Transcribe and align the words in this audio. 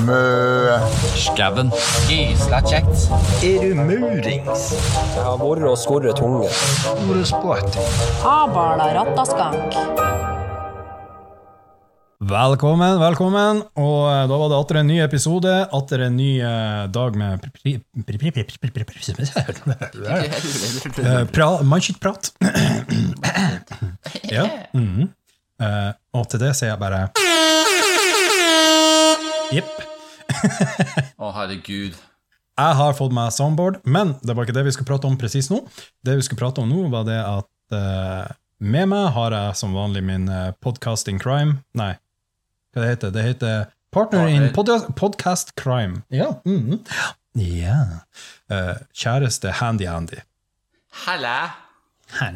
Mø. 0.00 0.78
Skauen. 1.20 1.68
Gysla 2.08 2.62
kjekt. 2.64 3.04
Er 3.44 3.60
du 3.60 3.74
murings? 3.76 4.62
Jeg 4.72 5.24
har 5.26 5.36
vært 5.40 5.66
og 5.68 5.76
skorret 5.76 6.16
tunge. 6.16 6.48
Orespott. 7.10 7.76
Abala 8.24 8.88
rattaskank. 8.96 9.76
Velkommen, 12.32 12.96
velkommen. 13.02 13.60
Og 13.82 13.98
eh, 14.08 14.24
da 14.30 14.38
var 14.40 14.52
det 14.52 14.60
atter 14.62 14.80
en 14.80 14.88
ny 14.88 14.98
episode, 15.04 15.52
atter 15.76 16.06
en 16.06 16.16
ny 16.16 16.30
eh, 16.40 16.84
dag 16.94 17.18
med 17.18 17.42
Eh, 21.02 21.64
Mannskittprat. 21.66 22.32
ja. 24.30 24.46
mhm. 24.72 25.10
Eh, 25.62 25.90
og 26.16 26.24
til 26.32 26.40
det 26.42 26.56
sier 26.58 26.72
jeg 26.72 26.80
bare 26.80 27.04
Jepp. 29.52 29.72
Å, 31.20 31.28
herregud. 31.36 31.96
Jeg 32.62 32.76
har 32.78 32.94
fått 32.96 33.12
meg 33.16 33.32
soundboard, 33.34 33.80
men 33.84 34.14
det 34.24 34.36
var 34.36 34.46
ikke 34.46 34.56
det 34.56 34.64
vi 34.66 34.72
skulle 34.74 34.88
prate 34.88 35.08
om 35.08 35.18
presis 35.20 35.50
nå. 35.52 35.62
Det 36.04 36.16
vi 36.18 36.24
skulle 36.24 36.40
prate 36.40 36.62
om 36.62 36.70
nå, 36.70 36.86
var 36.92 37.04
det 37.08 37.18
at 37.20 37.76
uh, 37.76 38.32
med 38.62 38.90
meg 38.92 39.10
har 39.16 39.36
jeg 39.36 39.58
som 39.60 39.76
vanlig 39.76 40.04
min 40.06 40.28
uh, 40.30 40.52
podcasting 40.62 41.20
crime 41.20 41.60
Nei, 41.78 41.94
hva 42.72 42.84
det 42.84 42.90
heter 42.94 43.14
det? 43.14 43.24
heter 43.32 43.64
Partner 43.92 44.30
in 44.32 44.46
pod 44.56 44.70
podcast 44.96 45.52
crime. 45.60 46.02
Ja. 46.08 46.40
Mm 46.46 46.60
-hmm. 46.60 46.78
yeah. 47.34 47.88
uh, 48.48 48.76
kjæreste 48.92 49.50
Handy 49.50 49.86
Handy. 49.86 50.16
Halla. 50.90 51.50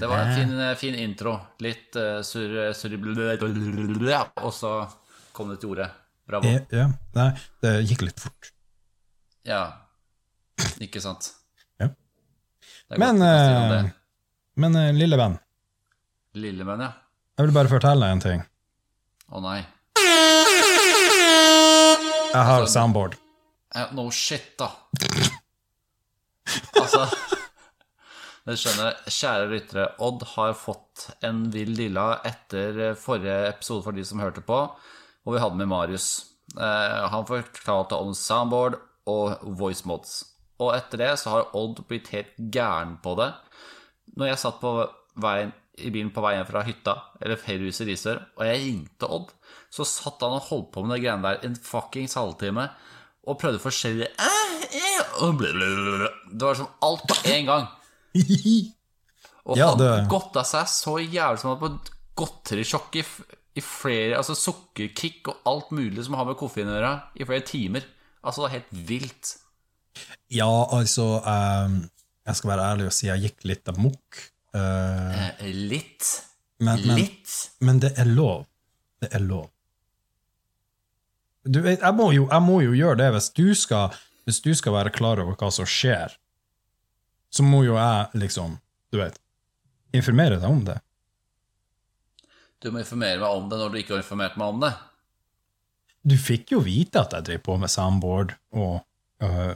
Det 0.00 0.06
var 0.06 0.18
en 0.18 0.36
fin, 0.36 0.60
eh, 0.60 0.74
fin 0.74 0.94
intro. 0.94 1.40
Litt 1.58 1.96
uh, 1.96 2.22
surr... 2.22 2.72
Sur, 2.72 2.92
og 4.44 4.54
så 4.54 4.86
kom 5.32 5.48
det 5.48 5.60
til 5.60 5.68
ordet. 5.68 5.90
Bravo. 6.26 6.50
Ja, 6.50 6.60
ja. 6.74 6.86
Nei, 7.14 7.28
det 7.62 7.72
gikk 7.86 8.02
litt 8.08 8.20
fort. 8.22 8.50
Ja. 9.46 9.62
Ikke 10.82 11.00
sant. 11.02 11.28
Ja. 11.78 11.90
Men, 12.96 13.20
godt 13.20 13.28
eh, 13.28 13.90
men 14.58 14.78
eh, 14.80 14.90
lille 14.96 15.18
venn, 15.20 15.38
ja. 16.82 16.90
jeg 17.38 17.46
vil 17.46 17.54
bare 17.54 17.70
fortelle 17.70 18.02
deg 18.02 18.16
en 18.16 18.24
ting. 18.24 18.42
Å 19.30 19.40
nei. 19.44 19.60
Jeg 22.36 22.42
har 22.44 22.58
Altså, 22.60 22.72
soundboard. 22.74 23.16
No 23.96 24.10
shit, 24.12 24.50
da. 24.58 24.68
Altså 26.76 27.06
det 28.46 28.58
skjønner, 28.60 28.98
kjære 29.10 29.46
lyttere, 29.50 29.86
Odd 30.04 30.22
har 30.34 30.52
fått 30.58 31.08
en 31.26 31.46
vill 31.54 31.72
lilla 31.78 32.20
etter 32.28 32.94
forrige 33.00 33.38
episode 33.48 33.86
for 33.86 33.96
de 33.96 34.04
som 34.06 34.22
hørte 34.22 34.44
på, 34.46 34.60
hvor 35.26 35.34
vi 35.34 35.42
hadde 35.42 35.58
med 35.58 35.66
Marius. 35.72 36.08
Eh, 36.54 37.00
han 37.10 37.26
fortalte 37.26 37.98
om 37.98 38.12
soundboard 38.14 38.78
og 39.10 39.42
voice 39.58 39.82
mods. 39.90 40.20
Og 40.62 40.70
etter 40.76 41.02
det 41.02 41.10
så 41.20 41.32
har 41.34 41.48
Odd 41.58 41.82
blitt 41.90 42.08
helt 42.14 42.30
gæren 42.54 42.94
på 43.02 43.16
det. 43.18 43.32
Når 44.16 44.30
jeg 44.30 44.38
satt 44.40 44.60
på 44.62 44.70
veien, 45.20 45.50
i 45.76 45.90
bilen 45.92 46.08
på 46.14 46.22
vei 46.24 46.36
hjem 46.38 46.46
fra 46.48 46.62
hytta, 46.64 46.94
eller 47.20 47.36
feriehuset 47.36 47.84
i 47.84 47.90
Risør, 47.90 48.22
og 48.38 48.46
jeg 48.48 48.62
ringte 48.62 49.10
Odd, 49.12 49.34
så 49.68 49.84
satt 49.84 50.22
han 50.24 50.38
og 50.38 50.46
holdt 50.48 50.70
på 50.72 50.84
med 50.86 50.96
de 50.96 51.02
greiene 51.04 51.26
der 51.26 51.42
en 51.44 51.58
fuckings 51.60 52.14
halvtime 52.16 52.64
og 53.26 53.36
prøvde 53.42 53.60
forskjellige 53.60 54.08
eh, 54.22 54.64
eh. 54.78 55.10
Det 56.32 56.46
var 56.46 56.56
som 56.62 56.70
alt 56.86 57.04
på 57.10 57.18
én 57.34 57.44
gang. 57.50 57.66
Og 59.46 59.58
Ja, 59.58 59.68
han 59.74 59.78
det- 59.78 60.08
godta 60.10 60.42
seg 60.46 60.66
så 60.70 60.96
jævlig 60.98 61.38
som 61.42 61.52
han 61.52 61.58
hadde 61.60 61.76
på 61.76 61.92
godterisjokk 62.22 62.96
i, 62.98 63.04
i 63.56 63.62
flere 63.64 64.18
Altså 64.20 64.34
sukkerkick 64.36 65.28
og 65.32 65.42
alt 65.48 65.70
mulig 65.74 66.04
som 66.04 66.16
har 66.18 66.26
med 66.28 66.36
koffein 66.38 66.68
å 66.68 66.74
gjøre, 66.76 66.92
i 67.16 67.26
flere 67.28 67.44
timer. 67.48 67.86
Altså, 68.22 68.42
det 68.44 68.48
er 68.48 68.56
helt 68.58 68.72
vilt. 68.88 69.34
Ja, 70.34 70.50
altså 70.76 71.22
ehm, 71.24 71.76
Jeg 72.26 72.36
skal 72.40 72.50
være 72.52 72.64
ærlig 72.72 72.88
og 72.90 72.94
si 72.96 73.06
jeg 73.08 73.22
gikk 73.28 73.44
litt 73.48 73.68
amok. 73.72 74.22
Uh, 74.56 75.30
Eh, 75.38 75.52
litt. 75.52 76.04
men, 76.58 76.80
men, 76.86 76.96
Litt. 76.96 77.32
men 77.60 77.80
det 77.80 77.92
er 78.00 78.08
lov. 78.08 78.46
Det 79.00 79.10
er 79.14 79.20
lov. 79.20 79.50
Du 81.46 81.60
vet, 81.62 81.80
jeg 81.84 81.94
må 81.94 82.08
jo, 82.14 82.24
jeg 82.32 82.42
må 82.42 82.60
jo 82.64 82.72
gjøre 82.74 82.98
det 82.98 83.10
hvis 83.14 83.28
du, 83.36 83.54
skal, 83.54 83.94
hvis 84.26 84.40
du 84.42 84.50
skal 84.58 84.74
være 84.74 84.90
klar 84.94 85.20
over 85.22 85.36
hva 85.38 85.50
som 85.54 85.68
skjer. 85.68 86.16
Så 87.30 87.44
må 87.46 87.62
jo 87.66 87.76
jeg 87.76 88.08
liksom, 88.18 88.56
du 88.90 88.98
vet, 88.98 89.20
informere 89.94 90.40
deg 90.40 90.48
om 90.48 90.64
det. 90.66 90.80
Du 92.62 92.70
må 92.72 92.80
informere 92.80 93.20
meg 93.20 93.28
om 93.28 93.48
det 93.50 93.58
når 93.60 93.72
du 93.72 93.78
ikke 93.80 93.96
har 93.96 94.02
informert 94.04 94.38
meg 94.40 94.54
om 94.54 94.62
det. 94.64 94.72
Du 96.06 96.14
fikk 96.20 96.54
jo 96.54 96.62
vite 96.64 97.02
at 97.02 97.14
jeg 97.16 97.26
drev 97.28 97.42
på 97.44 97.56
med 97.60 97.72
soundboard 97.72 98.36
og 98.54 98.78
øh, 99.26 99.54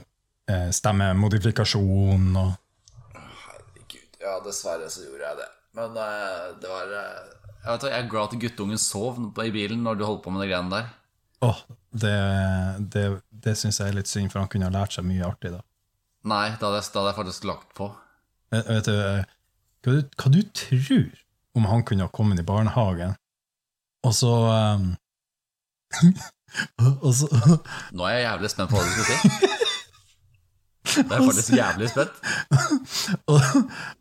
eh, 0.51 0.69
stemmemodifikasjon 0.75 2.27
og 2.35 2.51
Herregud, 3.15 4.19
ja, 4.21 4.35
dessverre 4.45 4.89
så 4.91 5.05
gjorde 5.07 5.29
jeg 5.29 5.39
det. 5.39 5.49
Men 5.79 5.95
øh, 5.95 6.47
det 6.61 6.71
var 6.71 6.95
øh, 6.99 7.21
Jeg 7.63 7.71
vet 7.71 7.87
jeg 7.87 7.97
er 7.99 8.09
glad 8.09 8.33
at 8.35 8.41
guttungen 8.41 8.81
sov 8.81 9.21
i 9.45 9.51
bilen 9.53 9.83
når 9.85 9.99
du 9.99 10.05
holdt 10.05 10.23
på 10.25 10.33
med 10.33 10.43
de 10.43 10.51
greiene 10.51 10.75
der. 10.75 10.89
Åh, 11.41 11.59
det, 11.91 12.15
det, 12.93 13.05
det 13.29 13.57
syns 13.57 13.79
jeg 13.79 13.91
er 13.91 13.97
litt 13.97 14.09
synd, 14.09 14.29
for 14.33 14.41
han 14.41 14.49
kunne 14.51 14.67
ha 14.69 14.73
lært 14.73 14.93
seg 14.95 15.07
mye 15.07 15.25
artig 15.25 15.53
da. 15.55 15.61
Nei, 16.27 16.51
da 16.59 16.69
hadde 16.69 16.81
jeg, 16.81 16.91
da 16.93 17.01
hadde 17.01 17.11
jeg 17.11 17.17
faktisk 17.17 17.47
lagt 17.49 17.71
på. 17.77 17.87
Vet 18.53 18.67
vet 18.69 18.89
du, 18.89 18.93
eh, 18.93 19.37
hva 19.81 19.95
du, 19.95 20.01
hva 20.21 20.31
du 20.35 20.41
tror 20.53 21.07
om 21.57 21.65
han 21.67 21.83
kunne 21.87 22.07
ha 22.07 22.13
kommet 22.13 22.39
i 22.39 22.45
barnehagen, 22.47 23.15
og 24.07 24.15
så 24.17 24.31
um, 24.49 24.91
Og 27.03 27.11
så 27.15 27.27
Nå 27.95 28.05
er 28.07 28.17
jeg 28.17 28.23
jævlig 28.25 28.49
spent 28.51 28.71
på 28.71 28.79
hva 28.79 28.83
du 28.83 28.91
skal 28.91 29.05
si. 29.07 29.59
Det 30.91 31.15
er 31.15 31.23
faktisk 31.23 31.53
jævlig 31.55 31.89
spent. 31.91 32.17
og, 33.31 33.41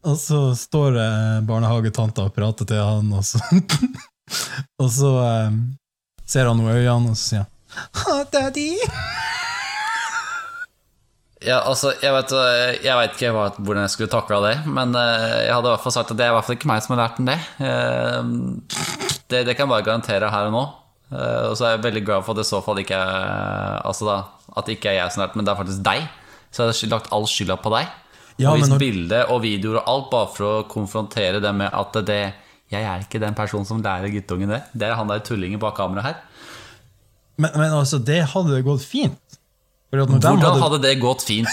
og 0.02 0.16
så 0.18 0.40
står 0.58 0.98
eh, 0.98 1.36
barnehagetanta 1.46 2.26
og 2.26 2.34
prater 2.34 2.66
til 2.70 2.80
han, 2.82 3.12
og 3.14 3.26
så 3.26 3.42
Og 4.82 4.88
så 4.94 5.10
um, 5.50 5.60
ser 6.26 6.46
han 6.50 6.58
noe 6.58 6.74
i 6.74 6.86
øynene, 6.86 7.12
og 7.12 7.18
så 7.18 7.28
sier 7.34 7.44
han 7.44 7.50
«Ah, 8.06 8.24
Daddy! 8.32 8.70
Ja, 11.40 11.62
altså, 11.64 11.94
jeg 12.02 12.12
vet, 12.12 12.32
eh, 12.36 12.74
jeg 12.84 12.96
vet 12.98 13.14
ikke 13.16 13.30
hva, 13.32 13.46
hvordan 13.56 13.86
jeg 13.86 13.92
skulle 13.94 14.10
takla 14.12 14.40
det, 14.44 14.56
men 14.68 14.90
eh, 14.94 15.46
jeg 15.46 15.54
hadde 15.56 15.70
i 15.70 15.72
hvert 15.72 15.84
fall 15.86 15.94
sagt 15.94 16.10
at 16.12 16.18
det 16.18 16.26
er 16.26 16.34
i 16.34 16.36
hvert 16.36 16.44
fall 16.44 16.56
ikke 16.58 16.68
meg 16.68 16.82
som 16.84 16.92
har 16.96 17.00
lært 17.06 17.16
den 17.20 17.30
det. 17.30 17.38
Eh, 17.64 18.20
Det, 19.30 19.44
det 19.46 19.54
kan 19.54 19.64
jeg 19.68 19.70
bare 19.70 19.84
garantere 19.86 20.28
her 20.32 20.48
og 20.50 20.52
nå. 20.56 20.62
Og 21.14 21.52
så 21.58 21.64
er 21.66 21.70
jeg 21.76 21.82
veldig 21.84 22.00
glad 22.06 22.22
for 22.26 22.34
at 22.34 22.38
det 22.40 22.44
i 22.46 22.50
så 22.50 22.58
fall 22.62 22.78
ikke 22.82 22.94
er 22.98 23.80
Altså 23.86 24.06
da, 24.06 24.16
at 24.58 24.66
det 24.66 24.76
ikke 24.76 24.90
er 24.92 24.96
jeg 25.00 25.10
som 25.10 25.20
har 25.22 25.28
lært 25.28 25.36
men 25.38 25.46
det 25.46 25.52
er 25.52 25.58
faktisk 25.58 25.82
deg. 25.86 26.04
Så 26.50 26.66
jeg 26.66 26.74
har 26.74 26.90
lagt 26.96 27.08
all 27.14 27.26
skylda 27.30 27.56
på 27.62 27.70
deg. 27.74 27.88
Ja, 28.42 28.50
og 28.52 28.58
vist 28.58 28.70
når- 28.70 28.78
bilder 28.82 29.30
og 29.30 29.40
videoer 29.42 29.78
og 29.80 29.88
alt 29.90 30.10
bare 30.10 30.28
for 30.34 30.44
å 30.48 30.64
konfrontere 30.70 31.40
det 31.42 31.54
med 31.54 31.70
at 31.72 31.92
det 32.06 32.20
Jeg 32.70 32.82
er 32.86 33.00
ikke 33.02 33.18
den 33.22 33.34
personen 33.34 33.66
som 33.66 33.80
lærer 33.82 34.10
guttungen 34.14 34.48
det. 34.50 34.62
Det 34.74 34.86
er 34.86 34.94
han 34.94 35.08
der 35.08 35.18
tullingen 35.26 35.58
bak 35.58 35.74
kameraet 35.76 36.04
her. 36.06 36.16
Men, 37.38 37.50
men 37.56 37.70
altså, 37.72 37.98
det 37.98 38.20
hadde 38.34 38.62
gått 38.62 38.82
fint. 38.82 39.18
For 39.22 39.24
at 39.24 39.24
når 39.24 39.38
de 39.38 39.79
Hvordan 39.90 40.22
hadde, 40.22 40.50
hadde 40.62 40.80
det 40.84 40.96
gått 41.02 41.24
fint? 41.26 41.48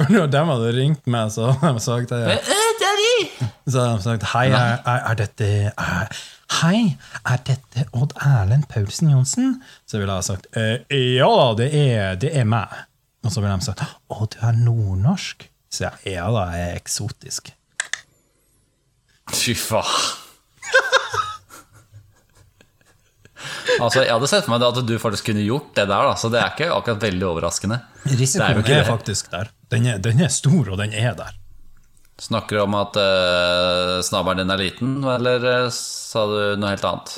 for 0.00 0.10
når 0.10 0.30
de 0.32 0.40
hadde 0.48 0.70
ringt 0.74 1.04
meg, 1.10 1.28
så 1.34 1.50
hadde 1.52 1.74
de 1.76 1.82
sagt 1.84 2.14
ja. 2.14 2.38
Så 3.68 3.80
hadde 3.80 3.98
de 3.98 4.04
sagt 4.06 4.24
Hei, 4.32 4.46
er, 4.48 4.80
er, 4.88 5.02
er 5.10 5.18
dette 5.20 5.50
er, 5.70 6.16
Hei, 6.60 6.80
er 7.28 7.42
dette 7.46 7.84
Odd 7.96 8.14
Erlend 8.24 8.66
Paulsen 8.72 9.12
Johnsen? 9.12 9.58
Så 9.90 10.00
ville 10.00 10.16
jeg 10.18 10.26
sagt 10.30 10.48
«Eh, 10.58 10.80
Ja 11.18 11.28
da, 11.28 11.46
det 11.60 11.68
er, 11.76 12.16
det 12.20 12.32
er 12.36 12.48
meg. 12.48 12.72
Og 13.24 13.32
så 13.32 13.44
ville 13.44 13.54
de 13.60 13.68
sagt 13.68 13.84
Å, 13.84 14.26
du 14.32 14.38
er 14.42 14.56
nordnorsk? 14.64 15.46
Så 15.74 15.86
jeg 15.88 16.14
ja 16.16 16.26
da, 16.30 16.48
jeg 16.54 16.72
er 16.72 16.76
eksotisk. 16.78 17.48
Fy 19.34 19.54
faen. 19.58 20.20
Altså, 23.80 24.02
Jeg 24.04 24.12
hadde 24.12 24.28
sett 24.30 24.46
for 24.46 24.54
meg 24.54 24.64
at 24.66 24.80
du 24.86 24.94
faktisk 25.00 25.30
kunne 25.30 25.44
gjort 25.44 25.72
det 25.76 25.86
der, 25.88 26.08
da, 26.10 26.14
så 26.20 26.30
det 26.32 26.40
er 26.40 26.52
ikke 26.52 26.70
akkurat 26.74 27.02
veldig 27.04 27.26
overraskende. 27.30 27.80
Risikoen 28.04 28.60
er 28.64 28.80
er, 28.80 28.88
faktisk 28.88 29.30
der. 29.32 29.50
Den 29.72 29.88
er, 29.90 30.00
den 30.02 30.22
er 30.24 30.32
stor, 30.32 30.74
og 30.74 30.80
den 30.80 30.94
er 30.94 31.16
der. 31.18 31.36
Snakker 32.20 32.56
du 32.56 32.62
om 32.62 32.76
at 32.78 32.98
uh, 33.00 34.00
snabelen 34.06 34.44
din 34.44 34.54
er 34.54 34.60
liten, 34.60 34.98
eller 35.16 35.46
uh, 35.66 35.70
sa 35.74 36.26
du 36.30 36.36
noe 36.60 36.74
helt 36.74 36.86
annet? 36.86 37.16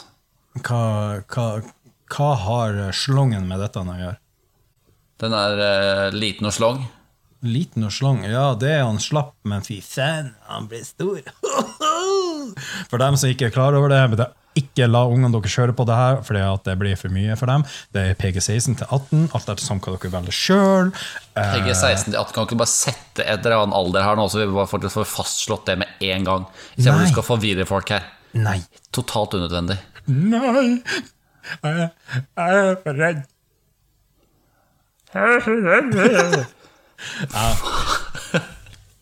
Hva, 0.62 0.84
hva, 1.34 1.48
hva 2.14 2.30
har 2.46 2.80
slongen 2.96 3.44
med 3.50 3.60
dette 3.60 3.82
å 3.82 3.98
gjøre? 3.98 4.16
Den 5.20 5.36
er 5.36 5.60
uh, 5.60 6.16
liten 6.16 6.48
og 6.48 6.56
slong. 6.56 6.80
Liten 7.46 7.84
og 7.86 7.92
slong, 7.92 8.24
ja, 8.24 8.48
det 8.58 8.72
er 8.78 8.86
han 8.86 8.98
slapp, 9.02 9.34
men 9.44 9.64
fy 9.64 9.82
faen, 9.84 10.32
han 10.48 10.70
blir 10.70 10.86
stor. 10.86 11.20
For 12.90 13.02
dem 13.02 13.18
som 13.20 13.30
ikke 13.30 13.50
er 13.50 13.54
klar 13.54 13.76
over 13.76 13.92
det 13.92 14.00
ikke 14.60 14.88
la 14.88 15.02
ungene 15.08 15.30
deres 15.34 15.54
kjøre 15.56 15.74
på 15.76 15.86
det 15.88 15.96
her, 15.98 16.20
fordi 16.26 16.42
at 16.44 16.64
det 16.68 16.76
blir 16.80 16.96
for 17.00 17.12
mye 17.14 17.36
for 17.38 17.50
dem. 17.50 17.64
Det 17.94 18.02
er 18.10 18.18
PG16 18.20 18.78
til 18.80 18.86
18, 18.88 19.26
alt 19.36 19.50
etter 19.52 19.64
som 19.64 19.80
hva 19.82 19.94
dere 19.96 20.12
velger 20.16 20.36
sjøl. 20.36 20.92
Jeg 21.36 21.62
er 21.62 21.76
16 21.76 22.10
til 22.12 22.18
18, 22.20 22.34
kan 22.36 22.48
ikke 22.48 22.60
bare 22.62 22.72
sette 22.72 23.24
et 23.26 23.46
eller 23.46 23.62
annet 23.64 23.78
alder 23.78 24.06
her 24.06 24.18
nå, 24.18 24.26
så 24.32 24.42
vi 24.42 24.48
bare 24.52 24.68
får 24.70 25.08
fastslått 25.10 25.68
det 25.70 25.78
med 25.82 26.06
en 26.12 26.28
gang. 26.28 26.48
Se 26.78 26.90
om 26.92 27.00
du 27.02 27.08
skal 27.12 27.26
forvirre 27.26 27.68
folk 27.68 27.94
her. 27.94 28.08
Nei. 28.36 28.58
Totalt 28.94 29.36
unødvendig. 29.38 29.78
Nei! 30.06 30.82
Jeg, 31.62 31.88
jeg 32.36 32.60
er 32.66 32.76
for 32.84 32.94
redd. 32.98 33.24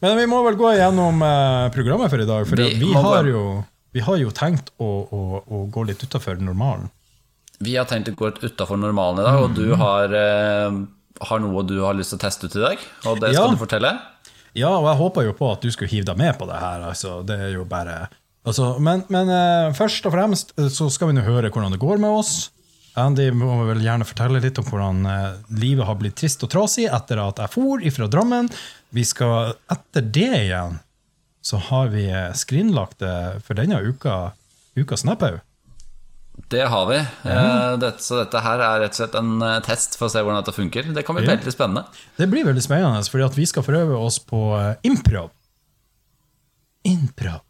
Men 0.04 0.18
vi 0.18 0.26
må 0.28 0.40
vel 0.44 0.56
gå 0.60 0.72
igjennom 0.74 1.22
eh, 1.24 1.68
programmet 1.74 2.12
for 2.12 2.20
i 2.20 2.26
dag, 2.28 2.48
for 2.48 2.60
Vi 2.60 2.74
vi, 2.82 2.90
har 2.92 3.24
jo, 3.30 3.44
vi 3.94 4.02
har 4.02 4.19
jo 4.20 4.32
tenkt 4.35 4.73
å, 4.82 4.88
å, 5.14 5.20
å 5.46 5.62
gå 5.70 5.85
litt 5.88 6.02
utafor 6.02 6.41
normalen. 6.43 6.91
Vi 7.62 7.76
har 7.79 7.87
tenkt 7.87 8.11
å 8.11 8.17
gå 8.19 8.32
litt 8.32 8.43
utafor 8.50 8.76
normalen 8.82 9.23
i 9.23 9.26
dag, 9.29 9.38
og 9.46 9.55
du 9.55 9.69
har, 9.79 10.11
eh, 10.19 10.79
har 11.31 11.43
noe 11.44 11.62
du 11.69 11.76
har 11.85 11.94
lyst 11.94 12.11
til 12.12 12.19
å 12.19 12.25
teste 12.25 12.50
ut 12.50 12.56
i 12.58 12.64
dag. 12.64 12.82
Og 13.06 13.20
det 13.23 13.31
skal 13.37 13.46
Ja. 13.46 13.52
du 13.55 13.61
fortelle. 13.61 13.93
Ja, 14.55 14.70
og 14.79 14.87
jeg 14.91 14.99
håper 15.00 15.25
jo 15.29 15.32
på 15.38 15.52
at 15.52 15.62
du 15.62 15.70
skulle 15.75 15.91
hive 15.91 16.05
deg 16.11 16.19
med 16.19 16.37
på 16.38 16.46
det 16.50 16.58
her. 16.61 16.82
Altså, 16.91 17.20
det 17.26 17.38
er 17.41 17.52
jo 17.55 17.64
bare 17.64 18.08
altså, 18.46 18.79
Men, 18.79 19.05
men 19.08 19.31
eh, 19.31 19.73
først 19.75 20.06
og 20.06 20.12
fremst 20.14 20.52
eh, 20.58 20.69
så 20.70 20.90
skal 20.90 21.08
vi 21.11 21.14
nå 21.17 21.25
høre 21.26 21.50
hvordan 21.50 21.73
det 21.75 21.81
går 21.82 21.99
med 22.02 22.11
oss. 22.11 22.50
Andy 22.97 23.31
må 23.35 23.64
vel 23.67 23.81
gjerne 23.82 24.06
fortelle 24.06 24.38
litt 24.43 24.58
om 24.62 24.67
hvordan 24.69 25.00
eh, 25.11 25.32
livet 25.58 25.87
har 25.88 25.97
blitt 25.99 26.14
trist 26.20 26.43
og 26.47 26.50
trasig 26.52 26.85
etter 26.87 27.19
at 27.25 27.40
jeg 27.43 27.50
for 27.50 27.82
ifra 27.82 28.06
Drammen. 28.11 28.50
Vi 28.94 29.02
skal 29.06 29.55
etter 29.70 30.02
det 30.14 30.29
igjen 30.44 30.79
så 31.44 31.58
har 31.70 31.91
vi 31.93 32.06
eh, 32.08 32.31
skrinlagt 32.37 33.02
det 33.05 33.17
for 33.44 33.58
denne 33.58 33.81
uka, 33.85 34.32
ukas 34.81 35.05
Snapphaug. 35.05 35.43
Det 36.50 36.64
har 36.67 36.87
vi. 36.88 36.96
Eh, 36.99 37.75
dette, 37.79 38.02
så 38.02 38.17
dette 38.25 38.41
her 38.43 38.58
er 38.64 38.81
rett 38.82 38.96
og 38.96 38.99
slett 38.99 39.14
en 39.20 39.35
eh, 39.44 39.58
test 39.67 39.94
for 40.00 40.08
å 40.08 40.12
se 40.14 40.23
hvordan 40.25 40.41
dette 40.43 40.55
funker. 40.56 40.88
Det 40.96 41.05
kan 41.06 41.14
bli 41.19 41.26
Ja. 41.29 41.37
veldig 41.37 41.52
spennende. 41.55 41.85
Det 42.19 42.26
blir 42.32 42.49
veldig 42.49 42.64
spennende, 42.64 43.05
fordi 43.06 43.29
vi 43.37 43.46
skal 43.52 43.67
prøve 43.67 44.00
oss 44.00 44.19
på 44.19 44.41
eh, 44.58 44.73
improv. 44.91 45.31
Improv. 46.85 47.41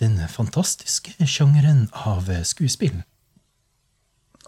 Den 0.00 0.18
fantastiske 0.32 1.14
sjangeren 1.28 1.86
av 2.06 2.28
eh, 2.32 2.42
skuespill. 2.46 3.00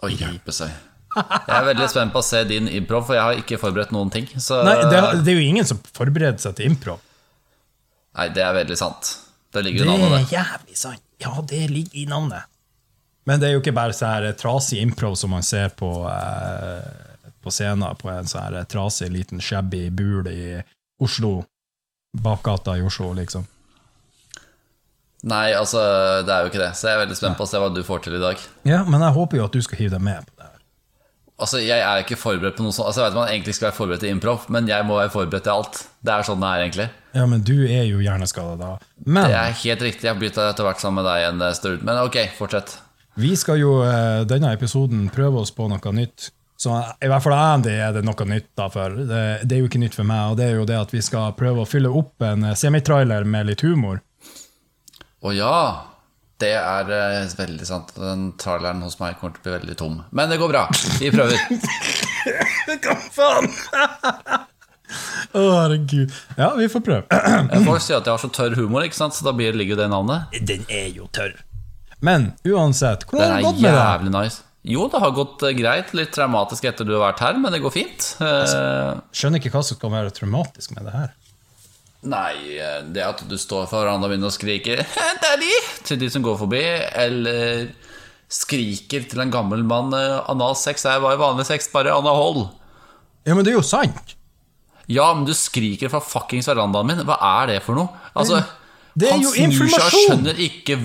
Å 0.03 0.09
hjelpe 0.11 0.53
seg. 0.53 0.71
Jeg 1.13 1.53
er 1.53 1.65
veldig 1.67 1.87
spent 1.91 2.13
på 2.13 2.21
å 2.23 2.25
se 2.25 2.39
din 2.49 2.67
improv, 2.67 3.03
for 3.07 3.15
jeg 3.17 3.23
har 3.23 3.39
ikke 3.41 3.59
forberedt 3.61 3.91
noen 3.93 4.09
ting. 4.13 4.25
Så, 4.41 4.63
Nei, 4.65 4.75
det, 4.89 5.01
det 5.23 5.33
er 5.35 5.37
jo 5.37 5.43
ingen 5.49 5.67
som 5.69 5.81
forbereder 5.93 6.41
seg 6.41 6.55
til 6.57 6.71
improv. 6.71 7.01
Nei, 8.17 8.27
det 8.33 8.43
er 8.45 8.53
veldig 8.59 8.77
sant. 8.77 9.13
Det 9.53 9.63
ligger 9.65 9.85
i 9.85 9.87
navnet, 9.89 10.11
er 10.11 10.17
det. 10.17 10.33
jævlig 10.33 10.77
sant. 10.77 11.03
Ja, 11.21 11.33
det 11.49 11.61
ligger 11.71 11.97
i 11.97 12.05
navnet. 12.09 12.49
Men 13.25 13.39
det 13.39 13.47
er 13.47 13.55
jo 13.55 13.61
ikke 13.63 13.75
bare 13.75 13.95
så 13.95 14.09
her 14.11 14.33
trasig 14.37 14.81
improv 14.83 15.15
som 15.15 15.31
man 15.31 15.45
ser 15.47 15.71
på, 15.79 15.89
eh, 16.09 17.31
på 17.41 17.53
scenen 17.53 17.95
på 17.99 18.11
en 18.11 18.27
sånn 18.27 18.43
her 18.49 18.67
trasig 18.69 19.09
liten 19.13 19.41
shabby 19.41 19.87
bul 19.89 20.27
i 20.27 20.59
Oslo. 21.01 21.45
Bakgata 22.13 22.75
i 22.77 22.83
Oslo, 22.85 23.13
liksom. 23.17 23.47
Nei, 25.23 25.53
altså, 25.55 25.79
det 26.27 26.33
er 26.33 26.43
jo 26.43 26.51
ikke 26.51 26.59
det. 26.59 26.73
Så 26.75 26.89
jeg 26.89 26.97
er 26.97 27.05
veldig 27.05 27.15
spent 27.15 27.37
på 27.39 27.45
å 27.45 27.49
se 27.49 27.61
hva 27.61 27.69
du 27.71 27.79
får 27.87 28.03
til 28.03 28.17
i 28.17 28.21
dag. 28.21 28.41
Ja, 28.67 28.81
men 28.83 28.99
jeg 29.01 29.15
håper 29.15 29.39
jo 29.39 29.45
at 29.47 29.55
du 29.55 29.63
skal 29.63 29.79
hive 29.79 29.95
deg 29.95 30.03
med 30.03 30.27
på. 30.27 30.32
Altså, 31.39 31.57
Jeg 31.59 31.79
er 31.81 32.03
ikke 32.03 32.15
forberedt 32.19 32.55
på 32.59 32.63
noe 32.63 32.71
sånt. 32.75 32.87
Altså, 32.87 33.01
Jeg 33.01 33.11
vet 33.11 33.17
man 33.17 33.31
egentlig 33.31 33.55
skal 33.57 33.69
være 33.71 33.77
forberedt 33.77 34.03
til 34.05 34.13
improv, 34.13 34.45
men 34.53 34.67
jeg 34.69 34.85
må 34.85 34.99
være 34.99 35.09
forberedt 35.13 35.43
til 35.47 35.55
alt. 35.55 35.79
Det 36.05 36.13
er 36.13 36.27
sånn 36.27 36.43
det 36.43 36.49
er, 36.51 36.61
egentlig. 36.67 36.89
Ja, 37.13 37.25
men 37.29 37.41
du 37.45 37.55
er 37.65 37.83
jo 37.89 37.99
hjerneskada 38.03 38.53
da. 38.59 38.69
Men 39.05 39.29
Det 39.31 39.39
er 39.39 39.57
helt 39.63 39.81
riktig. 39.81 40.03
Jeg 40.07 40.13
har 40.13 40.19
blitt 40.21 40.37
etter 40.37 40.63
hvert 40.67 40.79
sammen 40.81 41.01
med 41.03 41.09
deg 41.09 41.27
en 41.31 41.41
eh, 41.41 41.53
stund. 41.57 41.83
Men 41.83 41.99
ok, 42.05 42.19
fortsett. 42.37 42.77
vi 43.15 43.35
skal 43.37 43.59
jo 43.61 43.81
eh, 43.85 44.23
denne 44.29 44.53
episoden 44.53 45.09
prøve 45.13 45.41
oss 45.41 45.51
på 45.51 45.67
noe 45.69 45.93
nytt. 45.93 46.29
Så 46.57 46.71
i 47.03 47.09
hvert 47.11 47.23
fall 47.25 47.33
Andy 47.35 47.73
er 47.75 47.91
det 47.91 48.05
noe 48.05 48.25
nytt 48.29 48.47
da, 48.55 48.69
for 48.71 48.93
det, 48.95 49.23
det 49.43 49.55
er 49.57 49.59
jo 49.65 49.67
ikke 49.67 49.81
nytt 49.81 49.97
for 49.97 50.07
meg. 50.07 50.31
Og 50.31 50.37
det 50.39 50.45
er 50.47 50.55
jo 50.61 50.67
det 50.69 50.77
at 50.79 50.93
vi 50.93 51.01
skal 51.03 51.33
prøve 51.35 51.65
å 51.65 51.67
fylle 51.67 51.89
opp 51.91 52.21
en 52.23 52.45
eh, 52.45 52.55
semitrailer 52.55 53.25
med 53.27 53.49
litt 53.49 53.65
humor. 53.65 53.99
Å 55.23 55.33
ja. 55.35 55.57
Det 56.43 56.51
er 56.59 56.89
uh, 56.91 57.35
veldig 57.39 57.67
sant. 57.67 57.93
Den 57.95 58.31
traileren 58.41 58.83
hos 58.83 58.97
meg 58.99 59.15
kommer 59.19 59.37
til 59.37 59.43
å 59.43 59.45
bli 59.47 59.55
veldig 59.57 59.77
tom. 59.79 60.01
Men 60.11 60.31
det 60.33 60.39
går 60.41 60.51
bra. 60.51 60.65
Vi 60.99 61.11
prøver. 61.13 61.39
Hva 62.83 62.97
faen? 63.15 63.47
Å, 65.33 65.41
herregud. 65.41 66.13
Ja, 66.37 66.51
vi 66.57 66.67
får 66.69 66.83
prøve. 66.85 67.21
Folk 67.65 67.81
sier 67.81 67.97
at 68.01 68.05
jeg 68.05 68.13
har 68.13 68.21
så 68.21 68.29
tørr 68.33 68.57
humor, 68.59 68.85
ikke 68.85 68.99
sant? 68.99 69.15
så 69.17 69.25
da 69.25 69.33
ligger 69.33 69.73
jo 69.73 69.79
det 69.79 69.89
navnet. 69.93 70.35
Den 70.45 70.67
er 70.69 70.91
jo 70.93 71.07
tørr. 71.15 71.33
Men 72.03 72.33
uansett, 72.43 73.07
hvordan 73.07 73.29
har 73.31 73.37
det 73.37 73.39
er 73.39 73.47
gått 73.47 73.61
med 73.63 73.71
deg? 73.71 73.79
jævlig 73.79 74.13
nice. 74.17 74.43
Jo, 74.63 74.85
det 74.91 74.99
har 75.03 75.11
gått 75.15 75.43
eh, 75.43 75.55
greit. 75.55 75.91
Litt 75.95 76.13
traumatisk 76.15 76.67
etter 76.69 76.87
du 76.87 76.93
har 76.95 77.03
vært 77.09 77.23
her, 77.23 77.39
men 77.39 77.51
det 77.55 77.59
går 77.63 77.73
fint. 77.73 78.09
Altså, 78.23 78.59
Skjønner 79.15 79.41
ikke 79.41 79.51
hva 79.55 79.63
som 79.63 79.79
skal 79.79 79.91
være 79.91 80.13
traumatisk 80.15 80.75
med 80.75 80.87
det 80.87 80.93
her. 80.95 81.11
Nei, 82.03 82.57
eh, 82.59 82.81
det 82.91 83.03
at 83.05 83.21
du 83.29 83.37
står 83.39 83.67
for 83.71 83.87
min 83.87 84.03
og 84.03 84.11
begynner 84.11 84.31
å 84.31 84.35
skrike 84.35 84.75
'Daddy!' 84.83 85.61
til 85.87 86.01
de 86.01 86.09
som 86.11 86.23
går 86.25 86.35
forbi, 86.41 86.63
eller 86.99 87.69
skriker 88.33 89.05
til 89.07 89.21
en 89.23 89.31
gammel 89.31 89.63
mann 89.63 89.93
eh, 89.95 90.19
'Analsex 90.27 90.85
er 90.89 91.03
bare 91.03 91.21
vanlig 91.21 91.47
sex, 91.47 91.69
bare 91.71 91.95
anahold'. 91.95 92.49
Ja, 93.23 93.35
men 93.35 93.45
det 93.45 93.53
er 93.53 93.59
jo 93.61 93.63
sant. 93.63 94.17
Ja, 94.91 95.13
men 95.15 95.23
du 95.23 95.31
skriker 95.31 95.87
fra 95.89 96.01
fuckings 96.03 96.49
verandaen 96.51 96.89
min. 96.89 97.05
Hva 97.07 97.15
er 97.39 97.53
det 97.53 97.61
for 97.63 97.77
noe? 97.79 97.87
Altså, 98.19 98.43
Det 98.93 99.07
er 99.07 99.15
han 99.15 99.23
snur 99.23 99.69
seg 99.71 99.79
og 99.79 99.93
skjønner 99.95 100.41
ikke 100.43 100.75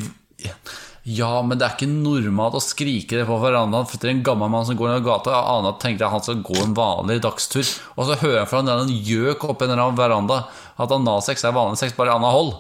Ja, 1.09 1.39
men 1.41 1.57
det 1.57 1.65
er 1.65 1.73
ikke 1.73 1.89
normalt 1.89 2.59
å 2.59 2.61
skrike 2.61 3.17
det 3.17 3.25
på 3.29 3.37
verandaen 3.41 3.87
til 3.89 4.11
en 4.11 4.19
gammel 4.27 4.51
mann 4.53 4.67
som 4.69 4.77
går 4.77 4.91
ned 4.93 5.07
gata. 5.07 5.33
Jeg 5.33 5.53
aner 5.55 5.73
at 5.73 5.79
tenkte 5.81 6.05
jeg 6.05 6.13
han 6.13 6.25
skal 6.27 6.43
gå 6.45 6.57
en 6.61 6.75
vanlig 6.77 7.17
dagstur, 7.25 7.71
og 7.97 8.09
så 8.11 8.19
hører 8.21 8.43
jeg 8.43 8.51
fra 8.51 8.61
en 8.61 8.93
gjøk 8.93 9.47
oppe 9.49 9.65
i 9.65 9.73
en 9.73 9.97
veranda 9.97 10.43
at 10.77 10.93
analsex 10.99 11.47
er 11.49 11.57
vanlig 11.57 11.81
sex, 11.81 11.95
bare 11.97 12.13
i 12.13 12.17
anna 12.19 12.33
hold. 12.35 12.53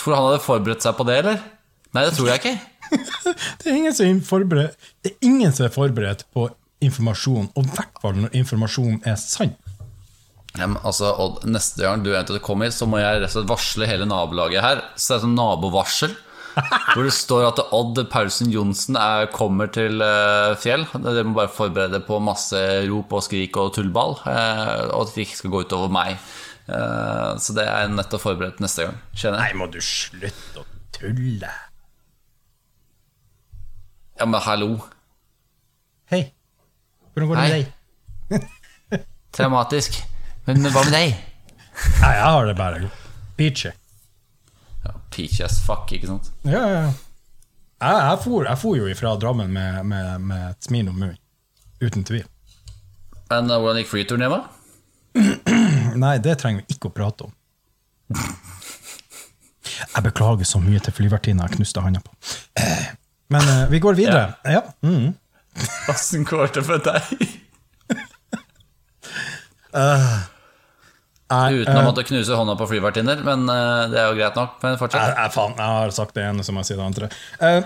Tror 0.00 0.14
du 0.14 0.16
han 0.16 0.28
hadde 0.30 0.40
forberedt 0.46 0.86
seg 0.86 0.96
på 0.96 1.04
det, 1.10 1.18
eller? 1.20 1.44
Nei, 1.92 2.06
det 2.08 2.16
tror 2.16 2.32
jeg 2.32 2.40
ikke. 2.40 2.56
Det 3.60 3.70
er 3.70 3.76
ingen 3.78 3.94
som 3.96 4.18
forberedt, 4.24 4.74
det 5.02 5.14
er 5.14 5.26
ingen 5.26 5.52
som 5.56 5.64
er 5.66 5.72
forberedt 5.72 6.26
på 6.36 6.44
informasjon, 6.84 7.48
og 7.56 7.64
i 7.64 7.72
hvert 7.72 8.02
fall 8.02 8.18
når 8.20 8.36
informasjonen 8.36 9.00
er 9.08 9.16
sann. 9.20 9.54
Ja, 10.54 10.68
altså, 10.86 11.10
Odd, 11.18 11.40
neste 11.50 11.82
gang 11.82 12.04
du 12.04 12.12
eventuelt 12.12 12.44
kommer 12.44 12.70
så 12.70 12.86
må 12.86 13.00
jeg 13.02 13.26
varsle 13.48 13.88
hele 13.90 14.06
nabolaget 14.06 14.62
her. 14.62 14.82
Så 14.94 15.14
det 15.14 15.16
er 15.16 15.24
sånn 15.24 15.34
nabovarsel. 15.38 16.14
Hvor 16.54 17.02
det 17.06 17.12
står 17.16 17.44
at 17.48 17.60
Odd 17.74 17.98
Paulsen 18.12 18.50
Johnsen 18.54 18.96
er, 19.00 19.26
kommer 19.34 19.66
til 19.74 19.98
eh, 20.04 20.54
Fjell. 20.62 20.84
Dere 21.02 21.24
må 21.26 21.34
bare 21.40 21.50
forberede 21.50 21.98
på 22.06 22.20
masse 22.22 22.60
rop 22.88 23.12
og 23.18 23.24
skrik 23.26 23.56
og 23.58 23.72
tullball. 23.74 24.14
eh, 24.30 24.84
og 24.94 25.08
at 25.08 25.14
det 25.16 25.24
ikke 25.26 25.40
skal 25.40 25.54
gå 25.54 25.62
utover 25.66 25.90
meg. 25.94 26.14
Eh, 26.70 27.30
så 27.42 27.56
det 27.58 27.66
er 27.66 27.84
jeg 27.84 27.94
nødt 27.96 28.10
til 28.12 28.20
å 28.20 28.22
forberede 28.22 28.62
neste 28.64 28.86
gang. 28.86 29.00
Kjenner 29.18 29.42
Nei, 29.42 29.50
må 29.58 29.66
du 29.74 29.80
slutte 29.84 30.62
å 30.62 30.66
tulle. 30.94 31.50
Ja, 34.20 34.26
men 34.30 34.40
hallo. 34.46 34.70
Hei, 36.12 36.22
hvordan 37.14 37.28
går 37.32 37.40
det 37.40 37.44
med 37.44 37.54
deg? 37.58 39.00
Traumatisk. 39.34 39.96
Men 40.46 40.68
hva 40.70 40.84
med 40.86 40.94
deg? 40.94 41.16
Nei, 41.98 42.12
jeg 42.14 42.28
har 42.30 42.46
det 42.46 42.54
bare 42.58 42.90
peachy. 43.38 43.72
Ja, 45.14 45.16
Peach 45.16 45.40
as 45.44 45.60
fuck, 45.62 45.92
ikke 45.92 46.06
sant? 46.06 46.30
Ja, 46.42 46.58
ja, 46.58 46.68
ja. 46.68 46.92
Jeg, 47.84 47.96
jeg, 48.10 48.18
for, 48.24 48.44
jeg 48.48 48.58
for 48.58 48.76
jo 48.78 48.86
ifra 48.88 49.16
Drammen 49.20 49.52
med, 49.52 49.84
med, 49.84 50.18
med 50.20 50.50
et 50.50 50.64
smil 50.66 50.88
om 50.88 50.94
munnen. 50.98 51.18
Uten 51.82 52.04
tvil. 52.04 52.24
Men 53.30 53.50
uh, 53.50 53.58
hvordan 53.60 53.82
gikk 53.82 53.90
freeturen 53.90 54.24
hjemme? 54.24 54.40
Nei, 56.04 56.18
det 56.22 56.38
trenger 56.40 56.64
vi 56.64 56.74
ikke 56.74 56.88
å 56.90 56.94
prate 56.94 57.28
om. 57.28 57.32
Jeg 59.74 60.02
beklager 60.06 60.48
så 60.48 60.60
mye 60.62 60.80
til 60.82 60.94
flyvertinna 60.96 61.46
jeg 61.46 61.58
knuste 61.58 61.84
handa 61.84 62.02
på. 62.04 62.14
Men 63.34 63.42
uh, 63.50 63.64
vi 63.70 63.82
går 63.84 63.98
videre. 63.98 64.26
Ja. 64.48 64.62
Mm. 64.86 65.12
Åssen 65.92 66.26
går 66.26 66.54
det 66.56 66.64
for 66.66 66.78
deg? 66.82 67.02
Jeg, 71.24 71.62
Uten 71.64 71.72
å 71.72 71.80
eh, 71.80 71.86
måtte 71.86 72.04
knuse 72.04 72.36
hånda 72.36 72.54
på 72.60 72.66
flyvertinner, 72.68 73.22
men 73.24 73.46
eh, 73.48 73.86
det 73.92 74.00
er 74.00 74.10
jo 74.10 74.18
greit 74.18 74.36
nok. 74.36 74.58
Men 74.60 74.76
fortsett. 74.80 75.14
jeg, 75.16 75.32
faen, 75.32 75.56
jeg 75.56 75.78
har 75.78 75.94
sagt 75.96 76.16
det 76.18 76.26
ene 76.28 76.44
som 76.44 76.58
jeg 76.60 76.68
sier 76.68 76.80
det 76.80 76.88
andre. 76.90 77.08
Uh, 77.40 77.62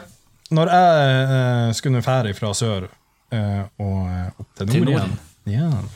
når 0.55 0.73
jeg 0.73 1.25
uh, 1.33 1.71
skulle 1.77 2.03
fære 2.07 2.35
fra 2.39 2.53
sør 2.57 2.87
uh, 2.87 3.65
og 3.83 4.45
opp 4.45 4.53
til 4.61 4.71
Til 4.71 4.87
nord, 4.87 5.09
nord? 5.11 5.17
igjen, 5.49 5.89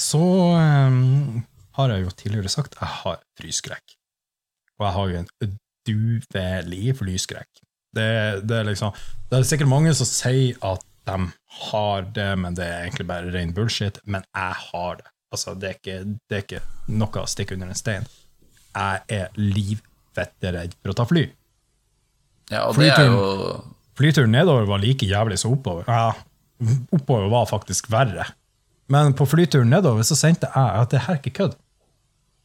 så 0.00 0.22
um, 0.22 1.42
har 1.76 1.92
jeg 1.92 2.06
jo 2.06 2.14
tidligere 2.22 2.52
sagt 2.52 2.78
jeg 2.80 2.94
har 3.02 3.20
flyskrekk. 3.38 3.98
Og 4.80 4.86
jeg 4.88 4.96
har 4.96 5.12
jo 5.12 5.20
en 5.20 5.58
duvelig 5.86 6.96
flyskrekk. 6.98 7.62
Det, 7.92 8.08
det, 8.48 8.56
er 8.62 8.66
liksom, 8.70 8.96
det 9.28 9.38
er 9.38 9.46
sikkert 9.46 9.70
mange 9.70 9.92
som 9.94 10.08
sier 10.08 10.56
at 10.64 10.84
de 11.06 11.18
har 11.68 12.06
det, 12.14 12.30
men 12.38 12.56
det 12.56 12.64
er 12.64 12.86
egentlig 12.86 13.06
bare 13.10 13.32
ren 13.34 13.52
bullshit. 13.54 13.98
Men 14.06 14.24
jeg 14.32 14.58
har 14.70 15.00
det. 15.00 15.08
Altså, 15.32 15.54
det 15.56 15.68
er 15.68 15.78
ikke, 15.78 15.98
det 16.28 16.36
er 16.36 16.44
ikke 16.44 16.62
noe 16.92 17.22
å 17.22 17.30
stikke 17.30 17.56
under 17.56 17.72
en 17.72 17.78
stein. 17.78 18.04
Jeg 18.72 19.04
er 19.16 19.38
livfetteredd 19.38 20.76
for 20.80 20.92
å 20.92 20.98
ta 20.98 21.06
fly. 21.08 21.24
Ja, 22.52 22.66
og 22.68 22.76
det 22.76 22.90
er 22.92 23.08
jo 23.08 23.22
Flyturen 23.96 24.32
nedover 24.32 24.64
var 24.68 24.80
like 24.80 25.06
jævlig 25.06 25.36
som 25.40 25.52
oppover. 25.52 25.84
Ja, 25.88 26.14
oppover 26.96 27.28
var 27.32 27.48
faktisk 27.50 27.90
verre. 27.92 28.24
Men 28.92 29.12
på 29.16 29.26
flyturen 29.28 29.70
nedover 29.72 30.04
så 30.06 30.16
sendte 30.18 30.48
jeg 30.48 30.80
at 30.80 30.92
det 30.92 31.02
her 31.04 31.16
er 31.16 31.20
ikke 31.20 31.36
kødd. 31.36 31.58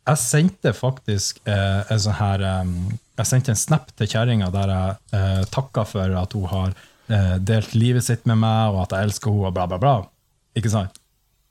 Jeg 0.07 0.21
sendte 0.21 0.71
faktisk 0.75 1.41
eh, 1.49 1.81
en 1.91 1.99
sånn 1.99 2.15
her 2.15 2.43
um, 2.61 2.75
Jeg 3.17 3.27
sendte 3.27 3.51
en 3.51 3.59
snap 3.59 3.89
til 3.99 4.07
kjerringa 4.07 4.47
der 4.53 4.71
jeg 4.71 5.17
eh, 5.17 5.41
takka 5.51 5.83
for 5.89 6.13
at 6.21 6.35
hun 6.37 6.45
har 6.51 6.77
eh, 7.11 7.33
delt 7.43 7.73
livet 7.75 8.05
sitt 8.05 8.23
med 8.29 8.39
meg, 8.39 8.75
og 8.75 8.85
at 8.85 8.95
jeg 8.95 9.09
elsker 9.09 9.33
henne, 9.33 9.49
og 9.49 9.57
bla, 9.57 9.65
bla, 9.67 9.81
bla. 9.81 9.95
Ikke 10.55 10.71
sant? 10.71 11.01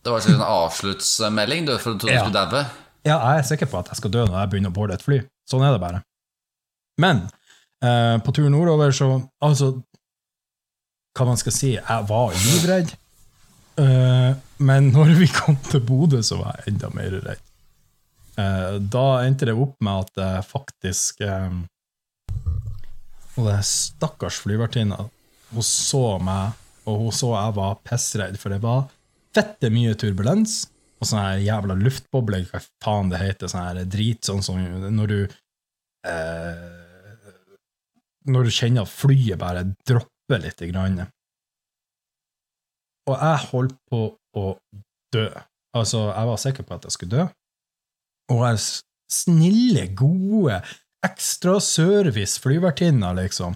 Det 0.07 0.13
var 0.15 0.27
en 0.31 0.43
avsluttsmelding, 0.47 1.65
du, 1.67 1.73
for 1.83 1.97
du 1.97 2.05
trodde 2.05 2.13
du 2.15 2.19
Ja. 2.21 2.25
skulle 2.29 2.45
daue. 2.47 2.67
Ja, 3.07 3.17
jeg 3.33 3.41
er 3.41 3.49
sikker 3.49 3.67
på 3.71 3.79
at 3.81 3.89
jeg 3.91 3.99
skal 4.01 4.13
dø 4.15 4.23
når 4.27 4.37
jeg 4.41 4.51
begynner 4.53 4.71
å 4.71 4.77
boarde 4.77 4.95
et 4.99 5.03
fly. 5.03 5.19
Sånn 5.51 5.63
er 5.67 5.75
det 5.75 5.81
bare. 5.83 6.01
Men 7.03 7.25
eh, 7.83 8.17
på 8.23 8.33
tur 8.35 8.47
nordover, 8.51 8.95
så 8.95 9.09
Altså, 9.43 9.73
hva 11.17 11.27
man 11.29 11.39
skal 11.41 11.53
si, 11.55 11.73
jeg 11.77 12.07
var 12.09 12.33
livredd. 12.35 12.95
Eh, 13.83 14.33
men 14.59 14.91
når 14.95 15.13
vi 15.19 15.27
kom 15.29 15.57
til 15.71 15.83
Bodø, 15.85 16.23
så 16.25 16.39
var 16.41 16.57
jeg 16.63 16.75
enda 16.75 16.91
mer 16.95 17.19
redd. 17.27 17.43
Eh, 18.41 18.79
da 18.93 19.05
endte 19.27 19.47
det 19.49 19.55
opp 19.57 19.77
med 19.85 20.07
at 20.07 20.21
jeg 20.23 20.45
faktisk 20.51 21.21
eh, 21.25 21.51
Og 23.37 23.47
den 23.49 23.63
stakkars 23.65 24.39
flyvertinna, 24.45 25.07
hun 25.53 25.63
så 25.65 26.19
meg, 26.23 26.53
og 26.89 27.01
hun 27.05 27.13
så 27.13 27.33
jeg 27.37 27.55
var 27.59 27.75
pissredd, 27.85 28.39
for 28.41 28.53
det 28.55 28.61
var 28.65 28.87
fette 29.37 29.71
mye 29.73 29.95
turbulens 29.99 30.65
og 30.97 31.09
sånn 31.11 31.21
her 31.21 31.43
jævla 31.45 31.77
luftbobler, 31.79 32.47
hva 32.49 32.63
faen 32.83 33.11
det 33.13 33.21
heter, 33.21 33.51
sånn 33.53 33.67
her 33.67 33.83
drit, 33.91 34.23
sånn 34.25 34.43
som 34.45 34.61
når 34.97 35.13
du 35.13 35.19
eh, 36.09 36.63
Når 38.27 38.49
du 38.49 38.51
kjenner 38.51 38.87
at 38.87 38.91
flyet 38.91 39.39
bare 39.39 39.63
dropper 39.87 40.41
litt. 40.43 40.63
Grann. 40.73 41.05
Og 43.07 43.15
jeg 43.15 43.45
holdt 43.53 43.77
på 43.93 44.01
å 44.35 44.47
dø. 45.15 45.29
Altså, 45.77 46.09
jeg 46.09 46.31
var 46.31 46.41
sikker 46.43 46.67
på 46.67 46.75
at 46.75 46.89
jeg 46.89 46.97
skulle 46.97 47.21
dø. 47.21 47.27
Og 48.35 48.43
jeg 48.49 48.65
snille, 49.13 49.85
gode, 49.95 50.59
ekstra 51.07 51.61
service 51.63 52.41
flyvertinna, 52.43 53.13
liksom, 53.21 53.55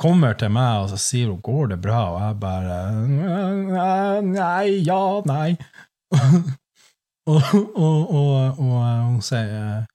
kommer 0.00 0.34
til 0.38 0.52
meg 0.54 0.84
og 0.84 0.88
så 0.92 0.98
sier 1.00 1.28
hun 1.30 1.42
'går 1.44 1.74
det 1.74 1.80
bra', 1.84 2.08
og 2.14 2.20
jeg 2.24 2.40
bare 2.40 2.76
Nei, 4.22 4.66
ja, 4.86 5.20
nei. 5.26 5.56
og, 7.30 7.42
og, 7.76 7.98
og, 8.10 8.58
og 8.58 8.80
hun 9.06 9.20
sier 9.22 9.86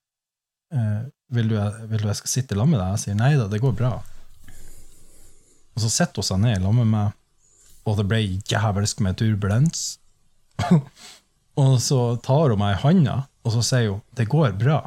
eh, 0.72 1.02
vil, 1.28 1.48
du, 1.50 1.56
'Vil 1.90 2.02
du 2.02 2.08
jeg 2.08 2.20
skal 2.22 2.34
sitte 2.34 2.54
sammen 2.54 2.76
med 2.76 2.80
deg?' 2.80 2.94
Jeg 2.94 3.04
sier 3.04 3.18
nei 3.18 3.32
da, 3.36 3.48
det 3.50 3.60
går 3.60 3.74
bra. 3.76 3.92
Og 5.76 5.82
så 5.84 5.90
setter 5.92 6.22
hun 6.22 6.28
seg 6.30 6.42
ned 6.42 6.62
sammen 6.62 6.86
med 6.86 6.92
meg, 6.94 7.08
og 7.86 7.98
det 7.98 8.08
ble 8.08 8.20
jævelsk 8.48 9.00
med 9.04 9.18
turbulens. 9.20 9.98
og 11.62 11.80
så 11.82 12.00
tar 12.24 12.54
hun 12.54 12.62
meg 12.62 12.76
i 12.76 12.82
handa, 12.84 13.16
og 13.44 13.52
så 13.58 13.62
sier 13.62 13.90
hun 13.90 14.02
'det 14.14 14.28
går 14.30 14.54
bra'. 14.60 14.84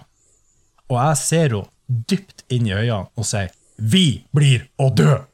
Og 0.90 0.98
jeg 0.98 1.18
ser 1.18 1.50
henne 1.54 1.68
dypt 2.10 2.44
inn 2.54 2.68
i 2.70 2.74
øynene 2.74 3.10
og 3.18 3.26
sier 3.26 3.50
'vi 3.80 4.24
blir 4.36 4.68
å 4.78 4.90
dø'. 4.90 5.26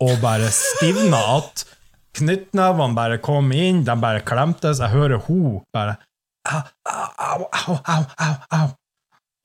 Og 0.00 0.20
bare 0.20 0.50
stivna 0.50 1.16
att. 1.36 1.64
Knyttnevene 2.12 2.94
bare 2.94 3.18
kom 3.18 3.52
inn, 3.52 3.84
de 3.84 3.94
bare 4.00 4.20
klemtes. 4.20 4.78
Jeg 4.78 4.90
hører 4.90 5.16
hun 5.28 5.62
bare 5.72 5.96
au, 6.44 6.62
au, 6.84 7.48
au, 7.52 7.78
au, 7.84 8.04
au, 8.18 8.34
au. 8.50 8.68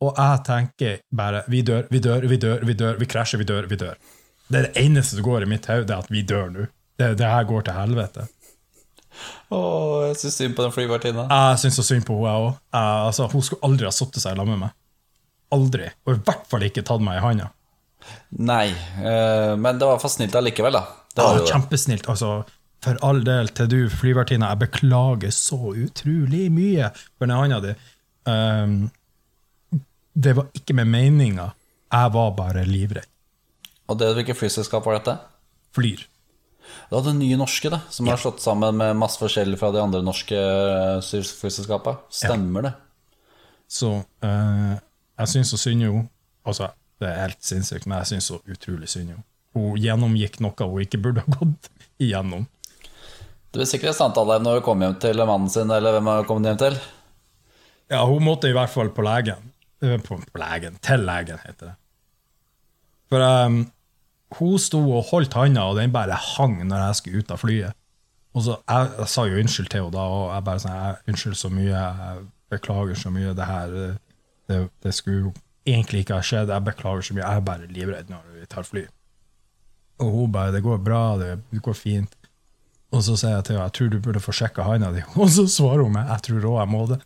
Og 0.01 0.17
jeg 0.17 0.41
tenker 0.45 0.99
bare 1.15 1.43
vi 1.47 1.61
dør, 1.61 1.87
vi 1.89 1.99
dør, 1.99 2.27
vi 2.27 2.37
dør, 2.37 2.65
vi 2.65 2.73
dør, 2.73 2.97
vi 2.99 3.05
krasjer, 3.05 3.39
vi 3.41 3.45
dør, 3.45 3.69
vi 3.69 3.75
dør. 3.75 3.95
Det 4.47 4.59
er 4.59 4.67
det 4.67 4.83
eneste 4.83 5.17
som 5.17 5.25
går 5.25 5.43
i 5.43 5.49
mitt 5.49 5.65
hode, 5.65 5.95
at 5.95 6.11
vi 6.11 6.21
dør 6.21 6.51
nå. 6.53 6.67
Det, 6.97 7.13
det 7.19 7.29
her 7.29 7.47
går 7.47 7.65
til 7.67 7.77
helvete. 7.77 8.27
Åh, 9.49 10.07
jeg 10.07 10.17
syns 10.21 10.37
synd 10.37 10.55
på 10.57 10.65
den 10.65 10.73
flyvertinna. 10.75 11.27
Jeg 11.31 11.61
syns 11.63 11.79
så 11.79 11.85
synd 11.85 12.05
på 12.07 12.17
henne, 12.19 12.29
jeg 12.29 12.47
òg. 12.47 12.59
Altså, 12.79 13.27
hun 13.31 13.45
skulle 13.45 13.67
aldri 13.67 13.87
ha 13.87 13.93
satt 13.95 14.17
seg 14.17 14.23
sammen 14.27 14.53
med 14.53 14.67
meg. 14.67 14.75
Aldri. 15.55 15.89
Og 16.05 16.15
i 16.15 16.21
hvert 16.27 16.49
fall 16.51 16.65
ikke 16.67 16.83
tatt 16.85 17.03
meg 17.03 17.19
i 17.19 17.23
handa. 17.23 17.49
Nei, 18.37 18.69
eh, 19.01 19.53
men 19.57 19.79
det 19.79 19.87
var 19.87 19.99
for 20.01 20.11
snilt 20.11 20.35
allikevel, 20.35 20.77
da. 20.77 20.83
Det 21.15 21.25
var 21.25 21.41
ah, 21.41 21.49
kjempesnilt. 21.49 22.07
Altså, 22.11 22.31
for 22.85 22.99
all 23.05 23.23
del, 23.25 23.49
til 23.57 23.69
du 23.71 23.79
flyvertinne, 23.89 24.49
jeg 24.51 24.61
beklager 24.67 25.33
så 25.33 25.73
utrolig 25.73 26.47
mye 26.53 26.91
for 27.17 27.25
den 27.25 27.37
handa 27.37 27.61
di. 27.63 27.73
Um, 28.27 28.75
det 30.13 30.35
var 30.37 30.51
ikke 30.57 30.75
med 30.77 30.91
meninga. 30.91 31.51
Jeg 31.93 32.13
var 32.13 32.35
bare 32.37 32.65
livredd. 32.67 33.09
Og 33.87 33.97
det, 33.99 34.11
hvilket 34.17 34.37
flyselskap 34.37 34.85
var 34.85 34.99
dette? 34.99 35.15
Flyr. 35.75 36.03
Det 36.67 36.95
var 36.95 37.05
det 37.05 37.15
nye 37.15 37.37
norske, 37.39 37.69
det, 37.71 37.79
som 37.89 38.09
har 38.11 38.19
slått 38.19 38.43
sammen 38.43 38.75
med 38.77 38.97
masse 38.99 39.19
forskjellig 39.21 39.59
fra 39.59 39.71
de 39.71 39.79
andre 39.79 40.01
norske 40.03 40.35
eh, 40.35 40.97
flyselskapene. 41.39 42.03
Stemmer 42.11 42.67
det? 42.67 42.73
Så 43.71 43.93
uh, 44.03 44.75
jeg 45.17 45.31
syns 45.33 45.49
så 45.51 45.57
synd 45.59 45.83
jo 45.83 45.97
Altså, 46.47 46.69
det 47.01 47.09
er 47.09 47.19
helt 47.27 47.41
sinnssykt, 47.45 47.85
men 47.85 47.99
jeg 48.01 48.11
syns 48.13 48.29
så 48.31 48.39
utrolig 48.49 48.89
synd 48.89 49.11
henne. 49.13 49.25
Hun 49.57 49.77
gjennomgikk 49.81 50.39
noe 50.43 50.67
hun 50.69 50.83
ikke 50.83 50.99
burde 51.01 51.23
ha 51.25 51.37
gått 51.39 51.69
igjennom. 52.03 52.45
Det 53.53 53.63
er 53.63 53.69
sikkert 53.69 53.97
samtale 53.97 54.37
når 54.43 54.59
hun 54.59 54.65
kommer 54.65 54.89
hjem 54.89 54.99
til 55.01 55.23
mannen 55.25 55.49
sin, 55.49 55.71
eller 55.73 55.95
hvem 55.95 56.09
hun 56.11 56.27
kommet 56.29 56.51
hjem 56.51 56.61
til? 56.61 56.79
Ja, 57.93 58.03
hun 58.05 58.25
måtte 58.25 58.49
i 58.51 58.55
hvert 58.55 58.73
fall 58.73 58.91
på 58.93 59.05
legen. 59.05 59.51
Eh, 59.81 59.95
På, 60.03 60.17
på 60.19 60.41
legen. 60.41 60.77
Til 60.83 61.05
legen, 61.07 61.39
heter 61.45 61.71
det. 61.71 61.75
For 63.07 63.23
um, 63.23 63.61
hun 64.37 64.57
sto 64.59 64.81
og 64.97 65.05
holdt 65.13 65.37
handa, 65.39 65.63
og 65.69 65.77
den 65.79 65.93
bare 65.95 66.17
hang 66.35 66.57
når 66.67 66.89
jeg 66.89 66.99
skulle 66.99 67.21
ut 67.23 67.31
av 67.31 67.39
flyet. 67.39 67.77
Og 68.35 68.43
så, 68.43 68.57
jeg, 68.67 68.89
jeg 68.99 69.09
sa 69.13 69.23
jo 69.25 69.39
unnskyld 69.41 69.69
til 69.71 69.81
henne 69.85 69.95
da, 69.95 70.03
og 70.13 70.25
jeg 70.35 70.45
bare 70.49 70.61
sa 70.61 70.73
Unnskyld 71.07 71.37
så 71.39 71.49
mye, 71.53 71.71
jeg 71.71 72.25
beklager 72.51 72.99
så 72.99 73.09
mye. 73.15 73.31
Det 73.37 73.47
her 73.47 73.77
eh, 73.85 73.95
det, 74.51 74.59
det 74.83 74.93
skulle 74.93 75.31
egentlig 75.67 76.03
ikke 76.05 76.17
har 76.17 76.25
skjedd. 76.25 76.49
Jeg 76.53 76.65
beklager 76.67 77.01
så 77.07 77.13
mye. 77.17 77.25
Jeg 77.25 77.41
er 77.41 77.45
bare 77.49 77.67
livredd 77.71 78.09
når 78.13 78.23
vi 78.37 78.45
tar 78.51 78.63
fly. 78.67 78.85
Og 79.99 80.11
hun 80.13 80.31
bare 80.31 80.51
'Det 80.51 80.63
går 80.63 80.77
bra, 80.83 81.17
det, 81.17 81.39
går 81.61 81.73
fint'. 81.73 82.13
Og 82.91 83.01
så 83.03 83.17
sier 83.17 83.35
jeg 83.35 83.43
til 83.45 83.55
henne 83.55 83.65
'Jeg 83.65 83.73
tror 83.73 83.89
du 83.89 83.99
burde 83.99 84.19
få 84.23 84.31
sjekka 84.31 84.63
handa 84.63 84.91
di', 84.93 85.03
og 85.21 85.29
så 85.29 85.47
svarer 85.47 85.83
hun 85.83 85.93
meg 85.93 86.07
'Jeg 86.07 86.21
tror 86.27 86.45
òg 86.51 86.59
jeg 86.59 86.69
må 86.69 86.87
det'. 86.87 87.01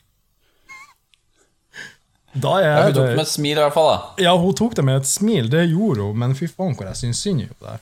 Da 2.33 2.59
Ja, 2.61 2.77
er 2.79 2.83
hun 2.85 2.93
tok 2.93 3.07
det 3.07 3.15
med 3.17 3.25
et 3.25 3.27
smil, 3.27 3.57
i 3.57 3.61
hvert 3.61 3.73
fall. 3.73 3.89
da 4.17 4.23
Ja, 4.23 4.37
hun 4.37 4.53
tok 4.55 4.75
det 4.75 4.85
med 4.85 5.01
et 5.01 5.07
smil, 5.07 5.49
det 5.51 5.69
gjorde 5.69 6.01
hun, 6.05 6.17
men 6.17 6.35
fy 6.35 6.47
faen 6.47 6.75
hvor 6.77 6.87
jeg 6.87 6.95
syns 6.95 7.19
synd 7.25 7.41
i 7.41 7.47
henne 7.49 7.59
der. 7.65 7.81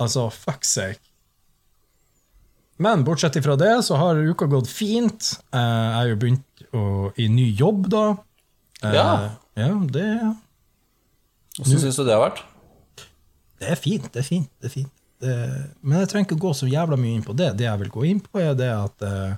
Altså, 0.00 0.30
fuck 0.32 0.64
sake. 0.64 1.00
Men 2.78 3.04
bortsett 3.04 3.36
fra 3.44 3.56
det, 3.56 3.84
så 3.84 3.96
har 4.00 4.16
uka 4.16 4.46
gått 4.50 4.68
fint. 4.68 5.34
Eh, 5.52 5.58
Jeg 5.60 5.94
har 5.94 6.08
jo 6.08 6.16
begynt 6.16 6.64
å, 6.74 7.12
i 7.20 7.28
ny 7.28 7.50
jobb, 7.54 7.88
da. 7.92 8.16
Ja. 8.92 9.08
Ja, 9.54 9.70
det, 9.94 10.08
Hvordan 11.56 11.80
syns 11.80 11.96
du 11.96 12.02
det 12.04 12.16
har 12.16 12.24
vært? 12.24 12.42
det 13.64 13.70
er 13.70 13.80
fint, 13.80 14.06
det 14.12 14.20
er 14.20 14.26
fint. 14.26 14.50
det 14.60 14.68
er 14.68 14.74
fint. 14.74 14.92
Det, 15.22 15.34
men 15.80 16.02
jeg 16.02 16.10
trenger 16.10 16.28
ikke 16.28 16.42
gå 16.42 16.52
så 16.56 16.68
jævla 16.68 16.98
mye 17.00 17.18
inn 17.18 17.24
på 17.24 17.36
det. 17.38 17.54
Det 17.58 17.68
jeg 17.68 17.80
vil 17.84 17.92
gå 17.94 18.04
inn 18.10 18.20
på, 18.20 18.40
er 18.42 18.56
det 18.58 18.68
at 18.68 19.04
uh, 19.06 19.36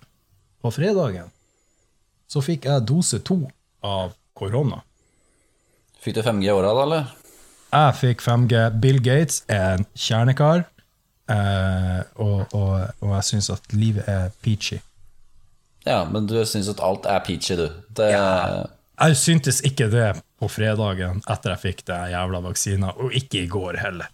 på 0.64 0.72
fredagen 0.74 1.30
så 2.26 2.42
fikk 2.42 2.66
jeg 2.66 2.86
dose 2.88 3.20
to 3.22 3.38
av 3.86 4.16
korona. 4.34 4.80
Fikk 6.02 6.16
du 6.18 6.22
5G 6.26 6.48
i 6.48 6.54
åra, 6.54 6.72
da, 6.74 6.86
eller? 6.86 7.12
Jeg 7.70 7.98
fikk 8.00 8.24
5G. 8.24 8.64
Bill 8.82 8.98
Gates 9.04 9.44
er 9.52 9.76
en 9.76 9.86
kjernekar, 9.94 10.64
uh, 11.30 12.02
og, 12.16 12.40
og, 12.50 12.72
og 13.04 13.14
jeg 13.18 13.28
syns 13.30 13.52
at 13.54 13.76
livet 13.76 14.08
er 14.10 14.34
peachy. 14.42 14.80
Ja, 15.86 16.00
men 16.10 16.26
du 16.26 16.34
syns 16.42 16.70
at 16.72 16.82
alt 16.82 17.06
er 17.06 17.22
peachy, 17.22 17.54
du. 17.60 17.68
Det, 17.94 18.10
Jeg 18.96 19.16
syntes 19.20 19.58
ikke 19.60 19.90
det 19.92 20.06
på 20.40 20.48
fredagen 20.48 21.18
etter 21.28 21.52
jeg 21.52 21.60
fikk 21.60 21.82
den 21.90 22.14
jævla 22.14 22.40
vaksina, 22.46 22.94
og 22.96 23.12
ikke 23.16 23.42
i 23.42 23.48
går 23.52 23.76
heller. 23.82 24.08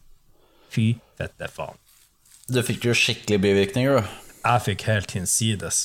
Fy 0.75 0.97
fette 1.19 1.47
faen. 1.53 1.79
Du 2.51 2.59
fikk 2.67 2.89
jo 2.89 2.95
skikkelig 2.97 3.39
bivirkninger, 3.45 4.01
du. 4.01 4.17
Jeg 4.43 4.65
fikk 4.65 4.85
helt 4.89 5.15
hinsides. 5.15 5.85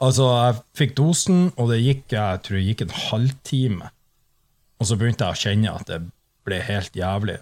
Altså, 0.00 0.24
jeg 0.32 0.60
fikk 0.80 0.94
dosen, 0.96 1.50
og 1.60 1.68
det 1.68 1.82
gikk, 1.82 2.06
jeg 2.14 2.40
tror 2.46 2.56
det 2.56 2.64
gikk 2.64 2.84
en 2.86 2.96
halvtime. 2.96 3.90
Og 4.80 4.88
så 4.88 4.96
begynte 4.96 5.28
jeg 5.28 5.36
å 5.36 5.42
kjenne 5.42 5.74
at 5.76 5.90
det 5.90 5.98
ble 6.48 6.62
helt 6.64 6.96
jævlig. 6.96 7.36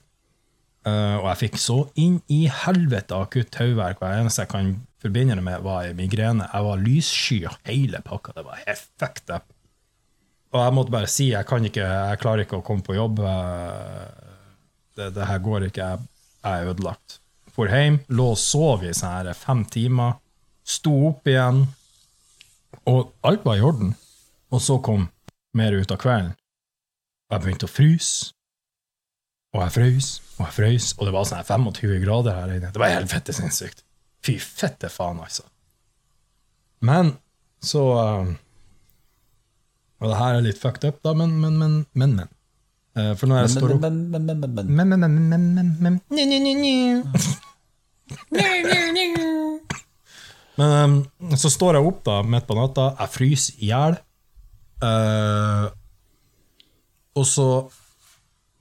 Uh, 0.88 1.20
og 1.20 1.28
jeg 1.28 1.40
fikk 1.44 1.60
så 1.62 1.76
inn 2.00 2.16
i 2.32 2.40
helvete 2.50 3.14
akutt 3.14 3.54
hodeverk. 3.60 4.00
Det 4.02 4.10
eneste 4.24 4.42
jeg 4.42 4.50
kan 4.50 4.74
forbinde 4.98 5.38
det 5.38 5.46
med, 5.46 5.62
var 5.62 5.86
en 5.86 6.00
migrene. 6.00 6.50
Jeg 6.50 6.66
var 6.66 6.82
lyssky 6.82 7.38
og 7.46 7.70
hele 7.70 8.02
pakka. 8.02 8.34
Det 8.34 8.44
var 8.48 8.58
helt 8.64 8.84
fucked 8.98 9.30
up. 9.36 9.46
Og 10.54 10.60
jeg 10.62 10.74
måtte 10.76 10.94
bare 10.94 11.10
si 11.12 11.28
jeg 11.32 11.44
kan 11.48 11.64
ikke, 11.68 11.84
jeg 11.84 12.20
klarer 12.22 12.44
ikke 12.46 12.60
å 12.60 12.64
komme 12.64 12.84
på 12.86 12.96
jobb. 12.96 13.20
Eh, 13.20 14.24
Det, 14.98 15.12
det 15.14 15.26
her 15.28 15.38
går 15.38 15.68
ikke. 15.68 15.84
Jeg, 15.92 16.06
jeg 16.42 16.62
er 16.62 16.70
ødelagt. 16.72 17.20
For 17.54 17.70
hjem, 17.70 18.00
lå 18.10 18.32
og 18.32 18.38
sov 18.40 18.82
i 18.82 18.90
sånn 18.94 19.12
her 19.14 19.36
fem 19.38 19.60
timer. 19.70 20.16
Sto 20.66 20.94
opp 21.12 21.28
igjen. 21.30 21.60
Og 22.90 23.12
alt 23.22 23.44
var 23.46 23.60
i 23.60 23.62
orden. 23.62 23.92
Og 24.50 24.62
så 24.64 24.80
kom 24.82 25.06
mer 25.54 25.76
ut 25.76 25.92
av 25.94 26.00
kvelden. 26.02 26.32
Og 27.28 27.36
jeg 27.36 27.44
begynte 27.44 27.68
å 27.68 27.70
fryse. 27.70 28.32
Og 29.54 29.62
jeg 29.62 29.74
frøs 29.76 30.08
og 30.38 30.42
jeg 30.44 30.54
frøs, 30.54 30.88
og 30.98 31.06
det 31.08 31.12
var 31.14 31.24
sånn 31.26 31.46
25 31.46 32.02
grader 32.04 32.36
her 32.36 32.50
inne. 32.54 32.68
Det 32.74 32.78
var 32.82 32.92
helt 32.92 33.10
fette 33.10 33.34
sinnssykt. 33.34 33.80
Fy 34.22 34.36
fette 34.42 34.90
faen, 34.92 35.18
altså. 35.24 35.46
Men 36.84 37.14
så 37.64 37.82
uh, 37.98 38.28
Og 39.98 40.12
det 40.12 40.18
her 40.18 40.36
er 40.38 40.44
litt 40.44 40.60
fucked 40.60 40.84
up, 40.86 41.00
da, 41.02 41.14
men, 41.18 41.34
men, 41.42 41.56
men, 41.58 41.78
men. 41.98 42.18
men. 42.20 42.28
Eh, 42.98 43.14
for 43.18 43.30
når 43.30 43.44
jeg 43.44 43.54
står 43.56 43.74
opp 43.76 43.84
Men, 43.84 43.96
men, 44.10 44.26
men, 44.26 44.38
men, 44.38 44.50
men. 44.50 44.66
men, 44.68 44.98
men, 44.98 46.00
men, 50.58 50.94
men, 51.18 51.36
så 51.38 51.50
står 51.52 51.78
jeg 51.78 51.90
opp 51.90 52.00
da, 52.06 52.20
midt 52.26 52.46
på 52.48 52.56
natta, 52.58 52.92
jeg 52.98 53.14
fryser 53.14 53.60
i 53.62 53.72
hjel. 53.72 53.98
Eh, 54.86 55.66
og 57.18 57.26
så 57.26 57.48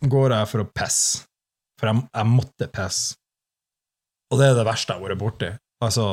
går 0.05 0.35
jeg 0.35 0.51
for 0.51 0.65
å 0.65 0.69
pisse. 0.73 1.25
For 1.77 1.91
jeg, 1.91 2.03
jeg 2.09 2.29
måtte 2.33 2.69
pisse. 2.73 3.17
Og 4.33 4.41
det 4.41 4.49
er 4.49 4.57
det 4.57 4.67
verste 4.67 4.93
jeg 4.93 4.99
har 4.99 5.07
vært 5.07 5.21
borti. 5.21 5.49
Altså, 5.85 6.05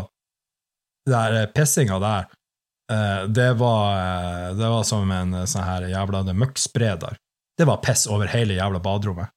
det 1.04 1.16
der 1.16 1.52
pissinga 1.52 1.98
der, 2.00 2.28
eh, 2.28 2.40
det 2.86 3.52
var, 3.60 3.96
eh, 3.96 4.50
det 4.54 4.68
var 4.68 4.82
som 4.84 5.10
en 5.10 5.34
eh, 5.34 5.46
sånn 5.48 5.64
her 5.64 5.86
jævla 5.88 6.24
møkkspreder. 6.32 7.16
Det 7.56 7.66
var 7.68 7.80
piss 7.84 8.06
over 8.10 8.28
hele 8.28 8.58
jævla 8.58 8.82
baderommet. 8.82 9.32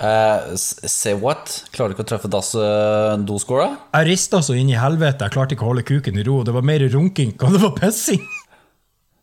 Eh, 0.00 0.56
say 0.56 1.12
what? 1.12 1.64
Klarer 1.74 1.92
du 1.92 1.98
ikke 1.98 2.06
å 2.06 2.10
treffe 2.14 2.30
uh, 2.30 3.16
doskåla? 3.20 3.68
Jeg 3.98 4.08
rista 4.08 4.40
så 4.44 4.56
inn 4.56 4.70
i 4.72 4.78
helvete, 4.78 5.26
jeg 5.26 5.34
klarte 5.34 5.56
ikke 5.56 5.66
å 5.66 5.72
holde 5.74 5.84
kuken 5.88 6.20
i 6.20 6.24
ro. 6.24 6.40
Det 6.46 6.54
var 6.56 6.64
mer 6.64 6.84
runking, 6.88 7.34
og 7.40 7.56
det 7.56 7.60
var 7.64 7.74
pissing. 7.76 8.22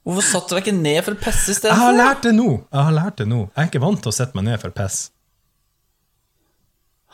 Hvorfor 0.07 0.23
satte 0.23 0.53
du 0.53 0.59
deg 0.59 0.67
ikke 0.67 0.77
ned 0.77 0.99
for 1.03 1.17
å 1.17 1.19
pisse 1.19 1.51
i 1.51 1.57
stedet? 1.57 1.73
Jeg 1.73 1.81
har 1.81 1.97
lært 1.97 2.27
det 2.27 2.35
nå. 2.37 2.51
Jeg 2.69 2.89
har 2.89 2.93
lært 2.95 3.17
det 3.23 3.25
nå. 3.27 3.47
Jeg 3.49 3.63
er 3.63 3.71
ikke 3.71 3.83
vant 3.83 4.03
til 4.03 4.13
å 4.13 4.15
sette 4.15 4.37
meg 4.37 4.45
ned 4.47 4.61
for 4.61 4.75
piss. 4.75 4.99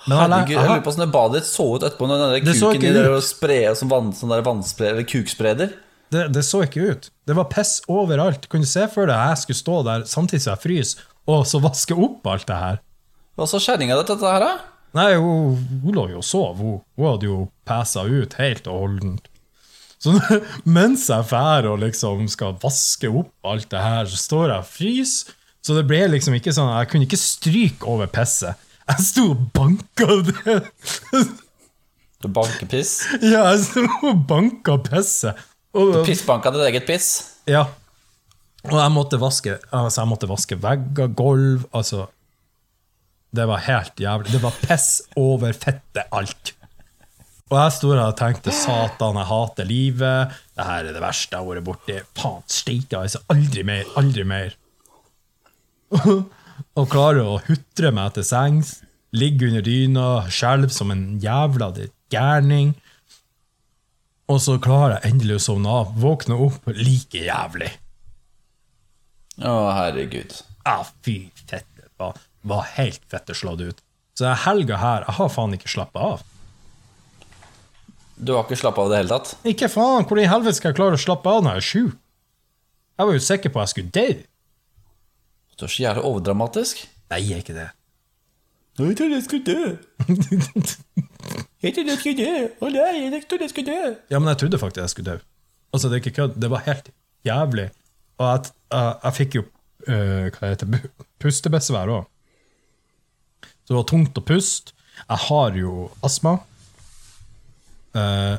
Herregud, 0.04 0.52
jeg 0.52 0.68
lurer 0.68 0.84
på 0.84 0.92
hvordan 0.92 1.06
det 1.06 1.14
badet 1.14 1.40
ditt 1.40 1.48
så 1.48 1.66
ut 1.72 1.84
etterpå 1.88 2.08
når 2.10 2.20
den 2.20 2.32
der 2.34 2.46
Det 2.50 2.56
så 2.60 2.74
kuken 2.74 2.82
ikke 2.82 2.92
i 2.92 2.96
der 2.98 3.08
ut. 3.08 3.16
og 3.16 3.24
spre 3.24 3.60
som 3.80 3.92
vann, 3.92 4.12
sånn 4.18 4.34
der 4.34 4.44
vannspre, 4.44 4.90
eller 4.92 5.08
kukspreder. 5.08 5.72
Det, 6.14 6.28
det 6.36 6.44
så 6.46 6.64
ikke 6.66 6.92
ut. 6.92 7.10
Det 7.26 7.36
var 7.38 7.50
piss 7.50 7.80
overalt. 7.92 8.46
Kunne 8.52 8.68
du 8.68 8.70
se 8.70 8.86
for 8.92 9.10
deg 9.10 9.18
jeg 9.18 9.42
skulle 9.42 9.62
stå 9.62 9.78
der 9.88 10.06
samtidig 10.10 10.44
som 10.46 10.54
jeg 10.54 10.64
fryser, 10.68 11.04
og 11.34 11.46
så 11.50 11.62
vaske 11.64 11.98
opp 11.98 12.28
alt 12.30 12.46
det 12.50 12.60
her? 12.60 12.80
Hva 13.40 13.48
sa 13.50 13.62
kjerringa 13.64 13.98
di 13.98 14.06
til 14.06 14.20
dette 14.20 14.34
her, 14.36 14.44
da? 14.44 14.54
Nei, 14.94 15.12
hun, 15.18 15.56
hun 15.82 15.96
lå 15.98 16.08
jo 16.12 16.20
og 16.22 16.28
sov. 16.28 16.60
Hun, 16.62 16.82
hun 17.00 17.08
hadde 17.10 17.30
jo 17.30 17.38
pæsa 17.66 18.04
ut 18.06 18.36
helt 18.38 18.68
og 18.70 18.84
holdent. 18.84 19.30
Så 20.04 20.14
mens 20.78 21.08
jeg 21.10 21.30
drar 21.32 21.66
og 21.72 21.80
liksom 21.82 22.28
skal 22.32 22.58
vaske 22.62 23.10
opp 23.10 23.32
alt 23.48 23.70
det 23.72 23.82
her, 23.82 24.10
så 24.12 24.20
står 24.20 24.52
jeg 24.52 24.60
og 24.60 24.70
fryser. 24.70 25.40
Så 25.64 25.78
det 25.78 25.86
ble 25.88 26.02
liksom 26.12 26.34
ikke 26.36 26.52
sånn 26.52 26.74
Jeg 26.74 26.90
kunne 26.92 27.06
ikke 27.08 27.22
stryke 27.22 27.88
over 27.88 28.10
pisset. 28.12 28.60
Jeg 28.84 29.06
sto 29.08 29.30
og 29.32 29.48
banka 29.56 30.20
det. 30.28 30.60
Du 32.24 32.30
bankepiss. 32.32 33.02
Ja, 33.20 33.50
jeg 33.52 33.64
sto 33.66 33.82
og 34.08 34.22
banka 34.30 34.78
pisset. 34.86 35.40
Og, 35.74 36.04
Pissbanka 36.06 36.52
ditt 36.54 36.68
eget 36.70 36.90
piss. 36.90 37.14
ja. 37.50 37.68
Og 38.64 38.78
jeg 38.80 38.92
måtte 38.96 39.18
vaske 39.20 39.58
Altså, 39.76 39.98
jeg 39.98 40.08
måtte 40.08 40.28
vaske 40.30 40.56
vegger, 40.56 41.10
gulv 41.12 41.66
Altså 41.76 42.06
Det 43.36 43.44
var 43.50 43.60
helt 43.66 44.00
jævlig. 44.00 44.32
Det 44.32 44.40
var 44.40 44.56
piss 44.62 45.02
over 45.20 45.52
fettet, 45.52 46.06
alt. 46.14 46.54
Og 47.50 47.58
jeg 47.58 47.74
sto 47.76 47.90
her 47.92 48.04
og 48.06 48.16
tenkte 48.18 48.54
satan, 48.56 49.18
jeg 49.20 49.30
hater 49.30 49.68
livet. 49.68 50.38
Det 50.56 50.68
her 50.68 50.88
er 50.88 50.96
det 50.96 51.02
verste 51.04 51.36
jeg 51.36 51.42
har 51.44 51.50
vært 51.50 51.66
borti. 51.68 51.98
Faen 52.18 52.46
steike, 52.50 53.02
altså. 53.02 53.24
Aldri 53.34 53.66
mer. 53.68 53.90
Aldri 54.00 54.24
mer. 54.30 54.56
og 56.78 56.88
klarer 56.94 57.26
å 57.26 57.42
hutre 57.50 57.92
meg 57.94 58.16
til 58.16 58.26
sengs. 58.26 58.78
Ligge 59.14 59.50
under 59.50 59.66
dyna, 59.66 60.08
skjelve 60.34 60.74
som 60.74 60.94
en 60.94 61.04
jævla 61.22 61.74
gærning. 62.14 62.74
Og 64.34 64.40
så 64.42 64.56
klarer 64.62 64.96
jeg 64.98 65.14
endelig 65.14 65.38
å 65.38 65.46
sovne 65.46 65.70
av. 65.70 65.94
Våkne 66.02 66.38
opp 66.42 66.70
like 66.74 67.22
jævlig. 67.28 67.70
Å, 69.44 69.54
herregud. 69.78 70.34
Ja, 70.66 70.80
fy 71.06 71.18
fette. 71.44 71.90
Var, 72.02 72.18
var 72.50 72.70
helt 72.80 73.04
fette 73.12 73.36
slått 73.38 73.62
ut. 73.62 73.84
Så 74.18 74.30
helga 74.46 74.78
her, 74.82 75.06
jeg 75.08 75.18
har 75.20 75.30
faen 75.34 75.54
ikke 75.58 75.70
slappa 75.70 76.08
av. 76.14 76.24
Du 78.18 78.34
har 78.36 78.46
ikke 78.46 78.58
slappa 78.58 78.84
av 78.84 78.90
i 78.90 78.94
det 78.94 79.02
hele 79.02 79.14
tatt? 79.14 79.34
Ikke 79.50 79.70
faen, 79.74 80.06
Hvor 80.10 80.22
i 80.22 80.30
helvete 80.30 80.58
skal 80.58 80.72
jeg 80.72 80.80
klare 80.80 80.98
å 80.98 81.02
slappe 81.02 81.30
av 81.30 81.44
når 81.44 81.58
jeg 81.58 81.64
er 81.64 81.70
sju? 81.70 81.84
Jeg 82.94 83.10
var 83.10 83.18
jo 83.18 83.24
sikker 83.26 83.54
på 83.54 83.62
at 83.62 83.68
jeg 83.68 83.74
skulle 83.74 83.96
dø. 83.98 84.08
Du 85.58 85.66
er 85.66 85.74
så 85.74 85.84
jævlig 85.84 86.06
overdramatisk. 86.10 86.84
Nei, 87.14 87.22
jeg 87.26 87.38
er 87.38 87.46
ikke 87.46 87.58
det. 87.58 87.70
Jeg 88.80 88.98
trodde 88.98 89.14
jeg 89.14 89.24
skulle 89.24 89.46
dø. 89.46 89.76
Jeg 91.64 91.74
trodde 91.76 91.94
jeg 91.94 92.00
skulle 92.02 92.18
dø. 92.18 92.48
Å 92.60 92.70
nei, 92.74 92.94
jeg 93.06 93.26
trodde 93.30 93.46
jeg 93.46 93.54
skulle 93.54 93.76
dø. 93.76 93.92
Ja, 94.10 94.20
men 94.20 94.32
jeg 94.34 94.40
trodde 94.42 94.60
faktisk 94.60 94.82
jeg 94.82 94.94
skulle 94.94 95.12
dø. 95.12 95.26
Altså, 95.74 95.90
det 95.90 95.96
er 95.96 96.02
ikke 96.04 96.16
kødd. 96.18 96.40
Det 96.42 96.50
var 96.52 96.66
helt 96.66 96.90
jævlig. 97.26 97.68
Og 98.20 98.26
jeg, 98.28 98.54
jeg, 98.74 98.96
jeg 99.04 99.18
fikk 99.20 99.38
jo 99.38 99.44
uh, 99.46 100.26
hva 100.36 100.50
heter 100.50 100.72
det, 100.74 100.82
pustebesvær 101.24 101.92
òg. 101.94 102.10
Så 103.64 103.72
det 103.72 103.78
var 103.78 103.88
tungt 103.94 104.20
å 104.20 104.26
puste. 104.26 104.76
Jeg 105.04 105.22
har 105.28 105.58
jo 105.58 105.88
astma. 106.06 106.38
Uh, 107.94 108.36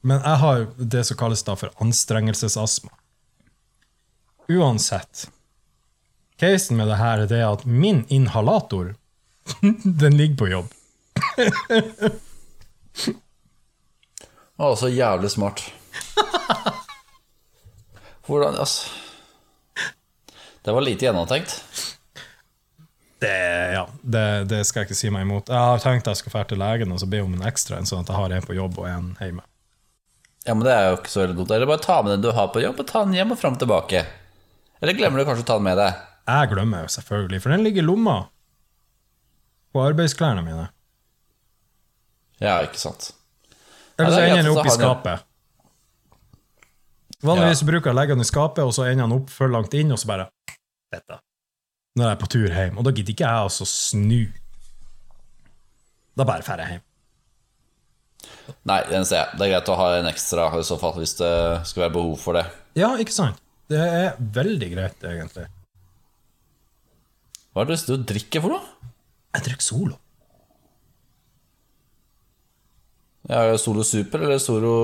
men 0.00 0.22
jeg 0.22 0.40
har 0.42 0.64
det 0.78 1.04
som 1.08 1.18
kalles 1.20 1.44
da 1.44 1.56
for 1.58 1.74
anstrengelsesastma. 1.84 2.92
Uansett. 4.48 5.28
Casen 6.40 6.78
med 6.78 6.88
det 6.88 6.98
her 7.00 7.24
er 7.26 7.44
at 7.48 7.64
min 7.66 8.04
inhalator, 8.08 8.94
den 10.02 10.16
ligger 10.16 10.36
på 10.36 10.48
jobb. 10.48 10.72
Å, 14.58 14.72
så 14.76 14.88
jævlig 14.90 15.30
smart. 15.30 15.62
Hvordan, 18.28 18.58
altså 18.60 18.90
Det 20.64 20.72
var 20.74 20.84
lite 20.84 21.06
gjennomtenkt. 21.06 21.54
Det, 23.18 23.34
ja, 23.72 23.88
det, 24.02 24.24
det 24.50 24.64
skal 24.66 24.82
jeg 24.82 24.90
ikke 24.90 24.98
si 24.98 25.10
meg 25.10 25.24
imot. 25.26 25.48
Jeg 25.50 25.58
har 25.58 25.80
tenkt 25.82 26.06
jeg 26.06 26.20
skal 26.20 26.34
dra 26.34 26.42
til 26.46 26.60
legen 26.60 26.92
og 26.94 27.00
så 27.02 27.08
be 27.10 27.22
om 27.24 27.32
en 27.34 27.46
ekstra, 27.48 27.78
en 27.78 27.88
sånn 27.88 28.04
at 28.04 28.12
jeg 28.12 28.18
har 28.18 28.34
en 28.36 28.46
på 28.46 28.54
jobb 28.58 28.78
og 28.78 28.86
en 28.90 29.08
hjemme. 29.18 29.42
Ja, 30.46 30.54
men 30.54 30.64
det 30.66 30.74
er 30.74 30.90
jo 30.90 30.98
ikke 31.00 31.12
så 31.12 31.24
veldig 31.24 31.36
dumt. 31.40 31.50
Eller 31.54 31.68
bare 31.68 31.82
ta 31.82 31.98
med 32.02 32.14
den 32.14 32.22
du 32.24 32.30
har 32.34 32.50
på 32.54 32.62
jobb, 32.62 32.78
og 32.80 32.86
ta 32.88 33.02
den 33.04 33.16
hjem 33.18 33.34
og 33.34 33.40
fram 33.40 33.56
og 33.58 33.62
tilbake. 33.62 34.04
Eller 34.78 34.94
glemmer 34.96 35.20
du 35.20 35.26
kanskje 35.26 35.44
å 35.44 35.48
ta 35.50 35.56
den 35.58 35.66
med 35.66 35.80
deg? 35.80 36.04
Jeg 36.28 36.50
glemmer 36.52 36.84
jo 36.84 36.92
selvfølgelig, 36.94 37.40
for 37.42 37.54
den 37.54 37.64
ligger 37.66 37.82
i 37.82 37.88
lomma 37.88 38.18
på 39.72 39.84
arbeidsklærne 39.84 40.44
mine. 40.46 40.68
Ja, 42.42 42.60
ikke 42.64 42.80
sant. 42.80 43.12
Eller 43.98 44.14
så 44.14 44.20
er 44.22 44.32
ender 44.32 44.42
den 44.46 44.52
opp 44.54 44.66
i 44.66 44.74
skapet. 44.74 45.24
Vanligvis 47.26 47.64
bruker 47.66 47.90
jeg 47.90 47.96
å 47.96 47.98
legge 47.98 48.14
den 48.14 48.22
i 48.22 48.28
skapet, 48.28 48.62
og 48.62 48.74
så 48.76 48.86
ender 48.86 49.08
den 49.08 49.16
opp 49.16 49.32
for 49.34 49.50
langt 49.50 49.74
inn, 49.74 49.90
og 49.94 49.98
så 49.98 50.10
bare 50.10 50.28
Dette. 50.88 51.18
Når 51.98 52.06
jeg 52.06 52.14
er 52.14 52.20
på 52.20 52.28
tur 52.32 52.52
hjem. 52.54 52.78
Og 52.78 52.84
da 52.86 52.92
gidder 52.94 53.12
ikke 53.12 53.26
jeg 53.26 53.48
altså 53.48 53.66
snu. 53.68 54.22
Da 56.16 56.24
bare 56.24 56.46
drar 56.46 56.62
jeg 56.62 56.78
hjem. 56.78 56.84
Nei, 58.68 58.78
den 58.88 59.04
ser 59.04 59.20
jeg. 59.20 59.36
Det 59.36 59.44
er 59.44 59.52
greit 59.52 59.68
å 59.68 59.76
ha 59.76 59.88
en 59.98 60.08
ekstra 60.08 60.46
i 60.56 60.64
så 60.64 60.78
fall, 60.80 60.96
hvis 60.96 61.18
det 61.18 61.34
skal 61.68 61.84
være 61.84 61.94
behov 61.98 62.16
for 62.22 62.38
det. 62.38 62.46
Ja, 62.78 62.94
ikke 63.02 63.14
sant? 63.14 63.42
Det 63.68 63.82
er 63.82 64.16
veldig 64.16 64.70
greit, 64.72 65.04
egentlig. 65.04 65.44
Hva 67.52 67.64
er 67.64 67.68
det 67.68 67.78
du 67.84 68.06
drikker 68.08 68.44
for 68.44 68.56
noe? 68.56 68.87
Jeg 69.36 69.44
drikker 69.44 69.64
Solo. 69.66 69.96
Ja, 73.28 73.42
er 73.44 73.52
det 73.52 73.60
Solo 73.60 73.84
Super 73.84 74.24
eller 74.24 74.38
Solo 74.40 74.74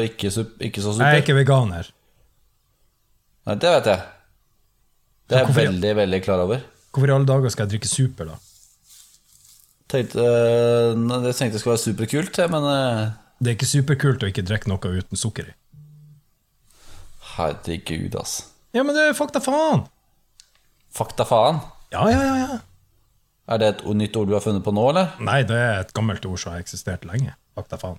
ikke, 0.00 0.30
ikke 0.64 0.82
så 0.82 0.94
Jeg 0.96 1.18
er 1.18 1.20
ikke 1.20 1.36
veganer. 1.36 1.90
Nei, 3.48 3.56
det 3.60 3.72
vet 3.74 3.90
jeg. 3.90 4.06
Det 5.28 5.36
er 5.38 5.44
jeg 5.46 5.56
veldig, 5.56 5.90
veldig 5.96 6.20
klar 6.24 6.44
over. 6.46 6.62
Hvorfor 6.90 7.10
i 7.10 7.14
alle 7.14 7.28
dager 7.28 7.52
skal 7.52 7.66
jeg 7.66 7.74
drikke 7.76 7.90
Super, 7.90 8.32
da? 8.32 8.38
Tenkte, 9.90 10.22
øh, 10.22 10.94
jeg 11.26 11.34
tenkte 11.34 11.56
det 11.56 11.60
skulle 11.60 11.74
være 11.74 11.84
superkult, 11.84 12.40
men 12.50 12.66
øh, 12.70 13.10
Det 13.38 13.50
er 13.52 13.56
ikke 13.58 13.66
superkult 13.66 14.22
å 14.22 14.30
ikke 14.30 14.46
drikke 14.46 14.70
noe 14.70 14.92
uten 14.96 15.18
sukker 15.18 15.50
i. 15.50 15.54
herregud, 17.36 18.16
ass. 18.20 18.40
Ja, 18.74 18.82
men 18.82 18.94
det 18.94 19.08
er 19.08 19.16
fakta 19.18 19.42
faen! 19.42 19.84
Fakta 20.94 21.24
faen. 21.26 21.60
Ja, 21.92 22.06
ja, 22.10 22.20
ja, 22.22 22.34
ja. 22.38 22.58
Er 23.50 23.58
det 23.58 23.68
et 23.72 23.84
nytt 23.98 24.16
ord 24.16 24.30
du 24.30 24.36
har 24.36 24.44
funnet 24.44 24.62
på 24.62 24.72
nå, 24.74 24.84
eller? 24.92 25.14
Nei, 25.26 25.40
det 25.46 25.58
er 25.58 25.80
et 25.82 25.94
gammelt 25.96 26.26
ord 26.28 26.38
som 26.38 26.54
har 26.54 26.62
eksistert 26.62 27.06
lenge. 27.08 27.34
Fakta 27.58 27.80
faen. 27.80 27.98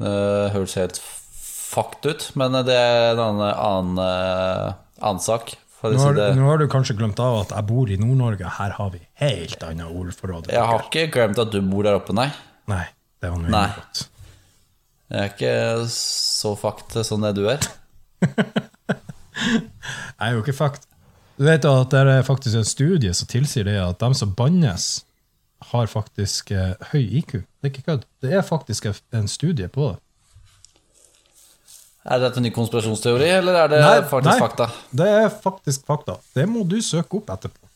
Det 0.00 0.12
høres 0.54 0.76
helt 0.80 1.00
fucked 1.04 2.06
ut, 2.08 2.28
men 2.40 2.56
det 2.64 2.76
er 2.76 3.10
en 3.12 3.20
annen, 3.20 3.50
annen, 3.52 4.00
øh, 4.00 4.70
annen 5.04 5.20
sak. 5.24 5.52
Nå 5.80 5.96
har, 5.96 6.16
det. 6.16 6.28
nå 6.36 6.44
har 6.44 6.60
du 6.60 6.66
kanskje 6.68 6.96
glemt 6.96 7.20
av 7.24 7.38
at 7.38 7.52
jeg 7.56 7.64
bor 7.68 7.88
i 7.88 7.96
Nord-Norge. 8.00 8.48
Her 8.58 8.74
har 8.76 8.90
vi 8.92 9.00
helt 9.22 9.62
annet 9.64 9.88
ordforråd. 9.88 10.50
Jeg 10.52 10.64
har 10.72 10.84
ikke 10.84 11.06
glemt 11.14 11.40
at 11.40 11.52
du 11.52 11.60
bor 11.64 11.86
der 11.86 11.96
oppe, 11.96 12.16
nei. 12.16 12.28
Nei, 12.68 12.84
det 13.20 13.30
var 13.32 13.40
noe 13.40 13.62
godt. 13.76 14.02
Jeg 15.10 15.20
er 15.24 15.32
ikke 15.32 15.54
så 15.92 16.52
fucked 16.60 17.00
som 17.08 17.24
det 17.24 17.32
du 17.38 17.46
er. 17.50 17.64
Jeg 19.40 20.28
er 20.28 20.34
jo 20.36 20.42
ikke 20.44 20.52
fakt. 20.52 20.84
Du 21.40 21.46
vet 21.48 21.64
at 21.64 21.94
det 21.94 22.00
er 22.04 22.26
faktisk 22.26 22.58
en 22.60 22.68
studie 22.68 23.14
som 23.16 23.28
tilsier 23.30 23.64
det 23.64 23.78
at 23.80 24.02
de 24.02 24.12
som 24.18 24.34
bannes, 24.36 24.90
har 25.70 25.88
faktisk 25.88 26.50
eh, 26.56 26.76
høy 26.92 27.02
IQ. 27.20 27.32
Det 27.32 27.68
er 27.68 27.72
ikke 27.72 27.84
kødd. 27.86 28.04
Det 28.24 28.32
er 28.36 28.44
faktisk 28.44 28.86
en 28.88 29.28
studie 29.28 29.68
på 29.72 29.90
det. 29.90 29.98
Er 32.10 32.20
dette 32.22 32.40
en 32.40 32.46
ny 32.48 32.52
konspirasjonsteori, 32.52 33.28
eller 33.38 33.58
er 33.60 33.72
det 33.72 33.80
faktisk 34.08 34.40
fakta? 34.40 34.68
Det 34.96 35.08
er 35.08 35.28
faktisk 35.28 35.84
fakta. 35.88 36.16
Det 36.36 36.46
må 36.48 36.64
du 36.64 36.78
søke 36.84 37.20
opp 37.20 37.28
etterpå. 37.32 37.68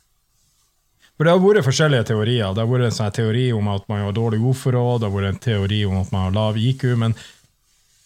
For 1.14 1.28
det 1.28 1.34
har 1.34 1.42
vært 1.44 1.66
forskjellige 1.68 2.08
teorier. 2.08 2.52
Det 2.56 2.64
har 2.64 2.70
vært 2.70 2.88
en 2.88 2.96
sånn 2.96 3.16
teori 3.16 3.46
om 3.54 3.68
at 3.70 3.84
man 3.88 4.02
har 4.06 4.16
dårlig 4.16 4.40
ordforråd, 4.42 5.02
det 5.02 5.08
har 5.08 5.14
vært 5.14 5.30
en 5.30 5.44
teori 5.44 5.80
om 5.86 6.00
at 6.00 6.12
man 6.12 6.26
har 6.26 6.36
lav 6.36 6.58
IQ, 6.58 6.86
men 7.04 7.16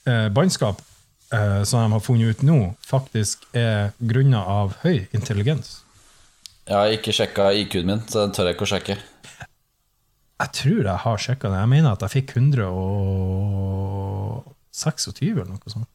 eh, 0.06 0.26
bannskap, 0.34 0.82
eh, 1.34 1.62
som 1.68 1.76
de 1.82 1.92
har 1.92 2.00
funnet 2.04 2.28
ut 2.36 2.42
nå, 2.46 2.58
faktisk 2.86 3.36
er 3.56 3.90
grunna 3.98 4.40
av 4.46 4.66
høy 4.84 4.98
intelligens. 5.16 5.68
Jeg 6.68 6.76
har 6.76 6.88
ikke 6.92 7.12
sjekka 7.16 7.52
IQ-en 7.56 7.86
min, 7.88 8.02
så 8.08 8.16
den 8.26 8.34
tør 8.36 8.46
jeg 8.50 8.56
ikke 8.58 8.66
å 8.66 8.72
sjekke. 8.74 8.96
Jeg 10.38 10.50
tror 10.54 10.84
jeg 10.84 10.98
har 11.04 11.18
sjekka 11.22 11.46
det. 11.50 11.58
Jeg 11.62 11.70
mener 11.72 11.90
at 11.96 12.02
jeg 12.04 12.14
fikk 12.20 12.28
126 12.36 15.32
eller 15.32 15.52
noe 15.54 15.70
sånt. 15.72 15.90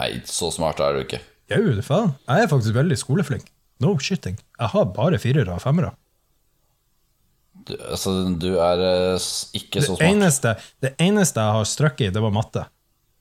Nei, 0.00 0.10
så 0.28 0.46
smart 0.54 0.78
er 0.82 0.90
du 0.94 1.00
ikke. 1.04 1.20
Jau, 1.52 1.82
faen. 1.84 2.14
Jeg 2.24 2.44
er 2.44 2.48
faktisk 2.50 2.74
veldig 2.76 2.96
skoleflink. 2.98 3.44
No 3.82 3.92
shitting. 4.00 4.38
Jeg 4.58 4.68
har 4.72 4.84
bare 4.96 5.18
firere 5.20 5.54
og 5.54 5.62
femmere. 5.62 5.92
Du, 7.64 7.74
altså, 7.78 8.10
du 8.36 8.56
er 8.60 8.80
eh, 8.84 9.26
ikke 9.56 9.82
så 9.82 9.94
smart. 9.94 10.08
eneste, 10.08 10.54
det 10.84 10.92
eneste 11.00 11.40
jeg 11.40 11.58
har 11.58 11.64
strøkket 11.68 12.08
i, 12.08 12.14
det 12.14 12.22
var 12.24 12.32
matte. 12.34 12.64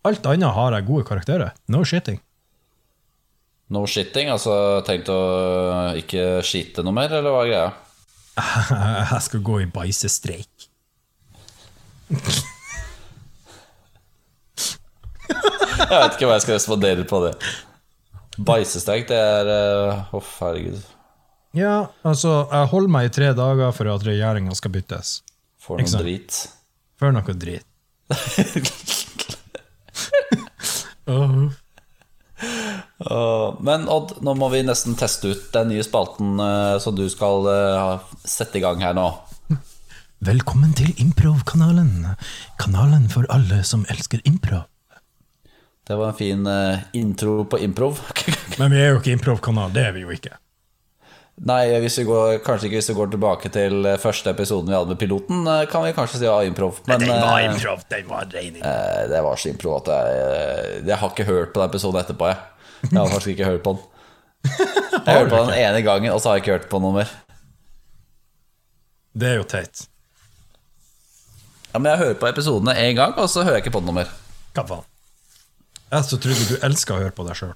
Alt 0.04 0.26
annet 0.28 0.52
har 0.56 0.76
jeg 0.76 0.88
gode 0.88 1.06
karakterer. 1.08 1.54
No 1.72 1.84
shitting. 1.88 2.20
No 3.72 3.86
shitting? 3.88 4.30
Altså 4.34 4.54
tenkt 4.88 5.08
å 5.12 5.20
ikke 6.00 6.42
skite 6.46 6.84
noe 6.84 6.96
mer, 6.96 7.13
eller 7.16 7.32
hva 7.32 7.44
er 7.46 7.52
greia? 7.52 7.70
Jeg 9.13 9.22
skal 9.28 9.44
gå 9.46 9.60
i 9.62 9.68
bæsjestreik. 9.70 10.66
Jeg 15.84 16.00
vet 16.00 16.16
ikke 16.16 16.28
hva 16.30 16.36
jeg 16.38 16.44
skal 16.46 16.56
respondere 16.58 17.04
på 17.08 17.20
det. 17.26 17.32
Bæsjestreik, 18.46 19.08
det 19.10 19.18
er 19.18 19.50
eh, 19.52 20.13
Å, 20.16 20.22
herregud. 20.39 20.82
Ja, 21.58 21.74
altså, 22.08 22.48
jeg 22.50 22.70
holder 22.72 22.94
meg 22.96 23.10
i 23.10 23.13
tre 23.13 23.30
dager 23.38 23.74
for 23.78 23.92
at 23.94 24.06
regjeringa 24.08 24.56
skal 24.58 24.74
byttes. 24.74 25.16
For 25.62 25.82
noe 25.82 26.02
drit. 26.02 26.39
For 26.98 27.13
noe 27.13 27.36
drit. 27.38 27.68
Men 33.63 33.88
Odd, 33.92 34.18
nå 34.24 34.34
må 34.39 34.50
vi 34.54 34.63
nesten 34.66 34.96
teste 35.00 35.34
ut 35.34 35.50
den 35.54 35.70
nye 35.74 35.84
spalten 35.86 36.39
eh, 36.39 36.78
som 36.84 36.96
du 36.96 37.06
skal 37.12 37.48
eh, 37.52 38.12
sette 38.28 38.60
i 38.60 38.63
gang 38.63 38.82
her 38.84 38.96
nå. 38.98 39.08
Velkommen 40.24 40.72
til 40.78 40.94
Improv-kanalen. 41.04 42.16
Kanalen 42.62 43.10
for 43.12 43.28
alle 43.34 43.60
som 43.68 43.84
elsker 43.92 44.24
improv. 44.24 44.63
Det 45.84 45.98
var 46.00 46.13
en 46.13 46.16
fin 46.16 46.48
eh, 46.48 46.86
intro 46.96 47.44
på 47.44 47.60
improv. 47.60 48.00
Men 48.60 48.72
vi 48.72 48.80
er 48.80 48.94
jo 48.94 49.02
ikke 49.02 49.18
improv-kanal, 49.18 49.74
det 49.76 49.84
er 49.89 49.98
vi 49.98 50.06
jo 50.06 50.13
ikke. 50.16 50.38
Nei, 51.41 51.65
hvis 51.82 51.96
vi 51.98 52.04
går, 52.06 52.36
kanskje 52.46 52.67
ikke 52.69 52.78
hvis 52.78 52.89
vi 52.91 52.96
går 53.00 53.10
tilbake 53.15 53.50
til 53.54 53.88
eh, 53.89 53.98
første 53.98 54.30
episoden 54.30 54.69
vi 54.69 54.76
hadde 54.78 54.93
med 54.93 55.00
piloten, 55.02 55.39
eh, 55.50 55.63
kan 55.72 55.82
vi 55.82 55.93
kanskje 55.98 56.19
si 56.22 56.28
ja, 56.28 56.36
improv. 56.46 56.78
Men 56.86 57.02
eh, 57.02 57.46
improv, 57.48 57.82
den 57.89 58.06
var 58.08 58.28
rein 58.36 58.60
eh, 58.62 59.00
det 59.10 59.22
var 59.26 59.41
så 59.41 59.50
improv 59.50 59.80
at 59.82 59.89
jeg, 59.89 60.19
eh, 60.28 60.76
jeg 60.91 61.00
har 61.02 61.10
ikke 61.15 61.26
hørt 61.26 61.54
på 61.56 61.63
den 61.63 61.72
episoden 61.74 62.00
etterpå. 62.04 62.30
Jeg, 62.30 62.38
jeg 62.86 63.00
har 63.00 63.10
faktisk 63.15 63.34
ikke 63.34 63.50
hørt 63.50 63.65
på 63.65 63.74
den. 63.74 63.89
Jeg 65.04 65.15
hørte 65.17 65.32
på 65.32 65.39
den 65.48 65.56
ene 65.56 65.80
gangen, 65.84 66.12
og 66.13 66.19
så 66.22 66.30
har 66.30 66.38
jeg 66.38 66.43
ikke 66.43 66.52
hørt 66.54 66.65
på 66.72 66.80
noe 66.84 66.93
mer. 66.96 67.10
Det 69.15 69.30
er 69.30 69.38
jo 69.39 69.46
teit. 69.48 69.86
Ja, 71.74 71.80
Men 71.80 71.89
jeg 71.91 72.02
hører 72.02 72.17
på 72.22 72.28
episodene 72.30 72.76
én 72.80 72.96
gang, 72.96 73.15
og 73.17 73.28
så 73.32 73.43
hører 73.43 73.58
jeg 73.58 73.65
ikke 73.65 73.74
på 73.78 73.82
den 73.84 73.89
noe 73.91 73.98
mer. 74.02 74.12
Hva 74.56 74.65
faen? 74.69 74.86
Jeg 75.93 76.08
så 76.08 76.19
trodde 76.24 76.48
du 76.52 76.67
elska 76.67 76.96
å 76.96 77.02
høre 77.02 77.15
på 77.15 77.26
deg 77.28 77.39
sjøl. 77.39 77.56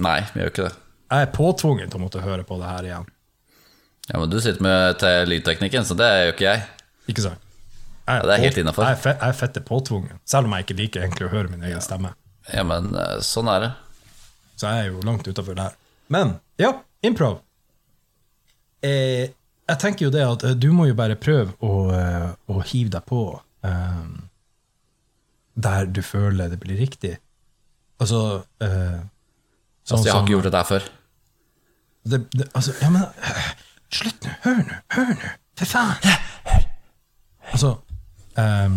Nei, 0.00 0.18
vi 0.32 0.40
gjør 0.42 0.52
ikke 0.54 0.68
det. 0.68 0.74
Jeg 1.10 1.26
er 1.26 1.32
påtvunget 1.34 1.90
til 1.90 1.98
å 1.98 2.04
måtte 2.04 2.22
høre 2.22 2.44
på 2.46 2.58
det 2.60 2.68
her 2.70 2.86
igjen. 2.86 3.06
Ja, 4.10 4.18
Men 4.20 4.30
du 4.30 4.38
sitter 4.42 4.62
med 4.62 5.02
lydteknikken, 5.30 5.84
så 5.86 5.94
det 5.98 6.06
er 6.06 6.24
jo 6.28 6.32
ikke 6.34 6.46
jeg. 6.48 6.62
Ikke 7.10 7.24
sant? 7.26 7.46
Jeg 8.06 8.20
Ja, 8.20 8.26
det 8.26 8.34
er 8.36 8.42
helt 8.42 8.56
innenfor. 8.58 8.84
Jeg 8.86 8.96
er, 8.96 9.00
fe 9.02 9.12
jeg 9.14 9.28
er 9.28 9.36
fette 9.38 9.60
påtvungen, 9.66 10.18
selv 10.26 10.48
om 10.48 10.54
jeg 10.56 10.64
ikke 10.66 10.76
liker 10.80 11.04
egentlig 11.04 11.26
å 11.28 11.32
høre 11.34 11.50
min 11.52 11.62
egen 11.66 11.82
stemme. 11.84 12.14
Ja, 12.50 12.64
men 12.66 12.88
eh, 12.98 13.18
sånn 13.22 13.50
er 13.52 13.60
det. 13.66 13.70
Så 14.58 14.66
jeg 14.70 14.86
er 14.86 14.88
jo 14.90 15.02
langt 15.06 15.28
utafor 15.30 15.54
det 15.58 15.66
her. 15.68 15.76
Men 16.10 16.32
ja, 16.58 16.72
improv. 17.06 17.38
Eh, 18.82 19.28
jeg 19.70 19.78
tenker 19.78 20.06
jo 20.08 20.10
det 20.14 20.24
at 20.26 20.44
eh, 20.48 20.56
du 20.58 20.70
må 20.74 20.88
jo 20.88 20.96
bare 20.98 21.14
prøve 21.20 21.54
å, 21.62 21.74
eh, 21.94 22.30
å 22.50 22.62
hive 22.72 22.90
deg 22.96 23.04
på 23.06 23.20
um, 23.62 24.14
der 25.60 25.86
du 25.86 26.00
føler 26.02 26.50
det 26.50 26.58
blir 26.62 26.80
riktig. 26.80 27.18
Altså 28.00 28.40
uh, 28.42 29.00
sånn 29.84 30.00
Altså, 30.00 30.04
jeg 30.06 30.12
har 30.14 30.18
som- 30.18 30.24
ikke 30.26 30.34
gjort 30.38 30.48
det 30.48 30.54
der 30.56 30.68
før. 30.70 30.88
Det, 32.04 32.32
det, 32.32 32.48
altså, 32.54 32.72
ja, 32.82 32.90
men 32.90 33.02
Slutt 33.96 34.24
nå! 34.24 34.30
Hør 34.44 34.60
nå! 34.64 34.80
Hør 34.94 35.14
nå! 35.14 35.30
For 35.58 35.64
faen! 35.68 36.66
Altså 37.50 37.74
um, 38.38 38.76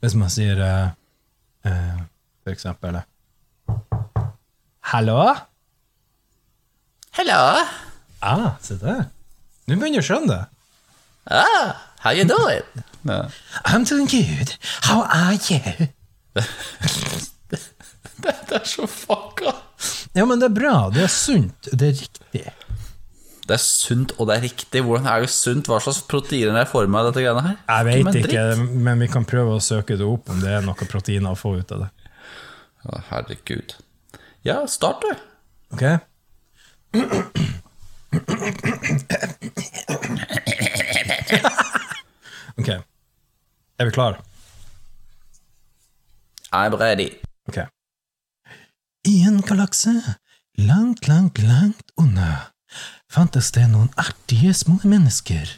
Hvis 0.00 0.14
man 0.14 0.30
sier 0.30 0.60
uh, 0.60 0.90
uh, 1.66 2.00
For 2.44 2.52
eksempel 2.52 3.00
Hallo? 4.92 5.20
Hallo? 7.18 7.40
Ja, 7.56 7.68
Ah, 8.22 8.50
se 8.60 8.74
der. 8.76 9.04
Nå 9.64 9.76
begynner 9.80 9.96
jeg 9.96 10.02
å 10.02 10.06
skjønne 10.10 10.34
det. 10.34 10.42
Ah, 11.32 11.70
how 12.04 12.12
you 12.12 12.26
doing? 12.28 12.66
no. 13.02 13.30
I'm 13.64 13.84
doing 13.88 14.04
good. 14.06 14.52
How 14.84 15.06
are 15.08 15.38
you? 15.48 15.88
Det 18.20 18.52
er 18.52 18.64
så 18.68 18.84
fucka. 18.86 19.54
Ja, 20.20 20.26
men 20.28 20.40
det 20.40 20.50
er 20.50 20.52
bra. 20.52 20.74
Det 20.92 21.00
er 21.06 21.12
sunt. 21.12 21.70
Det 21.72 21.86
er 21.86 21.94
riktig. 21.96 22.42
Det 23.50 23.54
er 23.56 23.62
sunt, 23.64 24.12
og 24.20 24.28
det 24.28 24.34
er 24.36 24.42
riktig. 24.44 24.82
Hvordan 24.84 25.06
er 25.08 25.24
det 25.24 25.30
sunt? 25.32 25.70
Hva 25.70 25.78
slags 25.80 26.02
proteiner 26.10 26.58
er 26.60 26.68
i 26.68 26.72
av 27.00 27.08
dette 27.08 27.22
greiene 27.24 27.44
her? 27.46 27.56
Jeg 27.70 28.04
vet 28.04 28.18
ikke, 28.20 28.42
men 28.84 29.00
vi 29.00 29.08
kan 29.10 29.24
prøve 29.24 29.56
å 29.56 29.62
søke 29.64 29.96
det 29.96 30.04
opp 30.04 30.28
om 30.30 30.42
det 30.44 30.52
er 30.58 30.66
noe 30.66 30.88
proteiner 30.92 31.32
å 31.32 31.40
få 31.40 31.54
ut 31.56 31.72
av 31.72 31.86
det. 31.86 31.90
Herregud. 33.08 33.74
Ja, 34.44 34.60
start, 34.68 35.00
du. 35.00 35.10
Ok? 35.72 35.84
Ok. 42.60 42.70
Er 43.80 43.88
vi 43.88 43.96
klare? 43.96 44.20
I'm 46.52 46.76
ready. 46.76 47.14
Ok. 47.48 47.64
I 49.08 49.22
en 49.24 49.40
galakse 49.40 49.94
langt, 50.60 51.06
langt, 51.08 51.38
langt 51.38 51.92
unna 51.96 52.50
fantes 53.08 53.48
det 53.56 53.64
noen 53.72 53.88
artige 53.96 54.52
små 54.54 54.76
mennesker, 54.84 55.48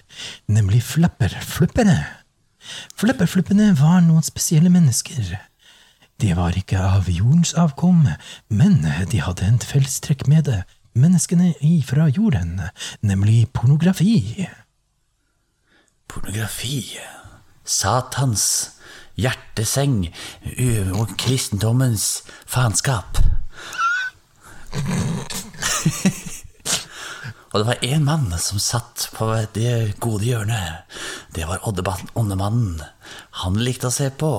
nemlig 0.47 0.85
flapperfluppere. 0.87 1.99
Flapperfluppene 2.95 3.73
var 3.81 3.99
noen 4.07 4.23
spesielle 4.23 4.71
mennesker. 4.71 5.35
De 6.23 6.31
var 6.39 6.55
ikke 6.55 6.79
av 6.79 7.11
jordens 7.11 7.53
avkom, 7.59 8.07
men 8.47 8.79
de 9.11 9.25
hadde 9.27 9.49
en 9.49 9.59
fellestrekk 9.59 10.29
med 10.31 10.47
det, 10.47 10.63
menneskene 10.95 11.51
ifra 11.67 12.07
jorden, 12.15 12.61
nemlig 13.03 13.49
pornografi. 13.51 14.47
Pornografi. 16.07 16.95
Satans 17.67 18.79
hjerteseng 19.21 20.07
og 20.97 21.15
kristendommens 21.21 22.23
faenskap. 22.47 23.19
og 27.53 27.61
det 27.61 27.67
var 27.69 27.85
én 27.85 28.05
mann 28.07 28.33
som 28.41 28.59
satt 28.63 29.11
på 29.17 29.29
det 29.55 30.01
gode 30.01 30.25
hjørnet. 30.25 30.85
Det 31.37 31.45
var 31.49 31.61
Åndemannen. 31.69 32.81
Han 33.45 33.57
likte 33.61 33.89
å 33.89 33.95
se 33.95 34.11
på 34.11 34.31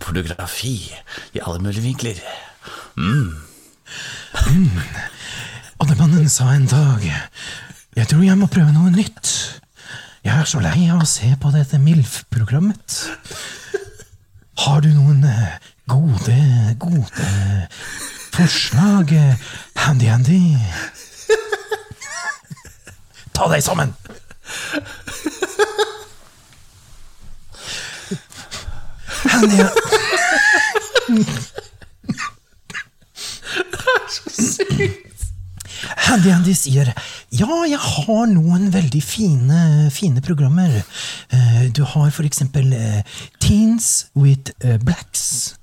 pornografi 0.00 0.76
i 1.32 1.40
alle 1.40 1.60
mulige 1.64 1.84
vinkler. 1.84 2.20
Oddemannen 5.82 6.28
sa 6.30 6.52
en 6.54 6.68
dag 6.70 7.02
Jeg 7.04 8.06
tror 8.10 8.22
jeg 8.24 8.38
må 8.38 8.46
prøve 8.50 8.72
noe 8.74 8.92
nytt. 8.94 9.30
Jeg 10.24 10.32
er 10.40 10.48
så 10.48 10.60
lei 10.64 10.86
av 10.88 11.02
å 11.04 11.08
se 11.08 11.28
på 11.40 11.50
dette 11.52 11.78
MILF-programmet. 11.82 13.00
Har 14.56 14.80
du 14.80 14.88
noen 14.94 15.24
eh, 15.24 15.56
gode, 15.90 16.76
gode 16.78 17.26
forslag, 18.34 19.12
eh, 19.12 19.34
Handy 19.82 20.06
Handy? 20.06 20.56
Ta 23.34 23.48
deg 23.50 23.62
sammen! 23.66 23.94
Handy 29.24 29.58
Handy 36.14 36.30
Andy 36.30 36.52
sier 36.54 36.92
ja, 37.34 37.46
jeg 37.66 37.78
har 37.82 38.28
noen 38.30 38.68
veldig 38.70 39.00
fine, 39.02 39.88
fine 39.90 40.20
programmer. 40.22 40.76
Eh, 41.34 41.64
Du 41.74 41.80
har 41.82 42.12
for 42.14 42.22
eksempel 42.22 42.70
eh, 42.70 43.00
Teens 43.42 44.06
with 44.14 44.52
eh, 44.62 44.76
Blacks. 44.78 45.56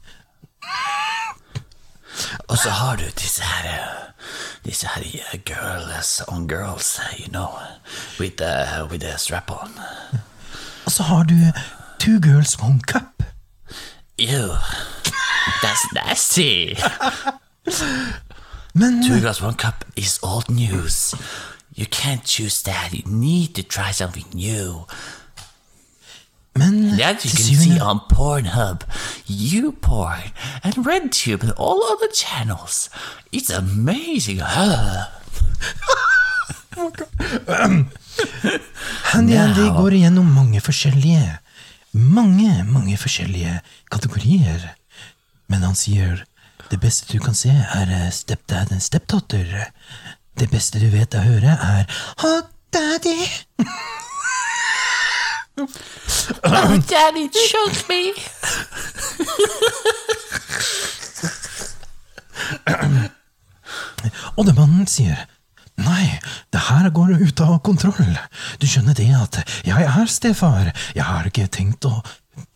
Og 2.49 2.57
så 2.59 2.67
har 2.81 2.99
du 2.99 3.05
disse 3.15 3.47
her 3.47 4.11
disse 4.65 4.91
her 4.91 5.39
girls 5.47 6.19
on 6.27 6.49
girls, 6.51 6.99
you 7.17 7.31
know, 7.31 7.55
with 8.19 8.35
the, 8.43 8.83
with 8.91 8.99
the 9.07 9.15
strap 9.17 9.49
on. 9.55 9.71
Og 10.85 10.91
så 10.91 11.03
har 11.03 11.23
du 11.31 11.37
Two 11.97 12.19
Girls 12.19 12.57
One 12.59 12.81
Cup. 12.81 13.23
Ew, 14.19 14.51
that's 15.63 15.87
nasty. 15.95 16.75
Men 18.73 19.03
Two 19.03 19.19
glass, 19.19 19.41
one 19.41 19.55
cup 19.55 19.85
is 19.95 20.19
old 20.23 20.49
news. 20.49 21.13
You 21.75 21.85
can't 21.85 22.23
choose 22.23 22.61
that. 22.63 22.93
You 22.93 23.03
need 23.05 23.55
to 23.55 23.63
try 23.63 23.91
something 23.91 24.25
new. 24.33 24.85
Men 26.55 26.97
That 26.97 27.23
you 27.23 27.29
til 27.29 27.37
can 27.37 27.45
see 27.45 27.55
syvende 27.55 27.81
on 27.81 27.99
Pornhub, 28.13 28.83
YouPorn, 29.27 30.31
and 30.63 30.73
RedTube, 30.85 31.43
and 31.43 31.53
all 31.57 31.83
other 31.83 32.11
channels. 32.13 32.89
It's 33.31 33.49
amazing. 33.49 34.39
Huh? 34.39 35.07
Handy 39.11 39.33
Andy 39.33 39.67
går 39.75 39.91
igjennom 39.91 40.25
mange 40.25 40.61
forskjellige 40.61 41.37
Mange, 41.93 42.63
mange 42.63 42.97
forskjellige 42.97 43.59
kategorier. 43.91 44.69
Men 45.47 45.63
han 45.67 45.75
sier 45.75 46.23
det 46.71 46.79
beste 46.79 47.11
du 47.11 47.19
kan 47.19 47.35
se, 47.35 47.51
er 47.51 47.89
eh, 47.91 48.11
stepdad 48.11 48.71
and 48.71 48.81
stepdatter. 48.81 49.71
Det 50.39 50.49
beste 50.49 50.79
du 50.79 50.87
vet 50.89 51.15
å 51.15 51.23
høre, 51.25 51.51
er 51.51 51.85
Hot 52.23 52.47
daddy. 52.73 53.27
Oh, 55.59 55.67
Daddy, 56.89 57.27
choke 57.51 57.83
me. 57.89 58.13
Og 64.37 64.45
det 64.47 64.55
mannen 64.55 64.87
sier 64.87 65.27
Nei, 65.81 66.19
det 66.53 66.61
her 66.67 66.89
går 66.93 67.15
ut 67.21 67.41
av 67.41 67.59
kontroll. 67.65 68.17
Du 68.61 68.67
skjønner 68.69 68.93
det 68.97 69.07
at 69.17 69.39
jeg 69.65 69.85
er 69.87 70.09
stefar. 70.11 70.71
Jeg 70.93 71.05
har 71.07 71.25
ikke 71.27 71.47
tenkt 71.49 71.87
å 71.89 72.01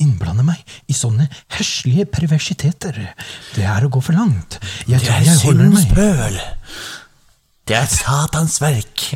innblande 0.01 0.45
meg 0.47 0.61
i 0.89 0.95
sånne 0.95 1.27
heslige 1.57 2.05
perversiteter. 2.09 2.99
Det 3.55 3.65
er 3.67 3.85
å 3.85 3.91
gå 3.91 4.01
for 4.03 4.17
langt. 4.17 4.59
Jeg 4.89 5.03
tror 5.03 5.17
er 5.17 5.27
jeg 5.27 5.41
holder 5.43 5.65
syndens 5.65 5.89
meg 5.89 5.97
pøl. 5.97 6.39
Det 7.65 7.73
er 7.79 7.87
Satans 7.89 8.59
verk. 8.61 9.07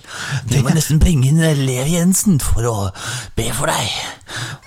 Du 0.49 0.55
må 0.65 0.73
nesten 0.73 0.97
bringe 1.01 1.29
inn 1.29 1.37
Lev 1.37 1.91
Jensen 1.91 2.39
for 2.41 2.65
å 2.65 2.77
be 3.37 3.45
for 3.53 3.69
deg, 3.69 3.91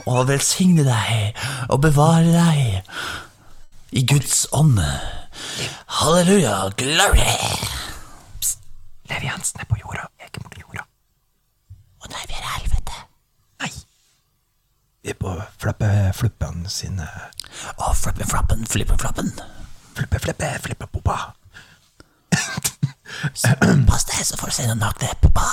og 0.07 0.29
velsigne 0.31 0.87
deg, 0.87 1.35
og 1.67 1.83
bevare 1.83 2.31
deg 2.31 3.99
i 3.99 4.05
Guds 4.07 4.47
ånd. 4.55 4.79
Halleluja, 5.99 6.71
glory! 6.79 7.27
Levi 9.11 9.27
Jensen 9.27 9.61
er 9.61 9.69
på 9.69 9.77
jorda, 9.83 10.07
jeg 10.17 10.29
er 10.29 10.31
ikke 10.31 10.47
på 10.47 10.63
jorda. 10.63 10.87
Å 12.03 12.15
nei, 12.15 12.23
vi 12.31 12.39
er 12.39 12.47
i 12.47 12.53
helvete. 12.55 12.82
Vi 15.03 15.15
på 15.19 15.33
flappe 15.59 15.89
fluppen 16.15 16.63
sine 16.71 17.07
Å, 17.77 17.93
flippen 17.99 18.29
flappen, 18.31 18.67
flippe-flappen. 18.71 19.33
Flippe, 19.97 20.19
flippe, 20.23 20.51
flippe, 20.65 20.87
poppa. 20.95 21.17
Pass 22.33 24.07
deg, 24.09 24.23
så 24.25 24.39
får 24.41 24.53
du 24.53 24.55
se 24.57 24.67
noen 24.69 24.81
nakne 24.81 25.11
poppa. 25.21 25.45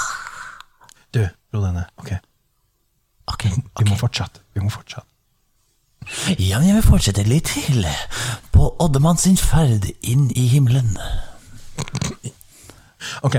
Du, 1.14 1.24
ro 1.54 1.64
deg 1.66 1.74
ned. 1.80 1.90
Ok, 2.00 2.12
Ok, 3.30 3.44
vi 3.46 3.62
ok. 3.74 3.84
må 3.92 3.98
fortsette. 4.00 4.42
Vi 4.56 4.62
må 4.64 4.72
fortsette. 4.74 5.06
Ja, 6.40 6.58
men 6.62 6.70
jeg 6.70 6.78
vil 6.80 6.86
fortsette 6.88 7.26
litt 7.28 7.50
til 7.52 7.84
på 8.56 8.70
Oddemann 8.82 9.20
sin 9.22 9.38
ferd 9.38 9.86
inn 10.02 10.30
i 10.34 10.48
himmelen. 10.50 10.96
Ok, 13.28 13.36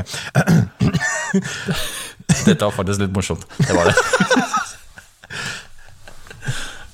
Dette 2.44 2.64
var 2.64 2.75
faktisk 2.77 3.03
litt 3.03 3.14
morsomt. 3.16 3.46
Det 3.59 3.75
var 3.77 3.90
det. 3.90 3.96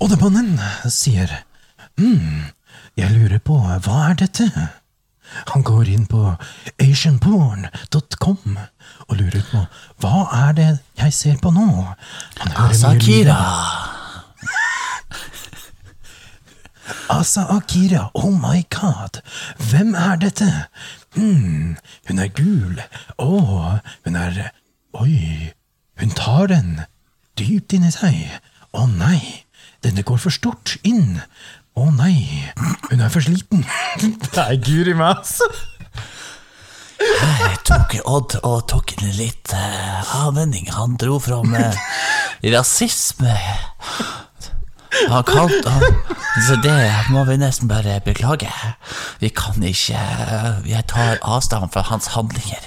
Oddemannen 0.03 0.59
sier 0.93 1.31
Hm, 1.97 2.51
jeg 2.99 3.09
lurer 3.15 3.39
på, 3.41 3.55
hva 3.57 4.11
er 4.11 4.15
dette? 4.21 4.45
Han 5.51 5.63
går 5.67 5.89
inn 5.91 6.05
på 6.11 6.21
asianporn.com 6.83 8.59
og 9.09 9.15
lurer 9.17 9.43
på 9.49 9.63
hva 10.05 10.21
er 10.45 10.53
det 10.59 10.69
jeg 11.01 11.13
ser 11.17 11.37
på 11.43 11.51
nå? 11.55 11.65
Han 12.43 12.53
Altså, 12.67 12.87
Akira. 12.93 13.37
Asa 17.17 17.43
Akira, 17.57 18.03
oh 18.15 18.31
my 18.37 18.61
god, 18.71 19.21
hvem 19.71 19.95
er 19.97 20.17
dette? 20.21 20.51
Hm, 21.17 21.77
hun 22.09 22.19
er 22.21 22.29
gul. 22.37 22.77
Å, 23.19 23.81
hun 24.05 24.17
er 24.21 24.51
Oi, 24.97 25.53
hun 26.01 26.11
tar 26.17 26.47
den 26.53 26.81
dypt 27.37 27.73
inni 27.77 27.91
seg. 27.93 28.17
Å 28.77 28.87
nei, 28.89 29.45
denne 29.87 30.05
går 30.07 30.19
for 30.21 30.35
stort 30.35 30.77
inn. 30.87 31.21
Å 31.77 31.87
nei, 31.93 32.17
hun 32.91 33.03
er 33.05 33.13
for 33.13 33.25
sliten. 33.25 33.65
Nei, 34.03 34.53
guri 34.65 34.97
meg, 34.97 35.21
altså. 35.21 35.49
Jeg 36.97 37.59
tok 37.69 37.93
Odd 38.09 38.39
og 38.41 38.63
tok 38.71 38.95
en 38.97 39.11
litt 39.19 39.53
uh, 39.53 40.15
avvenning. 40.25 40.71
Han 40.73 40.97
dro 41.01 41.19
fram 41.23 41.53
uh, 41.53 41.77
rasisme. 42.55 43.37
Han 44.97 45.27
kalte 45.29 45.73
Så 46.47 46.57
det 46.65 46.79
må 47.13 47.27
vi 47.29 47.37
nesten 47.41 47.69
bare 47.69 47.99
beklage. 48.05 48.49
Vi 49.21 49.29
kan 49.29 49.61
ikke 49.61 50.01
eh, 50.01 50.71
Jeg 50.71 50.87
tar 50.89 51.21
avstand 51.21 51.69
fra 51.75 51.85
hans 51.91 52.09
handlinger. 52.17 52.65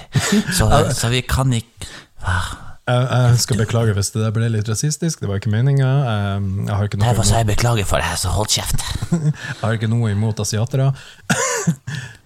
Så, 0.53 0.69
så 0.93 1.09
vi 1.09 1.23
kan 1.25 1.53
ikke 1.57 1.89
Hva? 2.21 2.68
Jeg, 2.89 3.07
jeg 3.13 3.39
skal 3.43 3.59
beklage 3.59 3.93
hvis 3.93 4.09
det 4.15 4.21
der 4.23 4.31
ble 4.33 4.47
litt 4.49 4.69
rasistisk. 4.71 5.19
Det 5.21 5.29
var 5.29 5.37
ikke 5.41 5.51
meninga. 5.53 5.89
Noe 6.41 6.87
Derfor 6.89 7.27
sa 7.27 7.41
jeg 7.43 7.49
beklager 7.51 7.85
for 7.85 8.01
det, 8.01 8.15
så 8.21 8.31
hold 8.33 8.49
kjeft. 8.49 8.81
jeg 9.13 9.33
har 9.61 9.75
ikke 9.77 9.89
noe 9.91 10.09
imot 10.15 10.41
asiatere. 10.45 10.91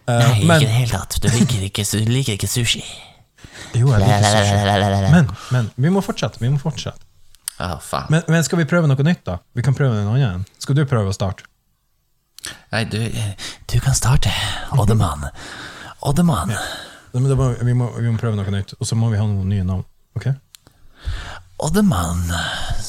Nei, 0.03 0.13
Eh, 0.13 0.41
men- 0.43 0.59
ikke 0.59 0.65
i 0.65 0.67
det 0.67 0.73
hele 0.75 0.91
tatt. 0.91 1.15
Du 1.23 1.29
liker 1.31 1.61
ikke, 1.63 1.83
du 1.87 2.09
liker 2.11 2.35
ikke 2.35 2.47
sushi. 2.51 2.81
Jo, 3.71 3.87
jeg 3.93 4.01
liker 4.03 4.25
sushi. 4.27 5.11
Men, 5.13 5.29
men 5.55 5.69
vi 5.79 5.91
må 5.95 6.01
fortsette. 6.03 6.41
Vi 6.43 6.49
må 6.51 6.59
fortsette. 6.59 6.99
Faen. 7.79 8.09
Men, 8.11 8.25
men 8.27 8.43
skal 8.43 8.59
vi 8.59 8.65
prøve 8.67 8.89
noe 8.91 9.05
nytt, 9.07 9.21
da? 9.29 9.37
Vi 9.55 9.63
kan 9.63 9.75
prøve 9.77 9.95
en 10.01 10.09
annen. 10.11 10.43
Skal 10.59 10.75
du 10.75 10.83
prøve 10.89 11.07
å 11.13 11.15
starte? 11.15 11.47
Nei, 12.73 12.83
du, 12.91 12.99
du 13.71 13.77
kan 13.79 13.95
starte. 13.95 14.33
Oddemann. 14.75 15.29
Oddemann. 16.03 16.51
Ja. 16.51 16.59
vi, 17.15 17.23
vi 17.69 17.77
må 17.77 17.87
prøve 18.19 18.35
noe 18.35 18.51
nytt, 18.57 18.75
og 18.79 18.89
så 18.89 18.99
må 18.99 19.07
vi 19.13 19.21
ha 19.21 19.27
noen 19.29 19.47
nye 19.55 19.63
navn. 19.63 19.85
Ok? 20.19 20.27
Oddemann 21.59 22.31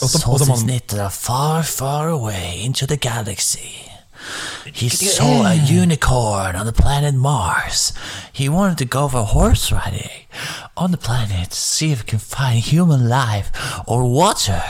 Odde- 0.02 0.08
så 0.18 0.30
Oddemann. 0.30 0.58
sitt 0.58 0.68
snitter 0.68 1.08
far, 1.08 1.62
far 1.62 2.08
away 2.08 2.64
into 2.64 2.86
the 2.86 2.96
galaxy. 2.96 3.90
He 4.74 4.88
saw 4.88 5.44
a 5.46 5.54
unicorn 5.82 6.56
on 6.56 6.64
the 6.66 6.72
planet 6.72 7.14
Mars. 7.14 7.92
He 8.32 8.48
wanted 8.48 8.78
to 8.78 8.98
go 9.00 9.08
for 9.08 9.22
horse 9.24 9.70
riding 9.74 10.26
on 10.76 10.90
the 10.92 10.96
planet 10.96 11.50
to 11.50 11.56
see 11.56 11.92
if 11.92 11.98
he 12.00 12.04
can 12.06 12.18
find 12.18 12.58
human 12.64 13.08
life 13.08 13.50
or 13.86 14.02
water. 14.04 14.62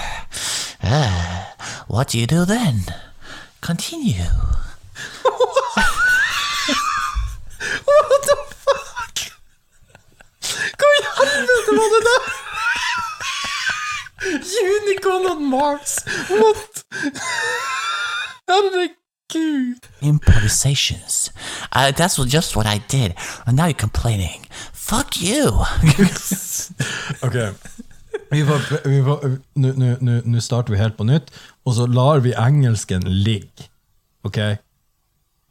Ah, 0.83 1.55
what 1.87 2.09
do 2.09 2.19
you 2.19 2.27
do 2.27 2.45
then? 2.45 2.85
Continue. 3.61 4.31
Hva 10.79 10.89
i 10.99 11.03
helvete 11.19 11.77
var 11.79 11.89
det 11.95 12.03
der?! 12.09 12.44
Unicorn 14.63 15.27
on 15.33 15.45
Mars! 15.51 15.99
What?! 16.29 16.85
Herregud! 18.49 19.81
Improvisations. 20.03 21.31
Uh, 21.73 21.91
that's 21.93 22.17
just 22.27 22.57
what 22.57 22.67
I 22.67 22.79
did. 22.89 23.15
And 23.47 23.57
now 23.57 23.67
you're 23.67 23.75
complaining. 23.75 24.47
Fuck 24.73 25.21
you. 25.23 25.51
Ok. 27.23 27.35
Vi 28.31 28.45
får- 28.45 28.89
vi 28.89 29.03
får- 29.03 29.41
Nå 30.27 30.41
starter 30.41 30.73
vi 30.73 30.79
helt 30.79 30.97
på 30.97 31.05
nytt, 31.05 31.31
og 31.67 31.75
så 31.75 31.87
lar 31.87 32.19
vi 32.21 32.33
engelsken 32.33 33.03
ligge. 33.25 33.69
Ok? 34.25 34.39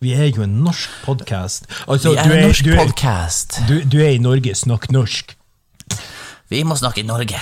Vi 0.02 0.14
er 0.14 0.26
jo 0.36 0.42
en 0.44 0.50
norsk 0.64 0.90
podkast. 1.06 1.66
Altså, 1.88 2.10
Vi 2.12 2.16
er 2.18 2.32
en 2.32 2.48
norsk 2.48 2.68
er, 2.68 2.78
podcast. 2.86 3.60
du, 3.68 3.82
du 3.92 3.98
er 4.04 4.10
i 4.10 4.18
Norge, 4.18 4.56
snakk 4.56 4.90
norsk. 4.92 5.36
Vi 6.50 6.64
må 6.64 6.76
snakke 6.76 7.00
i 7.02 7.04
Norge. 7.08 7.40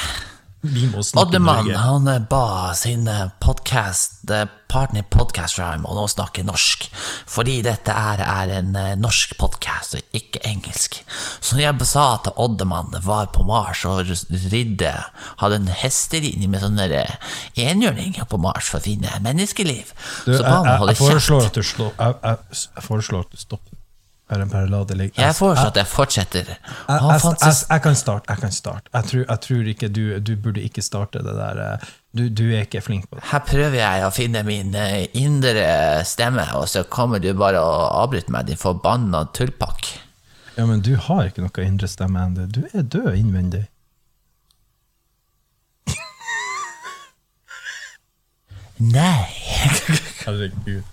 Vi 0.62 0.86
må 0.92 1.02
snakke 1.02 1.28
Oddemann 1.28 1.66
Norge. 1.66 1.78
han 1.78 2.08
eh, 2.08 2.20
ba 2.30 2.74
sin 2.78 3.08
podkast, 3.42 4.22
podcast, 4.22 4.30
eh, 4.30 4.46
partner 4.68 5.04
Podcast 5.10 5.58
Rhyme 5.60 5.88
om 5.90 5.98
å 6.04 6.08
snakke 6.08 6.44
norsk, 6.46 6.86
fordi 7.28 7.58
dette 7.66 7.92
er, 7.92 8.22
er 8.22 8.54
en 8.60 8.76
eh, 8.78 8.92
norsk 9.00 9.34
podcast 9.42 9.98
og 9.98 10.18
ikke 10.18 10.44
engelsk. 10.48 11.00
Så 11.42 11.58
jeg 11.60 11.88
sa 11.90 12.06
at 12.20 12.30
Oddemann 12.36 12.94
var 13.02 13.32
på 13.34 13.44
Mars 13.48 13.84
og 13.90 14.06
ridde, 14.54 14.94
hadde 15.42 15.60
en 15.64 15.68
hestelinje 15.82 16.48
med 16.48 16.62
sånne 16.62 17.06
enhjørninger 17.58 18.30
på 18.30 18.40
Mars 18.42 18.70
for 18.70 18.80
å 18.80 18.86
finne 18.86 19.18
menneskeliv, 19.26 19.96
Du, 20.26 20.36
så 20.38 20.46
ba 20.46 20.62
han 20.62 20.82
holde 20.86 20.96
kjeft. 21.00 21.58
jeg, 21.58 21.92
jeg, 21.98 22.38
jeg 22.54 22.86
foreslår 22.86 23.26
at 23.26 23.34
du 23.34 23.42
stopper. 23.42 23.71
Bare, 24.32 24.46
en 24.46 24.50
parallade. 24.50 24.96
Like. 24.96 25.20
Jeg 25.22 25.36
foreslår 25.36 25.74
at 25.74 25.78
jeg 25.82 25.88
fortsetter. 25.92 26.52
Jeg, 26.56 27.82
kan 27.84 27.96
starte. 27.96 28.30
Jeg 28.32 28.40
kan 28.40 28.52
starte. 28.56 28.88
Jeg 28.94 29.04
tror, 29.10 29.26
jeg 29.28 29.40
tror 29.46 29.72
ikke 29.74 29.90
du, 29.92 30.04
du 30.24 30.32
burde 30.40 30.62
ikke 30.64 30.82
starte 30.86 31.20
det 31.26 31.34
der. 31.36 31.60
eh, 31.74 31.90
Du, 32.16 32.26
du 32.30 32.44
er 32.52 32.64
ikke 32.66 32.82
flink 32.84 33.10
på 33.10 33.16
det. 33.20 33.26
Her 33.32 33.44
prøver 33.48 33.76
jeg 33.80 34.06
å 34.08 34.12
finne 34.16 34.42
min 34.48 34.72
eh, 34.76 35.06
indre 35.20 35.66
stemme, 36.08 36.44
og 36.60 36.66
så 36.72 36.84
kommer 36.84 37.20
du 37.24 37.30
bare 37.40 37.60
og 37.64 37.84
avbryter 38.06 38.32
meg, 38.36 38.48
din 38.48 38.60
forbanna 38.60 39.26
tullpakk. 39.36 39.92
Ja, 40.58 40.66
men 40.68 40.82
du 40.84 40.94
har 40.96 41.28
ikke 41.30 41.44
noe 41.46 41.64
indre 41.68 41.88
stemme 41.92 42.24
ennå. 42.28 42.48
Du 42.52 42.64
er 42.72 42.84
død 42.84 43.14
innvendig. 43.16 43.66
Nei. 48.80 49.28
Herregud. 50.26 50.84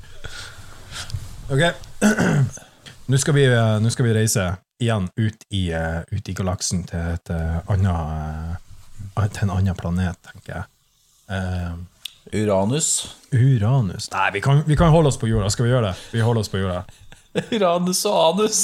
Ok. 1.48 1.62
Nå 3.08 3.18
skal, 3.18 3.34
vi, 3.34 3.46
eh, 3.46 3.80
nå 3.80 3.88
skal 3.90 4.04
vi 4.04 4.10
reise 4.12 4.42
igjen 4.84 5.06
ut 5.16 5.44
i, 5.48 5.70
eh, 5.72 6.00
ut 6.10 6.26
i 6.28 6.32
galaksen 6.36 6.82
til, 6.84 7.06
et, 7.14 7.30
eh, 7.32 7.54
annet, 7.72 8.58
til 9.32 9.46
en 9.46 9.52
annen 9.54 9.78
planet, 9.78 10.18
tenker 10.28 10.52
jeg. 10.52 10.66
Uh, 11.28 11.76
Uranus. 12.32 13.16
Uranus 13.32 14.10
Nei, 14.12 14.28
vi 14.32 14.40
kan, 14.44 14.62
vi 14.64 14.76
kan 14.76 14.92
holde 14.92 15.08
oss 15.08 15.16
på 15.20 15.28
jorda. 15.28 15.48
Skal 15.52 15.66
vi 15.66 15.72
gjøre 15.72 15.90
det? 15.90 16.04
Vi 16.12 16.20
holder 16.24 16.44
oss 16.44 16.52
på 16.52 16.60
jorda. 16.60 16.84
Uranus 17.56 18.04
og 18.08 18.20
anus. 18.26 18.60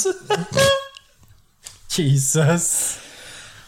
Jesus! 1.97 2.69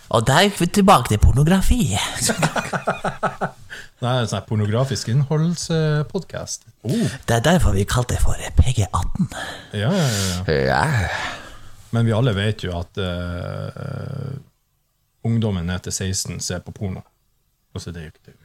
Og 0.09 0.27
der 0.29 0.45
er 0.45 0.59
vi 0.59 0.69
tilbake 0.69 1.09
til 1.09 1.25
pornografi. 1.25 1.97
Det 3.97 4.05
er 4.05 4.21
en 4.21 4.29
sånn 4.29 4.45
pornografisk 4.45 5.09
innholdspodkast. 5.09 6.67
Oh, 6.85 7.13
Det 7.25 7.39
er 7.39 7.45
derfor 7.45 7.73
vi 7.73 7.85
kalte 7.89 8.13
det 8.13 8.21
for 8.21 8.37
PG18. 8.59 9.29
ja, 9.73 9.89
ja, 9.89 10.07
ja, 10.07 10.53
ja. 10.53 10.57
Ja. 10.67 11.09
Men 11.95 12.05
vi 12.05 12.13
alle 12.13 12.33
vet 12.35 12.63
jo 12.67 12.75
at 12.77 12.99
uh, 12.99 14.35
ungdommen 15.25 15.65
ned 15.65 15.87
til 15.87 15.95
16 15.95 16.39
ser 16.43 16.59
på 16.65 16.73
porno. 16.75 17.01
Altså, 17.73 17.91
det 17.95 18.01
er 18.01 18.09
jo 18.09 18.13
ikke 18.13 18.27
det. 18.27 18.37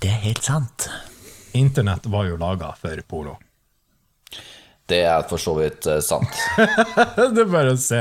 Det 0.00 0.08
er 0.08 0.22
helt 0.24 0.44
sant. 0.44 0.88
Internett 1.58 2.06
var 2.08 2.28
jo 2.30 2.38
laga 2.40 2.72
for 2.78 3.02
porno. 3.08 3.36
Det 4.88 5.02
er 5.06 5.22
for 5.28 5.38
så 5.38 5.54
vidt 5.58 5.86
eh, 5.86 6.00
sant. 6.02 6.32
det 7.34 7.44
er 7.44 7.50
bare 7.50 7.74
å 7.76 7.78
se 7.78 8.00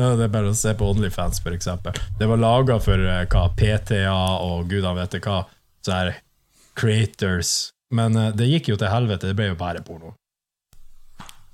Det 0.00 0.26
er 0.26 0.32
bare 0.32 0.52
å 0.52 0.56
se 0.56 0.72
på 0.76 0.86
Onlyfans, 0.94 1.42
eksempel. 1.52 1.96
Det 2.18 2.28
var 2.30 2.40
laga 2.40 2.78
for 2.82 3.00
eh, 3.00 3.26
hva, 3.28 3.44
PTA 3.56 4.14
og 4.46 4.70
gudene 4.70 4.96
vet 5.02 5.18
hva. 5.24 5.42
Så 5.84 5.92
her 5.96 6.14
creators. 6.78 7.70
Men 7.92 8.16
eh, 8.16 8.32
det 8.36 8.48
gikk 8.48 8.72
jo 8.72 8.80
til 8.80 8.92
helvete. 8.92 9.30
Det 9.30 9.36
ble 9.38 9.50
jo 9.52 9.60
bare 9.60 9.84
porno. 9.84 10.14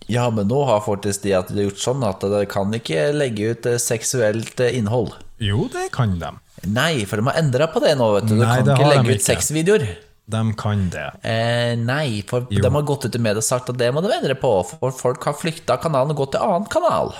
Ja, 0.07 0.29
men 0.31 0.47
nå 0.47 0.61
har 0.69 0.85
faktisk 0.87 1.25
de 1.25 1.33
at 1.35 1.49
de 1.51 1.59
har 1.59 1.71
gjort 1.73 1.83
sånn 1.83 2.05
at 2.07 2.23
de 2.23 2.45
kan 2.51 2.75
ikke 2.77 3.09
legge 3.17 3.53
ut 3.55 3.67
eh, 3.67 3.81
seksuelt 3.83 4.61
innhold. 4.69 5.17
Jo, 5.43 5.67
det 5.73 5.89
kan 5.97 6.15
de. 6.21 6.31
Nei, 6.71 7.05
for 7.09 7.21
de 7.21 7.27
har 7.29 7.41
endra 7.41 7.67
på 7.73 7.83
det 7.83 7.97
nå, 7.99 8.13
vet 8.15 8.29
du. 8.29 8.37
Du 8.39 8.45
Nei, 8.45 8.61
kan 8.63 8.77
ikke 8.77 8.93
legge 8.95 9.17
ut 9.19 9.27
sexvideoer. 9.27 9.89
De 10.27 10.43
kan 10.59 10.89
det. 10.91 11.07
Eh, 11.23 11.75
nei, 11.79 12.23
for 12.27 12.47
Jo. 12.51 12.63
de 12.65 12.71
har 12.75 12.87
gått 12.87 13.07
ut 13.07 13.15
i 13.15 13.23
media 13.23 13.43
og 13.43 13.47
sagt 13.47 13.71
at 13.71 13.79
det 13.79 13.93
må 13.95 14.03
de 14.03 14.11
endre 14.15 14.35
på. 14.39 14.51
For 14.71 14.95
folk 14.95 15.27
har 15.29 15.37
flykta 15.39 15.77
kanalen 15.83 16.15
og 16.15 16.23
gått 16.25 16.35
til 16.35 16.47
annen 16.47 16.67
kanal. 16.71 17.13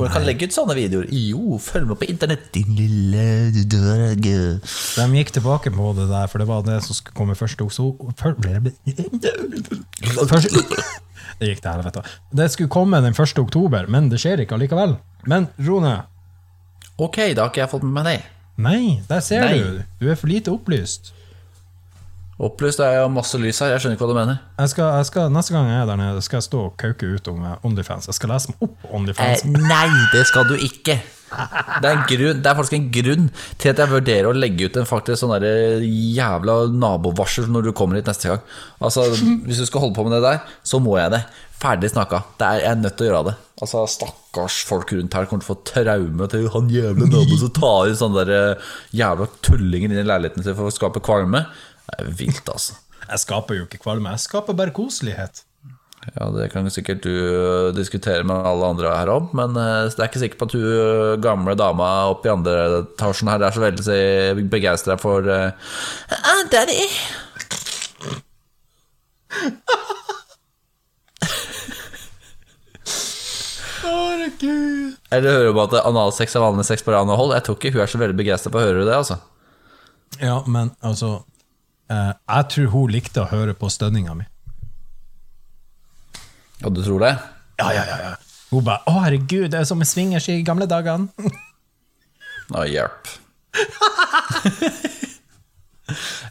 Hvor 0.00 0.08
jeg 0.08 0.14
kan 0.16 0.24
legge 0.26 0.46
ut 0.48 0.54
sånne 0.56 0.74
videoer. 0.78 1.06
Jo, 1.12 1.58
følg 1.60 1.86
med 1.90 1.98
på 2.00 2.08
internett, 2.08 2.46
din 2.56 2.72
lille 2.78 3.24
dørge. 3.68 4.60
De 4.64 5.06
gikk 5.20 5.32
tilbake 5.36 5.72
på 5.74 5.90
det 5.98 6.06
der, 6.10 6.26
for 6.32 6.40
det 6.42 6.48
var 6.48 6.64
det 6.66 6.78
som 6.86 6.96
skulle 6.96 7.16
komme 7.20 7.36
først 7.36 7.60
oktober. 7.60 8.14
Først, 10.30 10.48
det 11.40 11.48
gikk 11.52 11.62
til 11.64 11.70
helvete. 11.72 12.02
Det 12.36 12.48
skulle 12.52 12.72
komme 12.72 13.00
den 13.04 13.14
1. 13.16 13.38
oktober, 13.44 13.86
men 13.92 14.08
det 14.12 14.20
skjer 14.22 14.42
ikke 14.44 14.56
allikevel. 14.58 14.96
Men 15.28 15.48
Rone, 15.66 15.98
Ok, 17.00 17.16
da 17.32 17.46
har 17.46 17.48
ikke 17.52 17.62
jeg 17.62 17.70
fått 17.72 17.84
med 17.86 17.94
meg 17.96 18.04
det. 18.10 18.18
nei, 18.60 19.00
der 19.08 19.20
ser 19.24 19.40
Nei. 19.46 19.56
du. 19.56 19.78
Du 20.02 20.10
er 20.12 20.18
for 20.20 20.28
lite 20.28 20.52
opplyst. 20.52 21.14
Opplyst 22.40 22.80
er 22.80 22.94
jo 23.02 23.08
masse 23.12 23.36
lys 23.36 23.58
her, 23.60 23.74
jeg 23.74 23.82
skjønner 23.82 23.98
ikke 23.98 24.06
hva 24.06 24.14
du 24.14 24.16
mener. 24.16 24.42
Jeg 24.62 24.72
skal, 24.72 24.86
jeg 24.96 25.08
skal, 25.10 25.32
neste 25.34 25.52
gang 25.52 25.68
jeg 25.68 25.82
er 25.82 25.88
der 25.90 25.98
nede, 26.00 26.22
skal 26.24 26.38
jeg 26.38 26.46
stå 26.48 26.60
og 26.70 26.76
kauke 26.80 27.10
ut 27.12 27.28
om 27.28 27.42
eh, 27.44 27.66
Onlyfans. 27.68 28.08
Jeg 28.08 28.16
skal 28.16 28.32
lese 28.32 28.54
meg 28.54 28.64
opp 28.64 28.92
Onlyfans. 28.96 29.44
Eh, 29.44 29.58
nei, 29.68 29.88
det 30.14 30.22
skal 30.30 30.48
du 30.48 30.54
ikke. 30.56 30.96
Det 31.30 31.86
er, 31.86 31.92
en 31.92 32.06
grunn, 32.08 32.40
det 32.42 32.48
er 32.50 32.56
faktisk 32.58 32.74
en 32.74 32.88
grunn 32.94 33.28
til 33.60 33.70
at 33.70 33.82
jeg 33.82 33.92
vurderer 33.92 34.30
å 34.30 34.34
legge 34.34 34.66
ut 34.66 34.78
en 34.80 34.88
faktisk 34.88 35.20
sånn 35.20 35.36
der 35.36 35.84
jævla 35.84 36.56
nabovarsel 36.74 37.46
når 37.52 37.68
du 37.68 37.74
kommer 37.76 38.00
hit 38.00 38.08
neste 38.10 38.32
gang. 38.32 38.42
Altså, 38.80 39.06
Hvis 39.46 39.60
du 39.62 39.68
skal 39.68 39.84
holde 39.84 39.96
på 39.98 40.08
med 40.08 40.16
det 40.16 40.24
der, 40.24 40.42
så 40.66 40.82
må 40.82 40.96
jeg 40.98 41.12
det. 41.14 41.22
Ferdig 41.60 41.92
snakka. 41.92 42.22
Det 42.40 42.48
er, 42.48 42.62
jeg 42.64 42.72
er 42.72 42.80
nødt 42.80 42.96
til 42.96 43.06
å 43.06 43.10
gjøre 43.10 43.24
det. 43.28 43.36
Altså, 43.60 43.84
Stakkars 43.92 44.58
folk 44.64 44.94
rundt 44.96 45.14
her 45.14 45.28
kommer 45.28 45.44
til 45.44 45.50
å 45.50 45.52
få 45.52 45.58
traume 45.68 46.28
til 46.32 46.46
han 46.54 46.70
jævla 46.72 47.08
naboen 47.12 47.42
som 47.42 47.52
tar 47.60 47.90
inn 47.90 47.98
sånne 48.00 48.24
der 48.24 48.36
eh, 48.36 48.70
jævla 48.96 49.28
tullinger 49.44 49.92
inn 49.92 50.00
i 50.00 50.06
leiligheten 50.08 50.46
sin 50.46 50.56
for 50.56 50.70
å 50.70 50.74
skape 50.74 51.04
kvalme. 51.04 51.44
Det 51.90 52.06
er 52.06 52.10
vilt, 52.16 52.48
altså. 52.48 52.78
Jeg 53.10 53.22
skaper 53.24 53.56
jo 53.58 53.66
ikke 53.66 53.80
kvalme, 53.82 54.12
jeg 54.14 54.22
skaper 54.22 54.56
bare 54.56 54.74
koselighet. 54.74 55.44
Ja, 56.00 56.30
Det 56.32 56.46
kan 56.52 56.64
jo 56.64 56.72
sikkert 56.72 57.04
du 57.04 57.10
øh, 57.12 57.76
diskutere 57.76 58.24
med 58.24 58.46
alle 58.48 58.66
andre 58.66 58.96
her 58.96 59.10
om, 59.12 59.28
men 59.36 59.56
øh, 59.56 59.90
det 59.90 59.98
er 59.98 60.08
ikke 60.08 60.22
sikkert 60.22 60.38
på 60.38 60.48
at 60.48 60.52
du 60.52 60.58
øh, 60.58 61.22
gamle 61.22 61.54
dama 61.54 61.88
oppe 62.08 62.28
i 62.28 62.32
andre 62.32 62.54
etasjen 62.78 63.28
her 63.28 63.44
er 63.44 63.50
så 63.52 63.60
veldig 63.60 64.48
begeistra 64.50 64.96
for 64.96 65.20
uh, 65.20 65.52
Daddy! 66.52 66.80
Herregud. 73.84 74.96
Eller 75.12 75.30
hører 75.30 75.44
du 75.44 75.50
om 75.52 75.64
at 75.66 75.80
analsex 75.84 76.34
er 76.34 76.44
vanlig 76.44 76.64
sex 76.68 76.84
på 76.84 76.94
rand 76.94 77.12
og 77.12 77.20
hold? 77.20 77.34
Jeg 77.36 77.44
tror 77.44 77.58
ikke 77.58 77.76
hun 77.76 77.84
er 77.84 77.92
så 77.92 78.00
veldig 78.00 78.16
begeistra 78.16 78.52
på 78.52 78.60
å 78.60 78.64
høre 78.64 78.86
det, 78.88 78.96
altså. 78.96 79.20
Ja, 80.20 80.40
men 80.48 80.72
altså 80.80 81.20
eh, 81.90 82.12
Jeg 82.14 82.48
tror 82.54 82.72
hun 82.74 82.94
likte 82.94 83.24
å 83.24 83.30
høre 83.30 83.54
på 83.58 83.70
stønninga 83.72 84.16
mi. 84.18 84.26
Og 86.64 86.74
du 86.76 86.82
tror 86.84 87.00
det? 87.04 87.14
Ja, 87.60 87.70
ja, 87.72 87.84
ja, 87.88 87.96
ja. 88.08 88.16
Hun 88.50 88.64
bare 88.66 88.82
'Å, 88.86 89.04
herregud, 89.04 89.50
det 89.52 89.60
er 89.60 89.64
som 89.68 89.78
med 89.78 89.88
swingers 89.88 90.28
i 90.28 90.42
gamle 90.42 90.66
dagene'. 90.66 91.08
Å, 92.50 92.64
hjelp. 92.66 93.10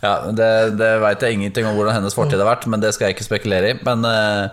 ja, 0.06 0.14
det, 0.36 0.50
det 0.80 0.90
veit 1.04 1.24
jeg 1.24 1.38
ingenting 1.38 1.68
om 1.68 1.78
hvordan 1.78 1.96
hennes 1.96 2.16
fortid 2.16 2.40
har 2.42 2.50
vært, 2.50 2.68
men 2.68 2.84
det 2.84 2.92
skal 2.96 3.08
jeg 3.08 3.18
ikke 3.18 3.30
spekulere 3.30 3.72
i. 3.72 3.78
Men 3.88 4.04
uh, 4.04 4.52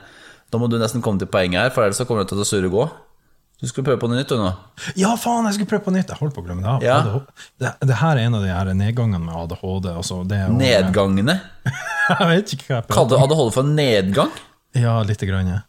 da 0.52 0.60
må 0.62 0.70
du 0.70 0.78
nesten 0.78 1.02
komme 1.02 1.18
til 1.22 1.30
poenget 1.30 1.60
her, 1.60 1.74
for 1.74 1.82
ellers 1.82 1.98
så 1.98 2.06
kommer 2.06 2.22
du 2.22 2.30
til 2.30 2.42
å 2.42 2.46
surre 2.46 2.70
gå. 2.70 2.86
Du 3.56 3.64
skulle 3.70 3.86
prøve 3.86 4.00
på 4.02 4.08
noe 4.10 4.18
nytt, 4.20 4.32
nå. 4.36 4.48
Ja, 5.00 5.14
faen, 5.16 5.46
jeg 5.48 5.56
skulle 5.56 5.70
prøve 5.70 5.86
på 5.86 5.92
nytt! 5.94 6.10
Jeg 6.12 6.20
holdt 6.20 6.34
på 6.36 6.42
å 6.42 6.44
glemme 6.44 6.60
det. 6.60 6.84
Ja. 6.84 6.98
Det, 7.56 7.70
det 7.88 7.96
her 8.02 8.18
er 8.18 8.26
en 8.28 8.36
av 8.36 8.42
de 8.44 8.50
her 8.52 8.68
nedgangene 8.76 9.22
med 9.24 9.32
ADHD. 9.32 9.88
Altså, 9.94 10.18
det 10.28 10.42
Nedgangene. 10.52 11.38
Jeg 12.10 12.28
vet 12.30 12.52
ikke 12.54 12.66
hva 12.68 12.76
jeg 12.78 12.92
Kaller 12.92 13.16
du 13.16 13.22
ADHD 13.24 13.48
for 13.56 13.66
nedgang? 13.66 14.28
Ja, 14.76 14.92
lite 15.08 15.26
grann. 15.26 15.48
ja. 15.50 15.62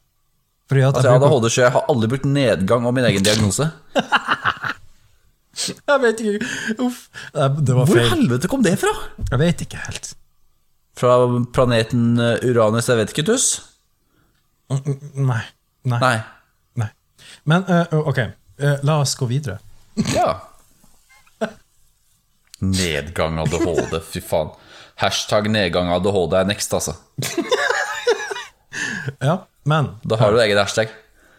Fordi 0.68 0.84
at 0.84 0.98
Altså, 1.00 1.08
jeg, 1.08 1.22
bruker, 1.24 1.32
ADHD-sjø, 1.38 1.62
jeg 1.64 1.74
har 1.78 1.88
aldri 1.94 2.10
brukt 2.12 2.28
nedgang 2.28 2.86
om 2.90 2.94
min 3.00 3.08
egen 3.08 3.24
diagnose. 3.26 3.70
jeg 5.64 6.02
vet 6.04 6.22
ikke 6.22 6.84
Uff. 6.86 7.00
Det 7.34 7.74
var 7.80 7.88
feil. 7.88 7.96
Hvor 7.96 8.12
helvete 8.12 8.52
kom 8.52 8.66
det 8.68 8.76
fra? 8.84 8.92
Jeg 9.32 9.40
vet 9.42 9.64
ikke 9.66 9.80
helt. 9.88 10.12
Fra 11.00 11.16
planeten 11.56 12.20
eh, 12.20 12.44
Uranus, 12.52 12.90
jeg 12.92 13.00
vet 13.00 13.16
ikke, 13.16 13.26
tuss? 13.32 13.48
Nei. 14.70 14.82
Nei. 15.16 15.44
Nei. 15.88 16.02
Nei. 16.04 16.18
Men 17.48 17.64
uh, 17.70 17.86
ok, 18.12 18.18
uh, 18.60 18.76
la 18.84 19.00
oss 19.02 19.16
gå 19.20 19.26
videre. 19.30 19.58
Ja. 20.14 20.34
Nedgang 22.60 23.38
ADHD, 23.40 24.00
fy 24.12 24.22
faen. 24.26 24.50
Hashtag 24.98 25.46
nedgang 25.54 25.92
ADHD 25.94 26.34
er 26.40 26.48
next, 26.50 26.74
altså. 26.74 26.96
Ja, 29.24 29.38
men 29.66 29.88
Da 30.10 30.18
har 30.20 30.32
du 30.36 30.40
egen 30.44 30.58
hashtag. 30.60 30.90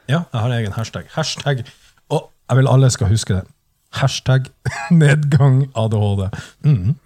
Ja, 0.08 0.22
jeg 0.32 0.40
har 0.40 0.52
egen 0.56 0.72
hashtag. 0.72 1.04
Hashtag 1.14 1.60
Og 2.08 2.30
jeg 2.48 2.56
vil 2.56 2.68
alle 2.72 2.88
skal 2.90 3.10
huske 3.12 3.34
det. 3.36 3.44
Hashtag 3.98 4.48
nedgang 5.02 5.66
ADHD. 5.76 6.22
Mm. 6.64 6.96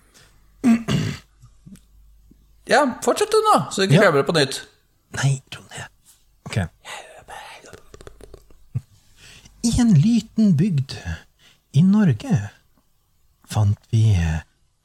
Ja, 2.70 2.84
fortsett 3.04 3.32
du 3.34 3.40
nå, 3.50 3.56
så 3.70 3.82
du 3.82 3.88
ikke 3.88 3.98
Ja. 3.98 4.04
glemmer 4.06 4.22
det 4.22 4.28
på 4.30 4.36
nytt. 4.38 4.60
Nei, 5.18 5.32
Ronny. 5.56 5.82
Ok. 6.48 6.60
I 9.62 9.70
en 9.80 9.92
liten 9.94 10.56
bygd 10.58 10.96
i 11.78 11.82
Norge 11.86 12.38
fant 13.46 13.78
vi 13.92 14.16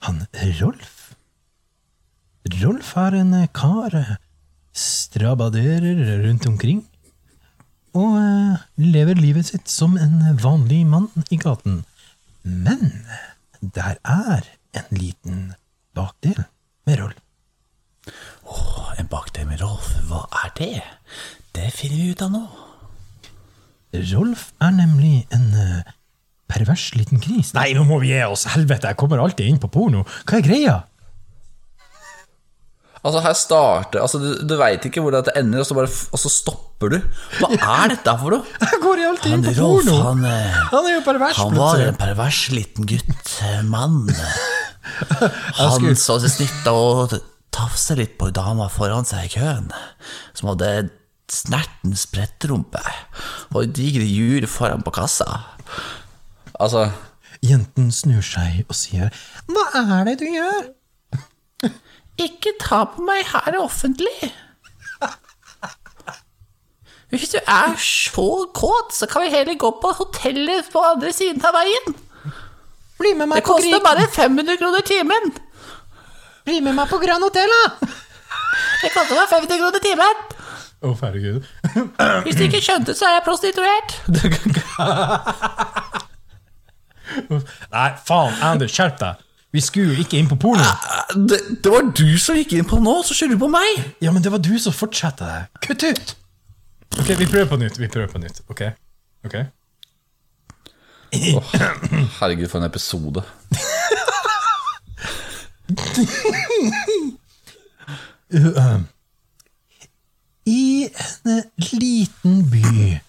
han 0.06 0.20
Rolf. 0.60 1.16
Rolf 2.62 2.92
er 3.02 3.18
en 3.18 3.34
kar 3.58 3.96
strabaderer 4.78 6.22
rundt 6.28 6.46
omkring 6.46 6.84
og 7.98 8.20
eh, 8.20 8.66
lever 8.94 9.18
livet 9.18 9.50
sitt 9.50 9.72
som 9.72 9.98
en 9.98 10.20
vanlig 10.44 10.84
mann 10.86 11.10
i 11.34 11.40
gaten. 11.42 11.82
Men 12.44 13.08
der 13.62 13.98
er 14.06 14.46
en 14.78 14.92
liten 14.94 15.42
bakdel 15.98 16.44
med 16.86 17.02
Rolf. 17.02 17.24
En 18.98 19.10
bakdel 19.10 19.50
med 19.50 19.62
Rolf, 19.62 19.90
hva 20.06 20.28
er 20.44 20.54
det? 20.62 20.86
Det 21.58 21.74
finner 21.74 21.98
vi 21.98 22.14
ut 22.14 22.26
av 22.26 22.34
nå. 22.34 22.67
Rolf 23.96 24.50
er 24.64 24.74
nemlig 24.76 25.26
en 25.34 25.48
uh, 25.56 25.94
pervers 26.52 26.90
liten 26.98 27.22
gris. 27.24 27.54
Nei, 27.56 27.72
nå 27.78 27.86
må 27.88 28.02
vi 28.04 28.12
gi 28.12 28.22
oss! 28.28 28.48
Helvete, 28.52 28.92
jeg 28.92 29.00
kommer 29.00 29.22
alltid 29.24 29.48
inn 29.48 29.60
på 29.62 29.70
porno. 29.72 30.04
Hva 30.28 30.40
er 30.40 30.46
greia? 30.46 30.78
Altså, 33.08 33.22
her 33.24 33.36
starter 33.38 34.02
Altså, 34.04 34.20
du, 34.20 34.32
du 34.44 34.56
veit 34.60 34.84
ikke 34.88 35.04
hvor 35.04 35.14
dette 35.16 35.32
ender, 35.40 35.62
og 35.62 35.70
så, 35.70 35.78
bare, 35.78 35.88
og 35.88 36.20
så 36.20 36.32
stopper 36.34 36.92
du. 36.92 36.98
Hva 37.40 37.52
er 37.84 37.94
dette 37.94 38.16
for 38.20 38.36
noe? 38.36 38.58
Jeg 38.74 38.82
går 38.84 39.04
alltid 39.12 39.38
inn 39.38 39.46
på 39.46 39.56
Rolf, 39.62 39.88
porno! 39.88 39.98
han, 40.10 40.28
eh, 40.28 40.60
Han 40.74 40.90
er 40.90 40.96
jo 40.98 41.06
pervers, 41.06 41.40
han 41.40 41.58
var 41.58 41.86
en 41.86 42.00
pervers 42.02 42.44
liten 42.52 42.90
gutt, 42.90 43.34
eh, 43.48 43.64
mann. 43.68 44.04
Han 45.60 45.90
så 46.00 46.16
seg 46.24 46.32
snitt 46.32 46.70
og 46.72 47.18
tafsa 47.54 47.96
litt 47.98 48.16
på 48.20 48.30
dama 48.36 48.70
foran 48.72 49.08
seg 49.08 49.28
i 49.28 49.34
køen, 49.36 49.68
som 50.38 50.52
hadde 50.54 50.72
snerten 51.32 51.96
sprettrumpe 52.00 52.82
og 53.56 53.74
digre 53.76 54.06
jur 54.08 54.48
foran 54.48 54.84
på 54.86 54.94
kassa. 54.96 55.28
Altså 56.60 56.88
Jenten 57.46 57.92
snur 57.94 58.24
seg 58.26 58.64
og 58.66 58.74
sier 58.76 59.12
Hva 59.52 59.66
er 59.84 60.08
det 60.08 60.16
du 60.24 60.26
gjør? 60.32 60.70
Ikke 62.28 62.56
ta 62.64 62.80
på 62.96 63.04
meg 63.06 63.28
her 63.30 63.60
offentlig. 63.62 64.32
Hvis 67.14 67.30
du 67.32 67.38
er 67.40 67.76
så 67.80 68.26
kåt, 68.58 68.90
så 68.98 69.08
kan 69.08 69.24
vi 69.24 69.30
heller 69.32 69.56
gå 69.56 69.70
på 69.80 69.92
hotellet 69.96 70.68
på 70.74 70.82
andre 70.84 71.14
siden 71.16 71.40
av 71.48 71.56
veien. 71.56 71.94
Bli 73.00 73.14
med 73.14 73.28
Det 73.28 73.30
meg 73.32 73.46
på, 73.46 73.54
koster 73.54 73.78
Gri- 73.78 73.84
bare 73.86 74.08
500 74.12 74.58
kroner 74.60 74.84
timen. 74.84 75.30
Bli 76.48 76.58
med 76.66 76.76
meg 76.76 76.90
på 76.92 77.00
Grand 77.00 77.24
Hotel, 77.24 77.48
da! 77.54 77.88
Det 78.82 78.92
koster 78.96 79.16
bare 79.16 79.30
50 79.38 79.62
kroner 79.62 79.84
timen. 79.86 80.26
Å, 80.86 80.92
herregud. 81.02 81.42
Hvis 82.26 82.36
du 82.38 82.44
ikke 82.46 82.60
skjønte, 82.62 82.94
så 82.98 83.06
er 83.08 83.14
jeg 83.18 83.24
prostituert. 83.26 83.90
Nei, 87.74 87.90
faen, 88.06 88.34
Anders, 88.46 88.74
skjerp 88.76 88.98
deg! 89.02 89.14
Vi 89.56 89.62
skulle 89.64 89.94
jo 89.96 90.02
ikke 90.04 90.18
inn 90.20 90.28
på 90.30 90.36
porno. 90.38 90.64
det, 91.16 91.40
det 91.64 91.70
var 91.72 91.82
du 91.96 92.18
som 92.22 92.36
gikk 92.38 92.52
inn 92.60 92.68
på 92.68 92.78
nå, 92.84 92.94
så 93.08 93.14
skylder 93.18 93.36
du 93.40 93.44
på 93.46 93.50
meg! 93.50 93.72
Ja, 94.04 94.12
men 94.14 94.22
det 94.22 94.30
var 94.34 94.42
du 94.44 94.54
som 94.62 94.74
fortsatte 94.76 95.24
det. 95.26 95.42
Kutt 95.66 95.84
ut! 95.88 96.08
Ok, 97.00 97.10
vi 97.18 97.26
prøver 97.26 97.48
på 97.50 97.58
nytt. 97.62 97.80
Vi 97.82 97.88
prøver 97.92 98.10
på 98.12 98.20
nytt. 98.22 98.42
Ok? 98.52 98.62
Ok? 99.26 99.36
Herregud, 102.20 102.50
for 102.52 102.58
en 102.60 102.68
episode. 102.68 103.22
I 108.30 108.46
en 111.26 111.44
liten 111.82 112.42
by 112.52 113.00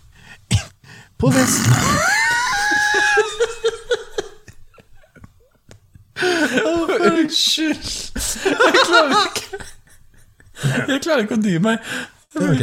på 1.18 1.30
Vestlandet 1.34 2.14
Unnskyld. 6.18 7.88
Jeg 8.44 8.82
klarer 8.88 9.28
ikke 9.28 9.58
Jeg 10.88 11.02
klarer 11.04 11.22
ikke 11.24 11.36
å 11.38 11.42
dy 11.42 11.54
meg. 11.62 11.78
Ok, 12.38 12.62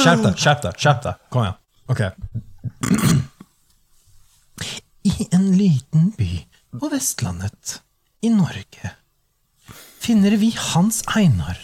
Skjerp 0.00 0.22
deg, 0.24 0.38
skjerp 0.40 0.62
deg. 0.64 0.78
skjerp 0.80 1.02
deg 1.04 1.14
Kom 1.32 1.44
igjen. 1.44 1.58
Ok. 1.92 2.02
I 5.04 5.28
en 5.36 5.50
liten 5.58 6.10
by 6.16 6.30
på 6.80 6.90
Vestlandet 6.92 7.78
i 8.24 8.30
Norge 8.32 8.94
finner 10.04 10.34
vi 10.40 10.50
Hans 10.56 11.02
Einar. 11.16 11.60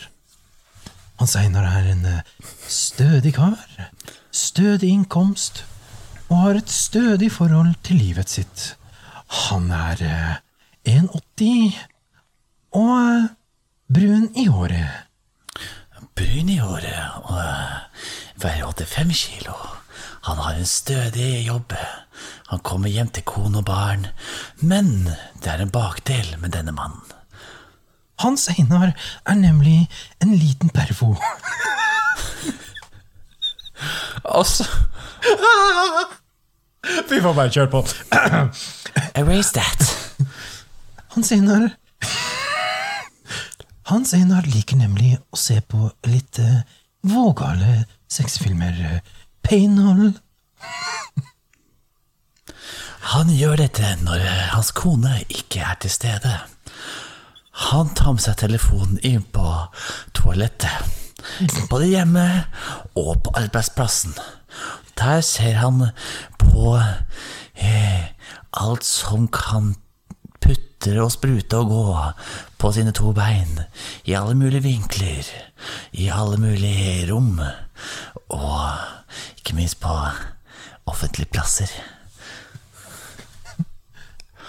Hans 1.20 1.34
Einar 1.36 1.66
er 1.68 1.88
en 1.90 2.04
eh, 2.08 2.20
stødig 2.64 3.34
kar, 3.36 3.60
stødig 4.32 4.88
innkomst. 4.88 5.66
og 6.30 6.36
har 6.36 6.54
et 6.54 6.70
stødig 6.70 7.32
forhold 7.32 7.74
til 7.84 7.96
livet 7.96 8.30
sitt. 8.30 8.76
Han 9.50 9.68
er 9.70 10.00
eh, 10.00 10.96
1,80 10.96 11.76
og 12.72 12.96
eh, 12.96 13.28
brun 13.92 14.30
i 14.32 14.46
håret. 14.46 14.88
Brun 16.16 16.48
i 16.48 16.56
håret 16.56 17.28
og 17.28 17.36
veier 18.40 18.72
85 18.72 19.12
kilo. 19.26 19.60
Han 20.30 20.40
har 20.40 20.56
en 20.56 20.72
stødig 20.72 21.46
jobb. 21.46 21.76
Han 22.48 22.64
kommer 22.64 22.88
hjem 22.88 23.12
til 23.12 23.28
kone 23.28 23.60
og 23.60 23.68
barn. 23.68 24.08
Men 24.56 25.10
det 25.42 25.52
er 25.52 25.60
en 25.60 25.76
bakdel 25.76 26.38
med 26.40 26.56
denne 26.56 26.72
mannen. 26.72 27.19
Hans 28.20 28.48
Einar 28.52 28.92
er 29.26 29.34
nemlig 29.38 29.88
en 30.20 30.34
liten 30.36 30.68
pervo. 30.74 31.14
Altså 34.24 34.64
Vi 37.10 37.20
får 37.20 37.34
bare 37.36 37.50
kjøre 37.52 37.70
på. 37.72 37.80
Erase 39.16 39.52
that. 39.56 39.86
Hans 41.14 41.32
Einar 41.32 41.68
Hans 43.90 44.12
Einar 44.14 44.46
liker 44.46 44.76
nemlig 44.78 45.16
å 45.32 45.36
se 45.40 45.56
på 45.66 45.88
litt 46.06 46.38
eh, 46.38 46.60
vågale 47.10 47.84
sexfilmer. 48.10 48.76
eh, 48.86 49.00
Painhold. 49.42 50.20
Han 53.10 53.32
gjør 53.34 53.56
dette 53.64 53.96
når 54.04 54.22
hans 54.52 54.70
kone 54.76 55.16
ikke 55.26 55.64
er 55.66 55.80
til 55.82 55.90
stede. 55.90 56.36
Han 57.50 57.90
tar 57.94 58.14
med 58.14 58.22
seg 58.22 58.38
telefonen 58.40 59.00
inn 59.06 59.22
på 59.34 59.46
toalettet. 60.16 60.96
Både 61.70 61.90
hjemme 61.90 62.26
og 62.98 63.20
på 63.24 63.34
arbeidsplassen. 63.36 64.14
Der 64.98 65.20
ser 65.24 65.58
han 65.60 65.90
på 66.40 66.76
eh, 66.78 68.04
alt 68.56 68.84
som 68.86 69.28
kan 69.32 69.74
putre 70.40 71.04
og 71.04 71.12
sprute 71.12 71.60
og 71.60 71.70
gå 71.70 71.84
på 72.60 72.72
sine 72.76 72.94
to 72.96 73.12
bein. 73.16 73.62
I 74.04 74.16
alle 74.18 74.34
mulige 74.34 74.64
vinkler. 74.64 75.28
I 75.92 76.10
alle 76.14 76.40
mulige 76.40 77.08
rom. 77.12 77.40
Og 78.28 78.60
ikke 79.38 79.56
minst 79.58 79.80
på 79.80 79.96
offentlige 80.86 81.30
plasser. 81.32 81.70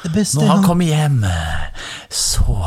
Når 0.04 0.48
han 0.48 0.64
kommer 0.66 0.86
hjem, 0.86 1.26
så 2.10 2.58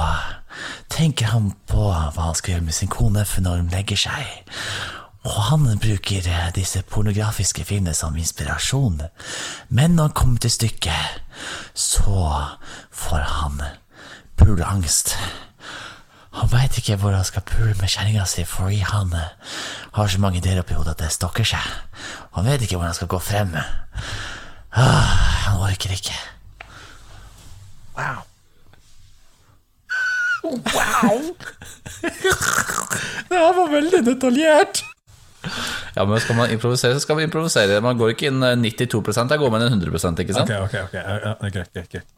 tenker 0.93 1.32
han 1.32 1.53
på 1.66 1.89
hva 1.91 2.28
han 2.28 2.37
skal 2.39 2.55
gjøre 2.55 2.66
med 2.68 2.76
sin 2.76 2.93
kone 2.93 3.24
for 3.26 3.45
når 3.45 3.62
hun 3.62 3.72
legger 3.74 3.99
seg. 4.07 4.53
Og 5.24 5.39
han 5.49 5.64
bruker 5.80 6.28
disse 6.55 6.82
pornografiske 6.93 7.64
filmene 7.64 7.95
som 7.97 8.16
inspirasjon. 8.16 9.01
Men 9.68 9.97
når 9.97 10.11
han 10.11 10.18
kommer 10.20 10.45
til 10.45 10.53
stykket, 10.53 11.22
så 11.74 12.28
får 12.93 13.24
han 13.39 13.62
puleangst. 14.37 15.16
Han 16.35 16.51
veit 16.51 16.76
ikke 16.78 16.99
hvor 16.99 17.14
han 17.14 17.26
skal 17.26 17.47
pule 17.47 17.74
med 17.78 17.91
kjerringa 17.91 18.26
si, 18.26 18.43
fordi 18.45 18.80
han 18.82 19.12
eh, 19.14 19.53
har 19.95 20.11
så 20.11 20.18
mange 20.18 20.41
ideer 20.41 20.59
oppi 20.64 20.74
hodet 20.74 20.97
at 20.97 21.05
det 21.05 21.12
stokker 21.14 21.47
seg. 21.47 21.68
Han 22.35 22.47
vet 22.49 22.66
ikke 22.66 22.80
hvor 22.80 22.89
han 22.89 22.97
skal 22.97 23.11
gå 23.12 23.20
frem. 23.22 23.55
Ah, 24.74 25.14
han 25.47 25.62
orker 25.62 25.95
ikke. 25.95 26.16
Det 33.28 33.38
her 33.38 33.53
var 33.57 33.70
veldig 33.72 34.01
detaljert. 34.07 34.82
Ja, 35.97 36.05
men 36.05 36.20
skal 36.20 36.36
man 36.36 36.51
improvisere, 36.51 36.95
så 36.97 37.01
skal 37.05 37.14
man 37.18 37.24
improvisere. 37.28 37.80
Man 37.84 37.99
går 37.99 38.09
ikke 38.14 38.26
inn 38.30 38.42
eh, 38.45 38.57
92% 38.61 39.28
der 39.30 39.36
går 39.40 39.51
med 39.53 39.61
inn 39.66 39.72
100 39.80 40.20
ikke 40.24 40.34
sant? 40.36 40.51
Ok, 40.51 40.57
ok, 40.74 40.84
ok. 40.88 40.97
Greit, 41.53 41.70
greit, 41.74 41.90
greit. 41.92 42.09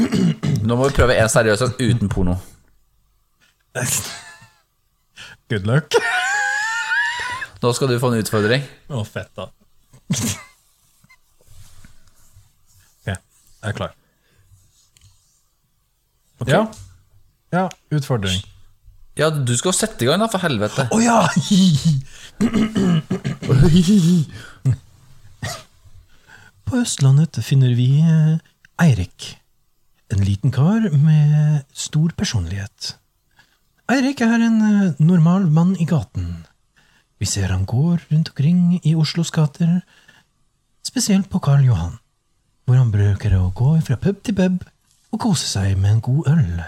Nå 0.66 0.72
må 0.76 0.82
vi 0.88 0.96
prøve 0.96 1.12
en 1.20 1.28
seriøs 1.32 1.62
en 1.66 1.74
uten 1.78 2.08
porno. 2.12 2.34
Good 5.52 5.64
luck. 5.68 5.88
Nå 7.62 7.68
skal 7.76 7.88
du 7.92 7.96
få 8.02 8.08
en 8.12 8.20
utfordring. 8.24 8.62
Å, 8.90 8.92
fett, 9.06 9.32
da. 9.38 9.44
Ok, 13.02 13.06
jeg 13.08 13.16
er 13.70 13.74
klar. 13.78 13.92
Ja. 16.50 16.64
Ja, 17.52 17.68
utfordring. 17.92 18.40
Ja, 19.18 19.28
du 19.28 19.52
skal 19.60 19.74
sette 19.76 20.06
i 20.06 20.08
gang, 20.08 20.22
da, 20.22 20.28
for 20.32 20.40
helvete. 20.40 20.86
Å 20.88 20.98
ja! 21.02 21.28
På 26.64 26.80
Østlandet 26.80 27.36
finner 27.44 27.74
vi 27.76 28.00
eh, 28.00 28.38
Eirik. 28.80 29.36
En 30.12 30.24
liten 30.24 30.52
kar 30.54 30.88
med 30.96 31.66
stor 31.76 32.14
personlighet. 32.16 32.94
Eirik 33.92 34.24
er 34.24 34.40
en 34.48 34.58
eh, 34.64 34.94
normal 35.04 35.44
mann 35.52 35.76
i 35.76 35.84
gaten. 35.88 36.46
Vi 37.20 37.28
ser 37.28 37.52
han 37.52 37.68
går 37.68 38.08
rundt 38.08 38.32
omkring 38.32 38.80
i 38.80 38.96
Oslos 38.96 39.30
gater, 39.34 39.82
spesielt 40.82 41.28
på 41.30 41.38
Karl 41.44 41.68
Johan, 41.68 42.00
hvor 42.64 42.80
han 42.80 42.90
bruker 42.94 43.36
å 43.36 43.52
gå 43.52 43.76
fra 43.84 44.00
pub 44.00 44.24
til 44.24 44.34
pub 44.40 44.64
og 45.12 45.20
kose 45.20 45.48
seg 45.48 45.76
med 45.78 45.90
en 45.96 46.00
god 46.00 46.28
øl. 46.32 46.62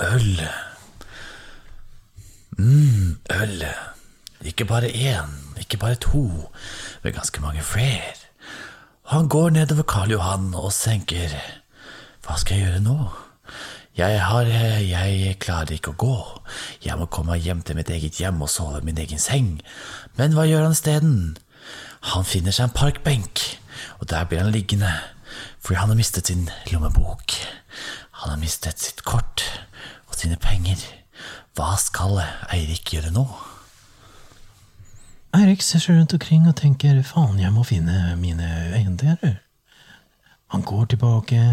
Øl. 0.00 0.40
Mm, 2.58 3.18
øl. 3.30 3.64
Ikke 4.44 4.64
bare 4.64 4.88
én, 4.88 5.30
ikke 5.60 5.76
bare 5.76 5.94
to, 5.94 6.52
men 7.02 7.12
ganske 7.12 7.40
mange 7.40 7.62
flere. 7.62 8.14
Han 9.08 9.28
går 9.28 9.50
nedover 9.50 9.82
Karl 9.82 10.10
Johan 10.10 10.54
og 10.54 10.72
senker 10.72 11.32
Hva 12.26 12.36
skal 12.36 12.58
jeg 12.58 12.66
gjøre 12.66 12.80
nå? 12.84 12.96
Jeg, 13.96 14.20
har, 14.22 14.46
jeg 14.84 15.38
klarer 15.40 15.72
ikke 15.74 15.90
å 15.94 15.98
gå. 15.98 16.16
Jeg 16.84 16.98
må 17.00 17.08
komme 17.10 17.38
hjem 17.40 17.62
til 17.66 17.78
mitt 17.78 17.90
eget 17.90 18.20
hjem 18.20 18.42
og 18.44 18.50
sove 18.52 18.78
i 18.78 18.84
min 18.86 19.00
egen 19.00 19.18
seng. 19.18 19.56
Men 20.20 20.36
hva 20.36 20.44
gjør 20.46 20.68
han 20.68 20.76
isteden? 20.76 21.16
Han 22.12 22.28
finner 22.28 22.54
seg 22.54 22.68
en 22.68 22.76
parkbenk, 22.76 23.42
og 23.98 24.10
der 24.12 24.28
blir 24.28 24.44
han 24.44 24.52
liggende. 24.54 24.92
Fordi 25.68 25.82
han 25.82 25.90
har 25.92 25.96
mistet 25.96 26.26
sin 26.26 26.46
lommebok. 26.72 27.34
Han 28.10 28.30
har 28.30 28.38
mistet 28.40 28.80
sitt 28.80 29.02
kort 29.04 29.42
og 30.08 30.14
sine 30.16 30.38
penger. 30.40 30.80
Hva 31.52 31.74
skal 31.76 32.22
Eirik 32.48 32.94
gjøre 32.94 33.10
nå? 33.12 33.26
Eirik 35.36 35.60
ser 35.60 35.84
seg 35.84 35.98
rundt 35.98 36.14
omkring 36.16 36.46
og 36.48 36.56
tenker 36.56 37.02
faen, 37.04 37.36
jeg 37.36 37.52
må 37.52 37.66
finne 37.68 38.16
mine 38.16 38.48
eiendeler. 38.78 39.42
Han 40.56 40.64
går 40.64 40.88
tilbake, 40.94 41.44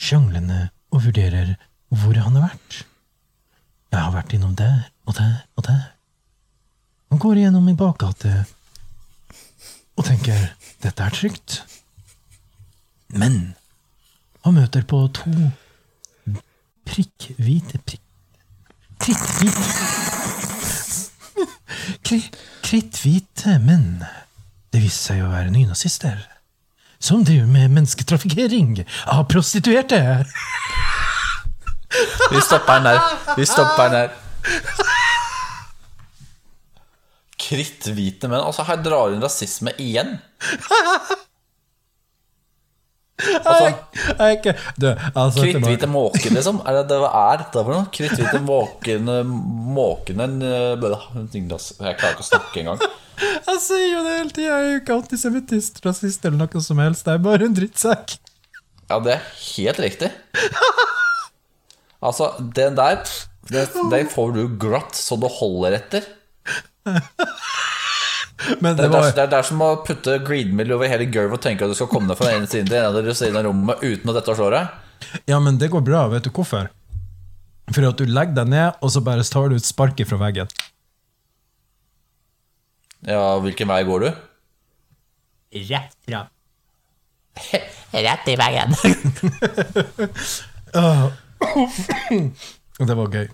sjanglende, 0.00 0.70
og 0.88 1.04
vurderer 1.04 1.58
hvor 1.92 2.16
han 2.16 2.40
har 2.40 2.54
vært. 2.54 2.82
Jeg 3.92 4.00
har 4.00 4.14
vært 4.16 4.32
innom 4.32 4.54
der 4.56 4.86
og 5.04 5.18
der 5.20 5.42
og 5.60 5.68
der. 5.68 5.90
Han 7.12 7.20
går 7.20 7.42
igjennom 7.42 7.68
en 7.68 7.82
bakgate 7.84 8.32
og 9.92 10.08
tenker 10.08 10.54
dette 10.80 11.04
er 11.04 11.12
trygt. 11.12 11.66
Men 13.08 13.54
han 14.44 14.54
møter 14.58 14.84
på 14.88 15.00
to 15.16 15.32
prikkhvite 16.88 17.80
prikk... 17.86 18.04
Kritthvite 18.98 19.62
Kri- 22.04 22.32
Kritthvite 22.66 23.58
menn. 23.62 24.02
Det 24.72 24.80
viste 24.82 25.12
seg 25.12 25.22
å 25.24 25.30
være 25.32 25.52
nynazister. 25.54 26.18
Som 27.00 27.22
driver 27.24 27.46
med 27.48 27.70
mennesketrafikkering 27.76 28.74
av 29.14 29.22
prostituerte. 29.30 30.00
Vi 32.32 32.40
stopper 32.44 32.80
den 32.82 32.88
der. 32.90 32.98
Vi 33.38 33.46
stopper 33.48 33.92
den 33.94 33.94
der. 34.02 34.10
Kritthvite 37.38 38.28
menn. 38.28 38.42
Altså, 38.42 38.66
her 38.68 38.82
drar 38.84 39.14
hun 39.14 39.22
rasisme 39.24 39.72
igjen. 39.80 40.18
Altså, 43.58 44.28
ikke 44.34 44.54
du, 44.78 44.86
altså, 44.92 45.42
Kritthvite 45.42 45.88
måker, 45.90 46.30
liksom? 46.34 46.60
Er 46.66 46.78
det 46.78 46.84
det 46.92 47.00
er 47.08 47.42
dette 47.42 47.64
for 47.64 47.74
noe? 47.74 47.88
Kritthvite 47.94 48.40
måkene 48.44 49.18
Måkene 49.78 50.28
øh, 50.48 50.86
Jeg 50.86 51.98
klarer 51.98 52.14
ikke 52.14 52.24
å 52.24 52.28
snakke 52.30 52.62
engang. 52.62 52.82
Jeg 53.18 53.62
sier 53.64 53.86
jo 53.90 54.02
det 54.06 54.14
hele 54.14 54.30
tida. 54.30 54.48
Jeg 54.48 54.56
er 54.58 54.72
jo 54.72 54.80
ikke 54.82 54.98
antisemittist, 55.00 55.80
rasist 55.86 56.26
eller 56.28 56.38
noe 56.44 56.62
som 56.64 56.82
helst. 56.82 57.06
Det 57.06 57.16
er 57.16 57.24
bare 57.24 57.48
en 57.48 57.56
drittsekk. 57.56 58.18
Ja, 58.88 59.00
det 59.04 59.16
er 59.18 59.24
helt 59.50 59.82
riktig. 59.84 60.12
Altså, 61.98 62.30
den 62.54 62.76
der 62.78 63.00
Den, 63.50 63.90
Den 63.90 64.06
får 64.12 64.32
du 64.36 64.42
glatt 64.60 64.94
så 64.94 65.16
det 65.18 65.30
holder 65.40 65.78
etter. 65.80 66.04
Men 68.60 68.76
Det 68.76 68.84
det 68.84 68.86
er, 68.86 68.92
var 68.92 69.08
det 69.10 69.22
er, 69.22 69.30
det 69.32 69.38
er 69.40 69.46
som 69.48 69.62
å 69.66 69.70
putte 69.86 70.18
greenmill 70.26 70.70
over 70.76 70.90
hele 70.90 71.08
gulvet 71.10 71.40
og 71.40 71.42
tenke 71.42 71.66
at 71.66 71.72
du 71.72 71.76
skal 71.78 71.90
komme 71.90 72.10
deg 72.10 72.18
fra 72.20 72.28
den 72.30 72.42
ene 72.42 72.50
siden 72.50 72.68
til 72.70 72.76
den 72.78 72.86
andre 72.86 73.14
siden 73.18 73.38
av 73.40 73.46
rommet 73.48 73.82
uten 73.82 74.12
at 74.12 74.18
dette 74.20 74.36
slår 74.38 74.54
deg. 74.54 74.64
Ja, 75.30 75.40
men 75.42 75.58
det 75.58 75.70
går 75.72 75.82
bra. 75.86 76.04
Vet 76.12 76.28
du 76.28 76.30
hvorfor? 76.30 76.70
For 77.74 77.88
at 77.88 77.98
du 78.00 78.06
legger 78.08 78.36
deg 78.38 78.48
ned, 78.54 78.78
og 78.80 78.92
så 78.94 79.02
bare 79.04 79.26
tar 79.26 79.50
du 79.50 79.56
et 79.58 79.66
spark 79.66 79.98
fra 80.08 80.18
veggen. 80.22 80.48
Ja, 83.06 83.38
hvilken 83.42 83.68
vei 83.70 83.82
går 83.86 84.06
du? 84.06 84.08
Rett 85.68 85.94
fram. 86.06 86.30
Rett 87.92 88.28
i 88.28 88.36
veggen. 88.38 88.74
Det 92.78 92.94
var 92.94 93.10
gøy. 93.10 93.28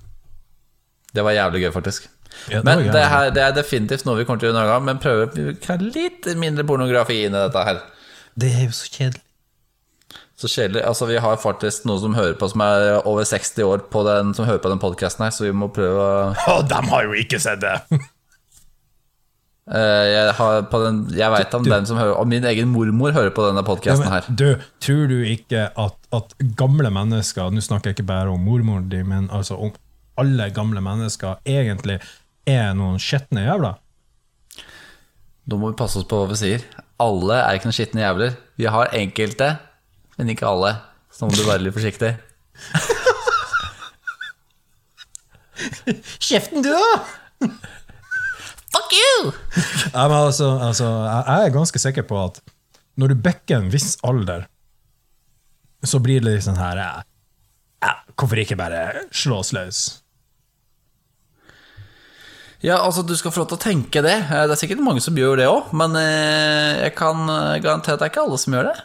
Det 1.14 1.22
var 1.24 1.32
jævlig 1.36 1.60
gøy, 1.66 1.72
faktisk. 1.74 2.08
Ja, 2.50 2.60
det 2.60 2.64
men 2.66 2.86
det, 2.92 3.04
her, 3.08 3.30
det 3.34 3.42
er 3.42 3.52
definitivt 3.56 4.04
noe 4.08 4.18
vi 4.18 4.24
kommer 4.28 4.40
til 4.42 4.50
å 4.50 4.52
gjøre 4.52 4.60
noen 4.62 4.72
gang, 4.72 4.84
men 4.88 4.98
prøve 5.02 5.28
å 5.28 5.54
ha 5.68 5.76
litt 5.80 6.26
mindre 6.40 6.64
pornografi 6.68 7.20
inn 7.26 7.34
i 7.36 7.42
dette 7.46 7.62
her. 7.68 7.78
Det 8.36 8.50
er 8.52 8.64
jo 8.66 8.74
så 8.74 8.88
kjedelig. 8.90 9.20
Så 10.36 10.48
kjedelig. 10.50 10.82
Altså, 10.82 11.06
vi 11.06 11.20
har 11.22 11.36
faktisk 11.38 11.84
noen 11.86 12.00
som 12.02 12.16
hører 12.18 12.34
på 12.40 12.48
som 12.50 12.60
er 12.64 12.88
over 13.06 13.22
60 13.28 13.62
år 13.70 13.84
på 13.92 14.02
den, 14.08 14.32
som 14.34 14.48
hører 14.48 14.58
på 14.64 14.72
den 14.72 14.80
podkasten 14.82 15.22
her, 15.24 15.30
så 15.36 15.46
vi 15.46 15.52
må 15.54 15.68
prøve 15.72 15.94
å 15.94 16.16
Å, 16.56 16.58
de 16.66 16.80
har 16.90 17.06
jo 17.06 17.14
ikke 17.22 17.38
sett 17.40 17.62
det! 17.62 17.76
Eh, 19.64 20.06
Jeg, 20.12 20.32
har 20.36 20.58
på 20.68 20.76
den, 20.82 20.96
jeg 21.16 21.30
vet 21.32 21.54
om 21.56 21.62
Du- 21.64 21.70
den 21.72 21.86
som 21.88 21.96
hører 21.96 22.18
Og 22.20 22.26
min 22.28 22.44
egen 22.44 22.68
mormor 22.68 23.12
hører 23.16 23.30
på 23.32 23.46
denne 23.46 23.62
podkasten 23.64 24.04
her. 24.12 24.26
du, 24.28 24.58
tror 24.78 25.06
du 25.08 25.22
ikke 25.24 25.70
at, 25.80 25.94
at 26.12 26.34
gamle 26.58 26.90
mennesker 26.92 27.48
Nå 27.50 27.62
snakker 27.64 27.88
jeg 27.88 27.96
ikke 27.96 28.06
bare 28.10 28.28
om 28.28 28.44
mormoren 28.44 28.90
din, 28.92 29.08
men 29.08 29.30
altså 29.32 29.56
om 29.56 29.72
alle 30.20 30.50
gamle 30.54 30.80
mennesker 30.84 31.40
egentlig 31.48 31.98
er 32.48 32.74
noen 32.76 32.98
skitne 33.02 33.44
jævler? 33.46 33.74
Nå 35.44 35.58
må 35.60 35.70
vi 35.72 35.78
passe 35.78 35.98
oss 36.00 36.08
på 36.08 36.16
hva 36.20 36.28
vi 36.30 36.36
sier. 36.40 36.60
Alle 37.02 37.36
er 37.42 37.58
ikke 37.58 37.68
noen 37.68 37.76
skitne 37.76 38.04
jævler. 38.04 38.30
Vi 38.60 38.66
har 38.70 38.94
enkelte, 38.96 39.48
men 40.16 40.30
ikke 40.32 40.48
alle. 40.48 40.72
Så 41.12 41.24
nå 41.24 41.30
må 41.32 41.36
du 41.38 41.48
være 41.48 41.64
litt 41.66 41.76
forsiktig. 41.76 42.12
Kjeften, 46.24 46.64
du, 46.64 46.70
òg! 46.72 47.00
Fuck 48.74 48.90
you! 48.96 49.32
Ja, 49.92 50.08
men 50.08 50.16
altså, 50.18 50.58
altså, 50.58 50.86
jeg 51.14 51.44
er 51.44 51.54
ganske 51.54 51.78
sikker 51.78 52.04
på 52.08 52.16
at 52.24 52.40
når 52.98 53.06
du 53.12 53.22
bekker 53.26 53.60
en 53.60 53.72
viss 53.72 53.98
alder, 54.06 54.46
så 55.84 56.00
blir 56.02 56.22
det 56.22 56.30
litt 56.30 56.46
sånn 56.46 56.58
her 56.58 56.78
ja, 56.80 56.92
ja, 57.84 57.92
Hvorfor 58.16 58.40
ikke 58.40 58.56
bare 58.56 59.04
slås 59.12 59.52
løs? 59.54 60.03
Ja, 62.64 62.78
altså, 62.80 63.02
du 63.04 63.12
skal 63.18 63.32
få 63.34 63.42
lov 63.42 63.50
til 63.52 63.58
å 63.58 63.64
tenke 63.64 64.00
det. 64.04 64.14
Eh, 64.24 64.44
Det 64.48 64.54
er 64.56 64.60
sikkert 64.62 64.80
mange 64.84 65.02
som 65.04 65.16
gjør 65.18 65.36
det 65.42 65.48
òg, 65.50 65.72
men 65.76 65.96
eh, 66.00 66.84
jeg 66.86 66.94
kan 66.96 67.20
eh, 67.28 67.58
garantere 67.64 67.98
at 67.98 68.00
det 68.00 68.08
er 68.08 68.12
ikke 68.14 68.24
alle 68.24 68.38
som 68.40 68.56
gjør 68.56 68.70
det. 68.70 68.76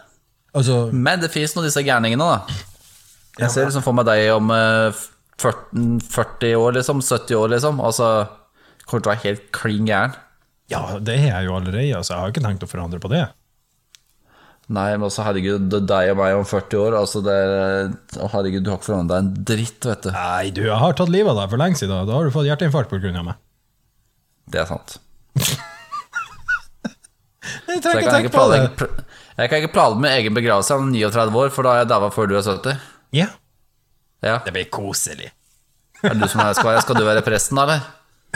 Altså, 0.59 0.77
Men 0.91 1.21
det 1.21 1.29
fins 1.31 1.53
nå 1.55 1.63
disse 1.63 1.83
gærningene, 1.85 2.25
da. 2.25 2.59
Jeg 3.39 3.53
ser 3.53 3.69
liksom 3.69 3.85
for 3.85 3.95
meg 3.95 4.09
deg 4.09 4.25
om 4.35 4.51
eh, 4.51 4.99
40, 5.39 5.99
40 6.11 6.55
år, 6.59 6.75
liksom. 6.81 6.99
70 7.05 7.37
år, 7.39 7.53
liksom. 7.55 7.79
Altså 7.79 8.09
Kommer 8.89 9.03
til 9.05 9.11
å 9.11 9.13
være 9.13 9.23
helt 9.27 9.43
klin 9.55 9.85
gæren. 9.87 10.15
ja, 10.73 10.79
det 10.99 11.15
har 11.21 11.39
jeg 11.39 11.47
jo 11.47 11.55
allerede, 11.55 11.95
altså. 11.95 12.15
Jeg 12.15 12.19
har 12.25 12.31
ikke 12.33 12.43
tenkt 12.47 12.65
å 12.65 12.69
forandre 12.71 12.99
på 12.99 13.11
det. 13.13 13.27
Nei, 14.69 14.89
men 14.97 15.07
også 15.07 15.23
herregud, 15.25 15.63
det 15.71 15.79
er 15.79 15.85
deg 15.89 16.11
og 16.11 16.17
meg 16.19 16.35
om 16.37 16.43
40 16.45 16.77
år. 16.83 16.95
Altså, 16.99 17.21
det 17.25 17.33
er, 17.33 17.93
herregud, 18.33 18.65
du 18.65 18.69
har 18.73 18.77
ikke 18.81 18.89
forandret 18.91 19.13
deg 19.15 19.23
en 19.23 19.45
dritt, 19.49 19.87
vet 19.87 20.03
du. 20.05 20.09
Nei, 20.13 20.49
du, 20.53 20.59
jeg 20.67 20.77
har 20.83 20.97
tatt 20.99 21.09
livet 21.13 21.31
av 21.31 21.39
deg 21.39 21.53
for 21.55 21.61
lenge 21.63 21.79
siden. 21.79 21.95
Da 22.09 22.17
har 22.19 22.27
du 22.27 22.33
fått 22.35 22.49
hjerteinfarkt 22.49 22.91
pga. 22.93 23.23
meg. 23.25 23.37
Det 24.49 24.59
er 24.63 24.67
sant. 24.69 24.89
Jeg 27.69 27.81
trenger 27.81 28.01
ikke 28.01 28.13
tenke 28.13 28.29
på 28.33 28.43
det. 28.51 28.59
jeg 29.39 29.49
kan 29.49 29.57
ikke 29.61 29.73
planlegge 29.73 30.01
med 30.03 30.11
egen 30.19 30.33
begravelse 30.35 30.73
om 30.75 30.89
39 30.91 31.37
år, 31.39 31.49
for 31.53 31.61
da 31.65 31.69
er 31.73 31.77
jeg 31.83 31.89
daua 31.89 32.09
før 32.13 32.25
du 32.29 32.33
er 32.37 32.43
70. 32.45 32.75
Ja, 33.15 33.27
Ja. 34.25 34.35
det 34.45 34.51
blir 34.53 34.65
koselig. 34.73 35.29
Er 36.03 36.09
det 36.13 36.21
du 36.21 36.27
som 36.31 36.41
er, 36.43 36.53
skal, 36.57 36.81
skal 36.83 36.95
du 36.99 37.05
være 37.07 37.21
presten, 37.25 37.55
da, 37.57 37.61
eller? 37.63 37.79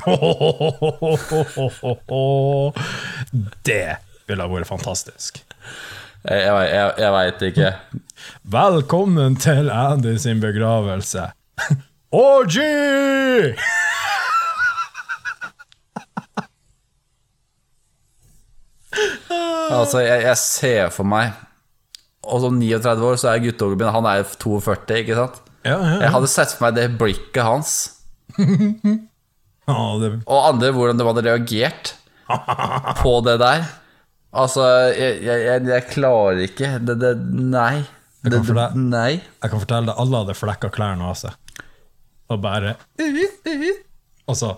Det 3.67 3.87
ville 4.27 4.43
ha 4.43 4.49
vært 4.53 4.67
fantastisk. 4.69 5.31
Jeg, 6.23 6.39
jeg, 6.47 6.87
jeg 7.03 7.11
veit 7.17 7.39
ikke. 7.49 7.69
Velkommen 8.55 9.31
til 9.43 9.63
Andy 9.73 10.15
sin 10.23 10.39
begravelse. 10.43 11.23
Orgy! 12.13 13.53
Altså, 19.73 20.01
jeg, 20.03 20.23
jeg 20.27 20.39
ser 20.41 20.89
for 20.93 21.07
meg 21.07 21.31
Og 22.27 22.41
som 22.43 22.57
39 22.59 23.05
år, 23.07 23.19
så 23.19 23.31
er 23.31 23.41
guttungen 23.43 23.79
min 23.79 23.93
Han 23.95 24.07
er 24.11 24.25
42, 24.27 24.99
ikke 25.01 25.17
sant? 25.17 25.39
Ja, 25.63 25.77
ja, 25.79 25.95
Jeg 26.03 26.11
hadde 26.17 26.29
sett 26.31 26.51
for 26.55 26.65
meg 26.67 26.75
det 26.75 26.89
blikket 26.99 27.45
hans, 27.47 27.73
ja 29.69 29.77
det, 30.01 30.09
og 30.27 30.47
andre 30.49 30.71
hvordan 30.75 30.99
de 30.99 31.05
hadde 31.07 31.23
reagert 31.27 31.93
på 33.03 33.13
det 33.23 33.37
der. 33.39 33.63
Altså, 34.33 34.65
jeg, 34.91 35.21
jeg, 35.23 35.43
jeg, 35.45 35.63
jeg 35.69 35.85
klarer 35.91 36.41
ikke 36.47 36.71
det, 36.83 36.97
det, 36.99 37.13
Nei. 37.53 37.83
Det, 38.23 38.31
kan 38.33 38.45
fortelle, 38.47 38.67
det, 38.73 38.83
nei. 38.89 39.11
jeg 39.19 39.51
kan 39.51 39.61
fortelle 39.61 39.87
deg, 39.91 39.97
alle 40.03 40.21
hadde 40.23 40.35
flekka 40.39 40.71
klærne 40.73 41.07
av 41.11 41.17
seg. 41.19 41.63
Og 42.31 42.39
bare 42.43 42.75
Og 44.27 44.37
så 44.39 44.53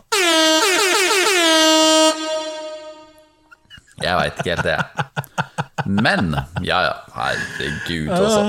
Jeg 4.04 4.18
veit 4.20 4.40
ikke 4.42 4.56
helt 4.56 4.68
det. 4.68 5.86
Men 5.88 6.34
ja, 6.66 6.82
ja. 6.90 6.94
Herregud, 7.16 8.10
altså. 8.12 8.42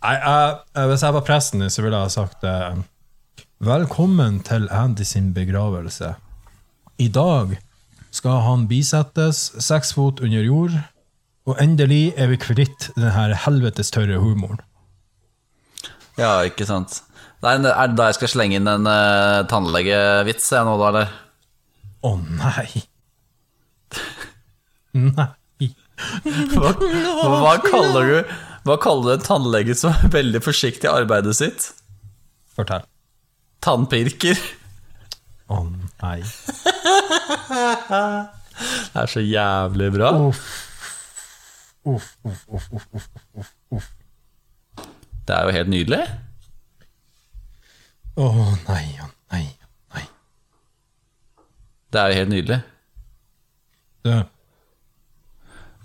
Nei, 0.00 0.14
jeg- 0.20 0.88
Hvis 0.90 1.02
jeg 1.06 1.14
var 1.16 1.24
presten, 1.26 1.64
så 1.70 1.82
ville 1.82 1.96
jeg 1.96 2.08
ha 2.08 2.12
sagt 2.12 2.44
uh, 2.44 2.76
Velkommen 3.60 4.40
til 4.44 4.68
Andy 4.72 5.02
sin 5.04 5.32
begravelse. 5.36 6.14
I 6.98 7.08
dag 7.08 7.58
skal 8.10 8.40
han 8.44 8.66
bisettes 8.68 9.52
seks 9.62 9.92
fot 9.96 10.20
under 10.20 10.42
jord, 10.44 10.72
og 11.46 11.56
endelig 11.62 12.12
er 12.16 12.26
vi 12.32 12.36
kvitt 12.36 12.90
den 12.96 13.10
her 13.14 13.32
helvetes 13.46 13.90
tørre 13.90 14.18
humoren. 14.20 14.60
Ja, 16.18 16.40
ikke 16.44 16.66
sant. 16.68 17.02
Det 17.40 17.48
er, 17.48 17.64
er 17.72 17.86
det 17.88 17.96
da 17.96 18.10
jeg 18.10 18.18
skal 18.18 18.28
slenge 18.34 18.58
inn 18.60 18.68
en 18.68 18.84
uh, 18.88 19.40
tannlegevits 19.48 20.50
jeg 20.52 20.66
nå, 20.68 20.74
da, 20.80 20.88
eller? 20.90 21.14
Å 22.04 22.14
nei. 22.20 22.82
Nei. 24.96 25.68
Hva, 26.54 26.70
hva 27.42 27.52
kaller 27.60 28.06
du 28.08 28.30
Hva 28.64 28.76
kaller 28.80 29.04
du 29.04 29.12
en 29.18 29.26
tannlege 29.26 29.74
som 29.76 29.92
er 29.92 30.08
veldig 30.14 30.40
forsiktig 30.44 30.88
i 30.88 30.92
arbeidet 30.92 31.34
sitt? 31.36 31.66
Fortell. 32.56 32.86
Tannpirker. 33.64 34.40
Å 35.52 35.60
nei. 35.68 36.18
Det 38.60 39.02
er 39.02 39.12
så 39.12 39.22
jævlig 39.24 39.90
bra. 39.94 40.10
Uff. 40.28 40.42
Uff, 41.88 42.08
uff, 42.28 42.42
uff, 42.52 42.66
uff, 42.74 43.06
uff, 43.40 43.52
uff. 43.72 43.86
Det 45.28 45.36
er 45.36 45.46
jo 45.46 45.54
helt 45.56 45.70
nydelig. 45.72 46.02
Å 48.20 48.26
nei, 48.68 48.84
å 49.00 49.08
nei, 49.32 49.46
å 49.46 49.96
nei. 49.96 50.04
Det 51.90 52.02
er 52.02 52.12
jo 52.12 52.18
helt 52.20 52.32
nydelig. 52.34 52.60
Du, 54.04 54.12
Men 54.12 54.28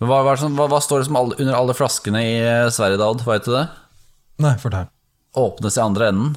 Hva, 0.02 0.22
hva, 0.26 0.34
hva, 0.36 0.68
hva 0.68 0.80
står 0.84 1.02
det 1.02 1.08
som 1.08 1.18
alle, 1.20 1.38
under 1.40 1.56
alle 1.56 1.76
flaskene 1.78 2.24
i 2.24 2.34
eh, 2.42 2.72
Sverige, 2.74 3.00
Daud? 3.00 3.24
Veit 3.28 3.48
du 3.48 3.54
det? 3.56 3.68
nei, 4.44 4.58
fortell. 4.60 4.90
Åpnes 5.40 5.78
i 5.78 5.84
andre 5.84 6.10
enden. 6.12 6.34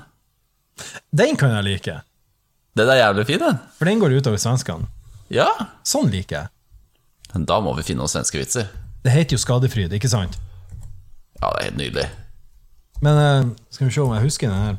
Den 1.10 1.38
kan 1.38 1.50
jeg 1.56 1.66
like, 1.66 1.96
Den 2.78 2.90
er 2.92 3.00
jævlig 3.00 3.26
fin, 3.26 3.42
den. 3.42 3.58
for 3.78 3.90
den 3.90 3.98
går 3.98 4.14
utover 4.18 4.38
svenskene. 4.38 4.86
Ja. 5.34 5.48
Sånn 5.82 6.10
liker 6.12 6.36
jeg. 6.36 6.52
Men 7.34 7.44
da 7.50 7.58
må 7.60 7.74
vi 7.76 7.84
finne 7.86 8.04
noen 8.04 8.12
svenske 8.12 8.38
vitser. 8.38 8.70
Det 9.02 9.12
heter 9.12 9.36
jo 9.36 9.42
skadefryd, 9.42 9.92
ikke 9.94 10.10
sant? 10.10 10.38
Ja, 11.38 11.50
det 11.50 11.58
er 11.58 11.66
helt 11.68 11.80
nydelig. 11.80 12.06
Men 13.02 13.18
uh, 13.18 13.50
skal 13.70 13.88
vi 13.88 13.94
se 13.94 14.02
om 14.02 14.14
jeg 14.14 14.26
husker 14.26 14.50
den 14.50 14.62
her. 14.64 14.78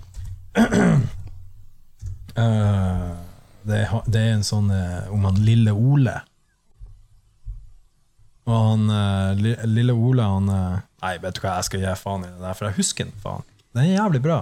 Uh, 2.35 3.13
det, 3.69 3.83
er, 3.83 3.93
det 4.07 4.23
er 4.23 4.33
en 4.37 4.47
sånn 4.47 4.71
uh, 4.71 5.11
om 5.13 5.27
han 5.27 5.39
lille 5.43 5.75
Ole. 5.75 6.17
Og 8.49 8.55
han 8.55 8.89
uh, 8.89 9.67
lille 9.69 9.93
Ole, 9.93 10.25
han 10.25 10.49
uh, 10.49 10.79
Nei, 11.03 11.13
vet 11.21 11.37
du 11.37 11.43
hva, 11.43 11.59
jeg 11.59 11.69
skal 11.69 11.83
gi 11.83 11.93
faen 12.01 12.25
i 12.25 12.31
det 12.31 12.41
der, 12.41 12.57
for 12.57 12.67
jeg 12.67 12.77
husker 12.79 13.07
den, 13.07 13.21
faen. 13.21 13.45
Den 13.77 13.85
er 13.85 13.93
jævlig 13.93 14.23
bra. 14.25 14.39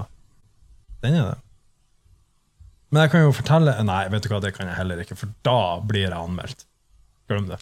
Den 1.04 1.20
er 1.20 1.30
det. 1.34 1.38
Men 2.90 3.04
jeg 3.04 3.14
kan 3.14 3.26
jo 3.26 3.36
fortelle 3.36 3.76
Nei, 3.86 4.02
vet 4.14 4.24
du 4.24 4.32
hva, 4.32 4.42
det 4.42 4.54
kan 4.56 4.72
jeg 4.72 4.80
heller 4.80 5.04
ikke, 5.04 5.20
for 5.20 5.36
da 5.46 5.60
blir 5.84 6.08
jeg 6.08 6.18
anmeldt. 6.18 6.66
Glem 7.28 7.50
det. 7.52 7.60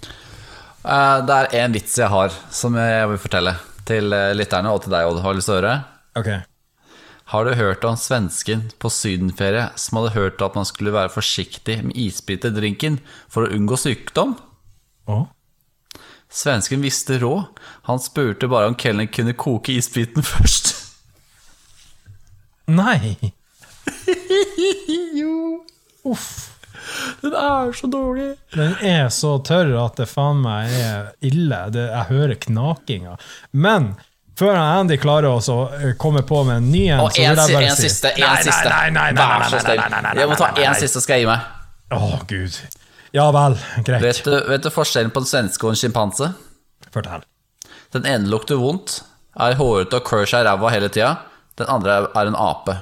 Uh, 0.86 1.26
det 1.26 1.40
er 1.42 1.52
en 1.64 1.76
vits 1.76 1.98
jeg 1.98 2.14
har 2.14 2.34
som 2.54 2.78
jeg 2.78 3.10
vil 3.12 3.24
fortelle 3.26 3.58
til 3.86 4.14
lytterne 4.38 4.74
og 4.74 4.84
til 4.86 4.94
deg, 4.94 5.10
Odd. 5.10 5.24
Har 5.26 5.34
du 5.34 5.42
lyst 5.42 5.50
til 5.50 5.58
å 5.58 5.62
høre? 5.62 5.78
Okay. 6.18 6.44
Har 7.34 7.46
du 7.46 7.56
hørt 7.58 7.86
om 7.90 7.98
svensken 7.98 8.68
på 8.82 8.90
sydenferie 8.94 9.68
som 9.82 9.98
hadde 9.98 10.14
hørt 10.14 10.42
at 10.46 10.58
man 10.58 10.66
skulle 10.70 10.94
være 10.94 11.14
forsiktig 11.14 11.80
med 11.88 11.98
isbiterdrinken 11.98 13.00
for 13.34 13.46
å 13.46 13.54
unngå 13.54 13.78
sykdom? 13.82 14.38
Å? 15.10 15.24
Svensken 16.36 16.82
visste 16.84 17.16
råd. 17.22 17.44
Han 17.88 18.00
spurte 18.04 18.50
bare 18.52 18.68
om 18.72 18.76
kelneren 18.76 19.08
kunne 19.16 19.34
koke 19.40 19.72
isbiten 19.78 20.24
først. 20.34 20.74
Nei! 22.68 23.16
Uff. 26.06 26.52
Den 27.22 27.34
er 27.34 27.72
så 27.74 27.88
dårlig. 27.88 28.36
Den 28.54 28.76
er 28.86 29.10
så 29.10 29.40
tørr 29.48 29.72
at 29.86 29.96
det 29.98 30.06
faen 30.12 30.42
meg 30.44 30.70
er 30.78 31.08
ille. 31.26 31.58
Det, 31.74 31.86
jeg 31.90 32.06
hører 32.12 32.36
knakinga. 32.46 33.16
Men 33.58 33.88
før 34.38 34.56
Andy 34.60 34.98
klarer 35.02 35.32
å 35.34 35.40
eh, 35.80 35.96
komme 36.02 36.22
på 36.28 36.44
med 36.46 36.58
en 36.62 36.68
ny 36.74 36.84
en, 36.94 37.00
Og 37.02 37.10
en, 37.18 37.38
si- 37.42 37.56
en 37.58 37.72
si 37.74 37.82
siste. 37.88 38.08
En 38.14 38.20
Nei, 38.22 38.30
nei, 38.36 38.44
siste. 38.46 38.70
Nei, 38.70 38.90
nei, 38.94 39.10
nei, 39.16 39.18
nei, 39.18 39.28
nei, 39.40 39.50
nei, 39.50 39.62
nei, 39.66 39.78
nei, 39.80 39.90
nei, 40.04 40.12
nei, 40.28 40.36
en 40.68 40.72
nei. 40.76 40.82
siste, 40.84 41.02
skal 41.06 41.16
jeg 41.22 41.26
gi 41.26 41.30
meg. 41.32 41.40
Å, 41.96 41.98
gud. 42.30 42.54
Ja 43.16 43.30
vel, 43.32 43.56
greit. 43.88 44.04
Vet 44.04 44.24
du, 44.28 44.34
vet 44.50 44.66
du 44.66 44.72
forskjellen 44.74 45.14
på 45.16 45.22
en 45.24 45.30
svenske 45.30 45.64
og 45.64 45.72
en 45.72 45.80
sjimpanse? 45.80 46.34
Fortell. 46.92 47.24
Den 47.96 48.08
ene 48.10 48.28
lukter 48.28 48.60
vondt, 48.60 48.98
er 49.40 49.56
hårete 49.60 50.02
og 50.02 50.08
klør 50.08 50.28
seg 50.28 50.44
i 50.44 50.48
ræva 50.50 50.72
hele 50.74 50.90
tida. 50.92 51.14
Den 51.56 51.72
andre 51.72 52.02
er 52.12 52.32
en 52.32 52.36
ape. 52.36 52.76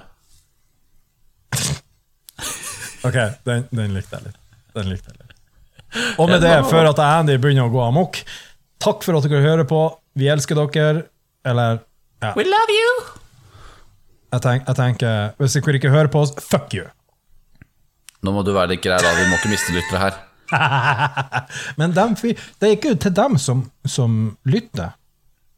Ok, 3.03 3.17
den, 3.45 3.67
den 3.69 3.93
likte 3.93 4.17
jeg 4.17 4.29
litt. 4.31 4.39
Den 4.73 4.89
likte 4.89 5.11
jeg 5.11 5.19
litt. 5.19 5.37
Og 6.17 6.29
med 6.31 6.41
det, 6.41 6.55
før 6.71 6.89
at 6.89 7.01
Andy 7.03 7.35
begynner 7.37 7.69
å 7.69 7.73
gå 7.73 7.81
amok, 7.83 8.23
takk 8.81 9.05
for 9.05 9.19
at 9.19 9.27
dere 9.29 9.43
hører 9.43 9.69
på. 9.69 9.83
Vi 10.17 10.31
elsker 10.33 10.57
dere. 10.57 11.05
Eller 11.45 11.81
ja, 12.23 12.31
We 12.39 12.45
love 12.47 12.73
you! 12.73 12.91
jeg, 14.31 14.41
tenk, 14.45 14.63
jeg 14.63 14.77
tenker 14.77 15.33
Hvis 15.37 15.57
dere 15.59 15.75
ikke 15.77 15.91
hører 15.91 16.09
på 16.09 16.21
oss, 16.23 16.31
fuck 16.39 16.73
you. 16.73 16.85
Nå 18.23 18.31
må 18.31 18.43
du 18.47 18.53
være 18.55 18.73
litt 18.73 18.83
grei, 18.83 18.99
da. 19.03 19.11
Vi 19.17 19.27
må 19.29 19.37
ikke 19.39 19.51
miste 19.51 19.75
lyttere 19.75 20.03
her. 20.05 20.19
Men 21.79 21.95
dem, 21.95 22.15
det 22.15 22.67
er 22.67 22.75
ikke 22.77 22.95
til 23.01 23.15
dem 23.15 23.37
som, 23.41 23.65
som 23.85 24.37
lytter. 24.47 24.95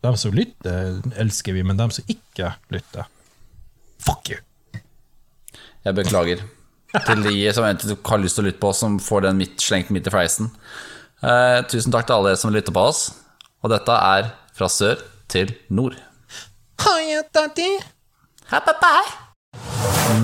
Dem 0.06 0.18
som 0.20 0.34
lytter, 0.36 1.00
elsker 1.22 1.56
vi, 1.56 1.64
men 1.66 1.80
dem 1.80 1.90
som 1.90 2.06
ikke 2.12 2.52
lytter 2.70 3.08
Fuck 4.06 4.30
you! 4.30 4.38
Jeg 5.82 5.98
beklager. 5.98 6.44
Til 7.08 7.24
de 7.26 7.34
som 7.54 7.66
har 7.66 8.22
lyst 8.22 8.38
til 8.38 8.46
å 8.46 8.48
lytte 8.48 8.62
på 8.62 8.70
oss, 8.70 8.84
som 8.84 9.00
får 9.02 9.26
den 9.26 9.42
midt, 9.42 9.58
slengt 9.66 9.90
midt 9.94 10.06
i 10.06 10.14
fleisen. 10.14 10.52
Eh, 11.26 11.60
tusen 11.72 11.94
takk 11.94 12.06
til 12.06 12.20
alle 12.20 12.36
dere 12.36 12.42
som 12.44 12.54
lytter 12.54 12.76
på 12.76 12.86
oss. 12.92 13.08
Og 13.66 13.74
dette 13.74 14.00
er 14.14 14.34
Fra 14.56 14.70
sør 14.72 15.02
til 15.28 15.52
nord. 15.68 15.98
Hiya, 16.86 17.26
daddy. 17.36 17.70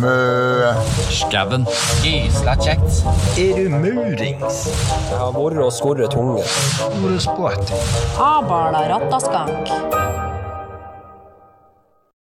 Mø. 0.01 0.73
Skauen. 1.09 1.65
Gysla 2.03 2.55
kjekt. 2.61 3.01
Er 3.37 3.57
du 3.57 3.69
murings? 3.73 4.61
Jeg 5.09 5.17
har 5.19 5.33
vært 5.35 5.61
og 5.65 5.73
skorret 5.75 6.13
tunge. 6.15 6.45
Store 6.47 7.19
spotti. 7.25 7.81
Abala 8.21 8.85
rattaskank. 8.93 9.71